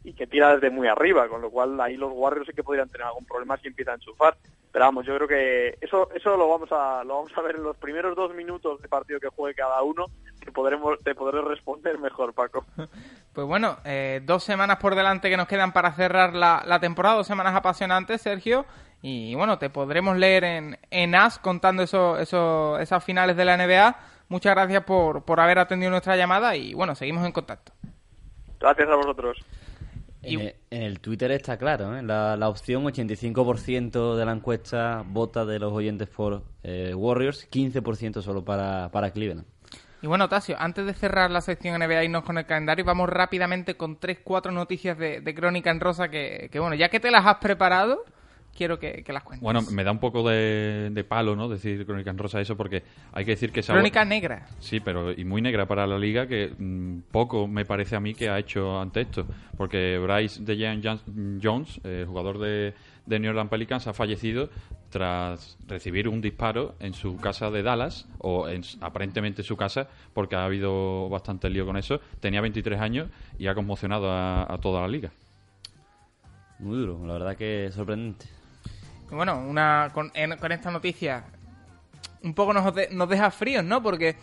y 0.04 0.12
que 0.12 0.28
tira 0.28 0.54
desde 0.54 0.70
muy 0.70 0.86
arriba, 0.86 1.28
con 1.28 1.42
lo 1.42 1.50
cual 1.50 1.80
ahí 1.80 1.96
los 1.96 2.12
Warriors 2.14 2.46
sí 2.46 2.54
que 2.54 2.62
podrían 2.62 2.88
tener 2.88 3.08
algún 3.08 3.24
problema 3.24 3.56
si 3.56 3.66
empieza 3.66 3.90
a 3.90 3.94
enchufar. 3.94 4.36
Pero 4.70 4.84
vamos, 4.84 5.04
yo 5.04 5.16
creo 5.16 5.26
que 5.26 5.78
eso 5.80 6.10
eso 6.14 6.36
lo 6.36 6.48
vamos 6.48 6.70
a 6.70 7.02
lo 7.02 7.16
vamos 7.16 7.32
a 7.36 7.42
ver 7.42 7.56
en 7.56 7.64
los 7.64 7.76
primeros 7.76 8.14
dos 8.14 8.32
minutos 8.34 8.80
de 8.80 8.88
partido 8.88 9.18
que 9.18 9.28
juegue 9.28 9.56
cada 9.56 9.82
uno, 9.82 10.06
que 10.46 10.52
podremos 10.52 10.98
te 11.00 11.14
podré 11.14 11.42
responder 11.42 11.98
mejor, 11.98 12.32
Paco. 12.32 12.64
Pues 13.32 13.46
bueno, 13.46 13.76
eh, 13.84 14.22
dos 14.24 14.44
semanas 14.44 14.78
por 14.78 14.94
delante 14.94 15.28
que 15.28 15.36
nos 15.36 15.46
quedan 15.46 15.74
para 15.74 15.92
cerrar 15.92 16.32
la, 16.32 16.62
la 16.64 16.80
temporada, 16.80 17.16
dos 17.16 17.26
semanas 17.26 17.54
apasionantes, 17.54 18.22
Sergio. 18.22 18.64
Y 19.02 19.34
bueno, 19.34 19.58
te 19.58 19.68
podremos 19.68 20.16
leer 20.16 20.44
en, 20.44 20.78
en 20.90 21.14
AS 21.14 21.38
contando 21.38 21.82
eso, 21.82 22.16
eso, 22.16 22.78
esas 22.78 23.04
finales 23.04 23.36
de 23.36 23.44
la 23.44 23.58
NBA. 23.58 23.94
Muchas 24.30 24.54
gracias 24.54 24.84
por, 24.84 25.22
por 25.26 25.38
haber 25.40 25.58
atendido 25.58 25.90
nuestra 25.90 26.16
llamada 26.16 26.56
y 26.56 26.72
bueno, 26.72 26.94
seguimos 26.94 27.26
en 27.26 27.32
contacto. 27.32 27.72
Gracias 28.58 28.88
a 28.88 28.96
vosotros. 28.96 29.36
En, 30.22 30.40
el, 30.40 30.54
en 30.70 30.82
el 30.82 31.00
Twitter 31.00 31.30
está 31.30 31.56
claro, 31.56 31.94
¿eh? 31.96 32.02
la, 32.02 32.36
la 32.36 32.48
opción 32.48 32.84
85% 32.84 34.16
de 34.16 34.24
la 34.24 34.32
encuesta 34.32 35.04
vota 35.06 35.44
de 35.44 35.58
los 35.58 35.72
oyentes 35.72 36.08
por 36.08 36.42
eh, 36.64 36.94
Warriors, 36.94 37.48
15% 37.50 38.22
solo 38.22 38.44
para, 38.44 38.90
para 38.90 39.12
Cleveland. 39.12 39.44
Y 40.02 40.06
bueno, 40.06 40.28
Tasio, 40.28 40.56
antes 40.58 40.84
de 40.86 40.92
cerrar 40.92 41.30
la 41.30 41.40
sección 41.40 41.78
NBA 41.78 42.02
y 42.02 42.06
irnos 42.06 42.24
con 42.24 42.38
el 42.38 42.46
calendario, 42.46 42.84
vamos 42.84 43.08
rápidamente 43.08 43.76
con 43.76 43.96
tres, 43.96 44.18
cuatro 44.22 44.52
noticias 44.52 44.98
de, 44.98 45.20
de 45.20 45.34
Crónica 45.34 45.70
en 45.70 45.80
Rosa 45.80 46.08
que, 46.08 46.48
que, 46.52 46.58
bueno, 46.58 46.76
ya 46.76 46.88
que 46.88 47.00
te 47.00 47.10
las 47.10 47.24
has 47.24 47.36
preparado, 47.36 48.04
quiero 48.56 48.78
que, 48.78 49.02
que, 49.04 49.12
las 49.12 49.22
cuentes. 49.22 49.42
Bueno, 49.42 49.62
me 49.70 49.84
da 49.84 49.92
un 49.92 49.98
poco 49.98 50.28
de, 50.28 50.90
de, 50.90 51.04
palo, 51.04 51.36
¿no? 51.36 51.48
Decir 51.48 51.86
Crónica 51.86 52.10
en 52.10 52.18
Rosa 52.18 52.40
eso 52.40 52.56
porque 52.56 52.82
hay 53.12 53.24
que 53.24 53.32
decir 53.32 53.52
que 53.52 53.60
esa... 53.60 53.72
Crónica 53.72 54.04
negra. 54.04 54.46
Sí, 54.58 54.80
pero 54.80 55.12
y 55.12 55.24
muy 55.24 55.40
negra 55.40 55.66
para 55.66 55.86
la 55.86 55.98
liga 55.98 56.26
que 56.26 56.52
mmm, 56.58 57.00
poco 57.10 57.46
me 57.46 57.64
parece 57.64 57.96
a 57.96 58.00
mí 58.00 58.14
que 58.14 58.28
ha 58.28 58.38
hecho 58.38 58.80
ante 58.80 59.02
esto. 59.02 59.26
Porque 59.56 59.98
Bryce 59.98 60.42
DeJean 60.42 60.82
Jones, 61.42 61.80
eh, 61.84 62.04
jugador 62.06 62.38
de, 62.38 62.74
de 63.06 63.18
New 63.18 63.30
Orleans 63.30 63.50
Pelicans, 63.50 63.86
ha 63.86 63.92
fallecido 63.92 64.50
tras 64.90 65.56
recibir 65.66 66.08
un 66.08 66.20
disparo 66.20 66.74
en 66.80 66.94
su 66.94 67.16
casa 67.16 67.50
de 67.50 67.62
Dallas, 67.62 68.06
o 68.18 68.48
en, 68.48 68.62
aparentemente 68.80 69.42
su 69.42 69.56
casa, 69.56 69.88
porque 70.12 70.36
ha 70.36 70.44
habido 70.44 71.08
bastante 71.08 71.48
lío 71.50 71.66
con 71.66 71.76
eso. 71.76 72.00
Tenía 72.20 72.40
23 72.40 72.80
años 72.80 73.08
y 73.38 73.46
ha 73.46 73.54
conmocionado 73.54 74.10
a, 74.10 74.52
a 74.52 74.58
toda 74.58 74.80
la 74.82 74.88
liga. 74.88 75.10
Muy 76.58 76.78
duro, 76.78 77.06
la 77.06 77.14
verdad 77.14 77.36
que 77.36 77.70
sorprendente. 77.72 78.26
Bueno, 79.10 79.38
una 79.38 79.90
con, 79.92 80.10
en, 80.14 80.36
con 80.38 80.52
esta 80.52 80.70
noticia 80.70 81.24
un 82.22 82.34
poco 82.34 82.52
nos, 82.52 82.74
de, 82.74 82.88
nos 82.90 83.08
deja 83.08 83.30
fríos, 83.30 83.64
¿no? 83.64 83.82
Porque 83.82 84.16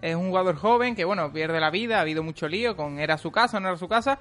es 0.00 0.14
un 0.14 0.28
jugador 0.28 0.56
joven 0.56 0.94
que, 0.94 1.04
bueno, 1.04 1.32
pierde 1.32 1.60
la 1.60 1.70
vida, 1.70 1.98
ha 1.98 2.00
habido 2.00 2.22
mucho 2.22 2.48
lío 2.48 2.76
con 2.76 2.98
era 2.98 3.18
su 3.18 3.30
casa, 3.30 3.60
no 3.60 3.68
era 3.68 3.76
su 3.76 3.88
casa. 3.88 4.18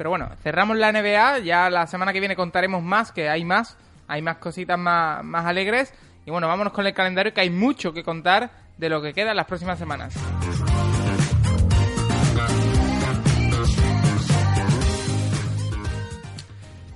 Pero 0.00 0.08
bueno, 0.08 0.30
cerramos 0.42 0.78
la 0.78 0.92
NBA, 0.92 1.40
ya 1.40 1.68
la 1.68 1.86
semana 1.86 2.14
que 2.14 2.20
viene 2.20 2.34
contaremos 2.34 2.82
más, 2.82 3.12
que 3.12 3.28
hay 3.28 3.44
más, 3.44 3.76
hay 4.08 4.22
más 4.22 4.38
cositas 4.38 4.78
más, 4.78 5.22
más 5.22 5.44
alegres. 5.44 5.92
Y 6.24 6.30
bueno, 6.30 6.48
vámonos 6.48 6.72
con 6.72 6.86
el 6.86 6.94
calendario, 6.94 7.34
que 7.34 7.42
hay 7.42 7.50
mucho 7.50 7.92
que 7.92 8.02
contar 8.02 8.50
de 8.78 8.88
lo 8.88 9.02
que 9.02 9.12
queda 9.12 9.32
en 9.32 9.36
las 9.36 9.44
próximas 9.44 9.78
semanas. 9.78 10.14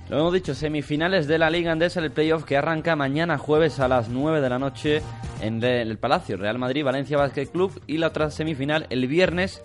Lo 0.09 0.17
hemos 0.17 0.33
dicho, 0.33 0.55
semifinales 0.55 1.27
de 1.27 1.37
la 1.37 1.51
Liga 1.51 1.71
Andesa, 1.71 1.99
el 1.99 2.09
playoff 2.09 2.43
que 2.43 2.57
arranca 2.57 2.95
mañana 2.95 3.37
jueves 3.37 3.79
a 3.79 3.87
las 3.87 4.09
9 4.09 4.41
de 4.41 4.49
la 4.49 4.57
noche 4.57 5.03
en 5.41 5.63
el 5.63 5.99
Palacio, 5.99 6.37
Real 6.37 6.57
Madrid, 6.57 6.83
Valencia 6.83 7.17
Basket 7.17 7.45
Club 7.45 7.79
y 7.85 7.99
la 7.99 8.07
otra 8.07 8.31
semifinal 8.31 8.87
el 8.89 9.05
viernes 9.05 9.61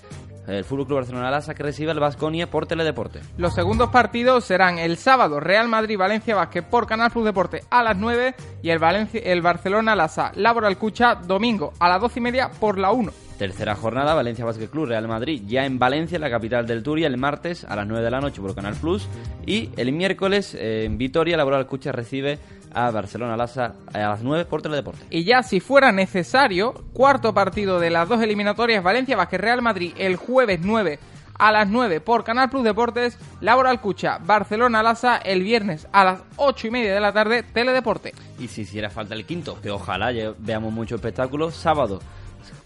el 0.53 0.65
Fútbol 0.65 0.87
Club 0.87 0.99
Barcelona 0.99 1.31
Lasa 1.31 1.55
que 1.55 1.63
recibe 1.63 1.91
al 1.91 2.01
Vasconia 2.01 2.51
por 2.51 2.67
Teledeporte. 2.67 3.21
Los 3.37 3.55
segundos 3.55 3.91
partidos 3.91 4.45
serán 4.45 4.79
el 4.79 4.97
sábado 4.97 5.41
Real 5.41 5.69
Madrid 5.69 5.99
Valencia 5.99 6.35
Basket 6.35 6.63
por 6.63 6.87
Canal 6.87 7.11
Plus 7.11 7.25
Deporte 7.25 7.65
a 7.71 7.83
las 7.83 7.97
9 7.97 8.35
y 8.63 8.71
el, 8.71 8.79
Valencia, 8.79 9.21
el 9.25 9.43
Barcelona 9.43 9.95
Lasa 9.95 10.33
Laboral 10.35 10.77
Cucha 10.77 11.15
domingo 11.15 11.73
a 11.79 11.89
las 11.89 12.01
12 12.01 12.19
y 12.19 12.23
media 12.23 12.51
por 12.61 12.79
la 12.79 12.93
1. 12.93 13.30
Tercera 13.41 13.75
jornada, 13.75 14.13
Valencia 14.13 14.45
Basket 14.45 14.69
Club, 14.69 14.89
Real 14.89 15.09
Madrid, 15.09 15.41
ya 15.47 15.65
en 15.65 15.79
Valencia, 15.79 16.19
la 16.19 16.29
capital 16.29 16.67
del 16.67 16.83
Turia, 16.83 17.07
el 17.07 17.17
martes 17.17 17.65
a 17.65 17.75
las 17.75 17.87
9 17.87 18.05
de 18.05 18.11
la 18.11 18.21
noche 18.21 18.39
por 18.43 18.55
Canal 18.55 18.75
Plus. 18.75 19.09
Y 19.47 19.71
el 19.79 19.93
miércoles 19.93 20.55
eh, 20.55 20.85
en 20.85 20.99
Vitoria, 20.99 21.39
Laboral 21.39 21.67
Cucha 21.67 21.91
recibe 21.91 22.39
a 22.75 22.91
Barcelona 22.91 23.39
Lasa 23.39 23.77
a 23.95 23.99
las 23.99 24.23
9 24.23 24.45
por 24.45 24.61
Teledeporte. 24.61 25.07
Y 25.09 25.25
ya 25.25 25.43
si 25.43 25.61
fuera 25.61 25.91
necesario, 25.91 26.85
cuarto 26.93 27.33
partido 27.33 27.81
de 27.81 27.89
las 27.89 28.11
dos 28.11 28.21
eliminatorias, 28.21 28.85
Valencia 28.85 29.17
Basket 29.17 29.39
Real 29.39 29.63
Madrid 29.63 29.95
el 29.97 30.17
jueves 30.17 30.61
9 30.63 30.99
a 31.39 31.51
las 31.51 31.67
9 31.67 32.03
por 32.03 32.25
Canal 32.25 32.51
Plus 32.51 32.65
Deportes, 32.65 33.17
Laboral 33.41 33.81
Cucha, 33.81 34.19
Barcelona 34.19 34.83
Lasa 34.83 35.17
el 35.17 35.43
viernes 35.43 35.89
a 35.93 36.05
las 36.05 36.21
8 36.37 36.67
y 36.67 36.71
media 36.73 36.93
de 36.93 37.01
la 37.01 37.15
tarde, 37.15 37.43
Teledeporte. 37.43 38.13
Y 38.39 38.49
si 38.49 38.61
hiciera 38.61 38.91
falta 38.91 39.15
el 39.15 39.25
quinto, 39.25 39.59
que 39.63 39.71
ojalá 39.71 40.13
veamos 40.37 40.75
mucho 40.75 40.97
espectáculo, 40.97 41.51
sábado 41.51 42.01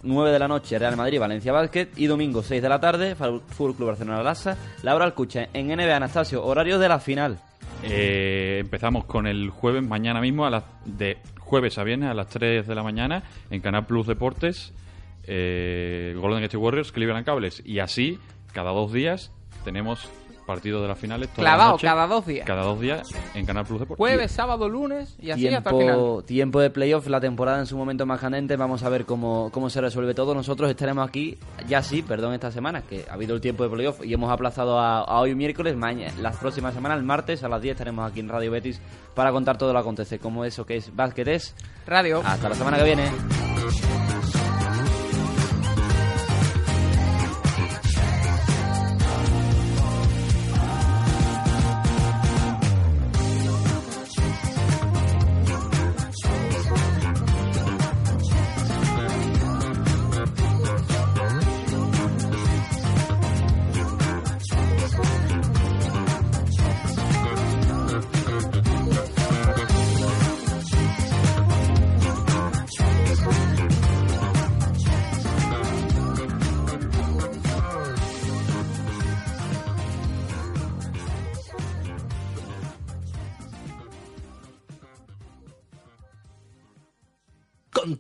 9 0.03 0.31
de 0.31 0.39
la 0.39 0.49
noche 0.49 0.79
Real 0.79 0.97
Madrid 0.97 1.21
Valencia 1.21 1.53
Basket 1.53 1.89
y 1.97 2.07
domingo 2.07 2.43
6 2.43 2.63
de 2.63 2.69
la 2.69 2.81
tarde 2.81 3.15
Fútbol 3.15 3.75
Club 3.75 3.89
Barcelona 3.89 4.23
Lasa 4.23 4.57
Laura 4.83 5.05
Alcucha 5.05 5.49
en 5.53 5.69
NBA 5.69 5.97
Anastasio 5.97 6.45
horario 6.45 6.79
de 6.79 6.89
la 6.89 6.99
final. 6.99 7.39
Eh, 7.83 8.59
empezamos 8.61 9.05
con 9.05 9.27
el 9.27 9.51
jueves 9.51 9.83
mañana 9.83 10.21
mismo 10.21 10.47
a 10.47 10.51
las 10.51 10.65
de 10.85 11.19
jueves 11.39 11.77
a 11.79 11.85
viernes 11.85 12.11
a 12.11 12.15
las 12.15 12.29
3 12.29 12.67
de 12.67 12.75
la 12.75 12.83
mañana 12.83 13.23
en 13.51 13.61
Canal 13.61 13.87
Plus 13.87 14.07
Deportes 14.07 14.73
eh, 15.27 16.15
Golden 16.19 16.43
State 16.45 16.57
Warriors 16.57 16.93
Cleveland 16.93 17.27
Cables 17.27 17.63
y 17.65 17.79
así 17.79 18.19
cada 18.53 18.71
dos 18.71 18.93
días 18.93 19.33
tenemos 19.65 20.09
partidos 20.45 20.83
de 20.83 20.89
las 20.89 20.99
finales. 20.99 21.29
Clavado, 21.35 21.73
noche, 21.73 21.87
cada 21.87 22.07
dos 22.07 22.27
días. 22.27 22.47
Cada 22.47 22.63
dos 22.63 22.81
días 22.81 23.09
en 23.35 23.47
Canal 23.47 23.65
Plus 23.65 23.81
Deportes. 23.81 23.99
Jueves, 23.99 24.33
sábado, 24.33 24.69
lunes 24.69 25.17
y 25.21 25.31
así 25.31 25.43
tiempo, 25.43 25.59
hasta 25.59 25.71
el 25.71 25.77
final. 25.77 26.25
Tiempo 26.25 26.61
de 26.61 26.71
playoff, 26.71 27.07
la 27.09 27.21
temporada 27.21 27.59
en 27.59 27.67
su 27.67 27.77
momento 27.77 28.07
más 28.07 28.21
candente. 28.21 28.57
Vamos 28.57 28.83
a 28.83 28.89
ver 28.89 29.05
cómo, 29.05 29.51
cómo 29.53 29.71
se 29.71 29.81
resuelve 29.81 30.15
todo. 30.15 30.35
Nosotros 30.35 30.71
estaremos 30.71 31.07
aquí, 31.09 31.39
ya 31.67 31.83
sí, 31.83 32.03
perdón, 32.03 32.35
esta 32.35 32.51
semana, 32.51 32.83
que 32.83 33.05
ha 33.09 33.15
habido 33.15 33.35
el 33.35 33.41
tiempo 33.41 33.65
de 33.65 33.71
playoff 33.71 34.05
y 34.05 34.13
hemos 34.13 34.31
aplazado 34.31 34.79
a, 34.79 35.01
a 35.01 35.21
hoy 35.21 35.35
miércoles. 35.35 35.77
Mañana, 35.77 36.13
las 36.21 36.37
próximas 36.37 36.75
semanas, 36.75 36.99
el 36.99 37.05
martes 37.05 37.43
a 37.43 37.49
las 37.49 37.61
10 37.61 37.75
estaremos 37.75 38.11
aquí 38.11 38.21
en 38.21 38.29
Radio 38.29 38.51
Betis 38.51 38.81
para 39.15 39.33
contar 39.33 39.59
todo 39.59 39.73
lo 39.73 39.79
que 39.79 39.81
acontece, 39.81 40.19
como 40.19 40.45
eso 40.45 40.67
que 40.67 40.77
es 40.77 40.95
básquet 40.95 41.29
es 41.29 41.55
radio. 41.87 42.23
Hasta 42.25 42.49
la 42.49 42.55
semana 42.55 42.79
que 42.79 42.85
viene. 42.85 43.11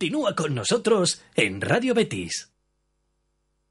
Continúa 0.05 0.35
con 0.35 0.55
nosotros 0.55 1.23
en 1.35 1.63
Radio 1.63 1.95
Betis. 1.95 2.54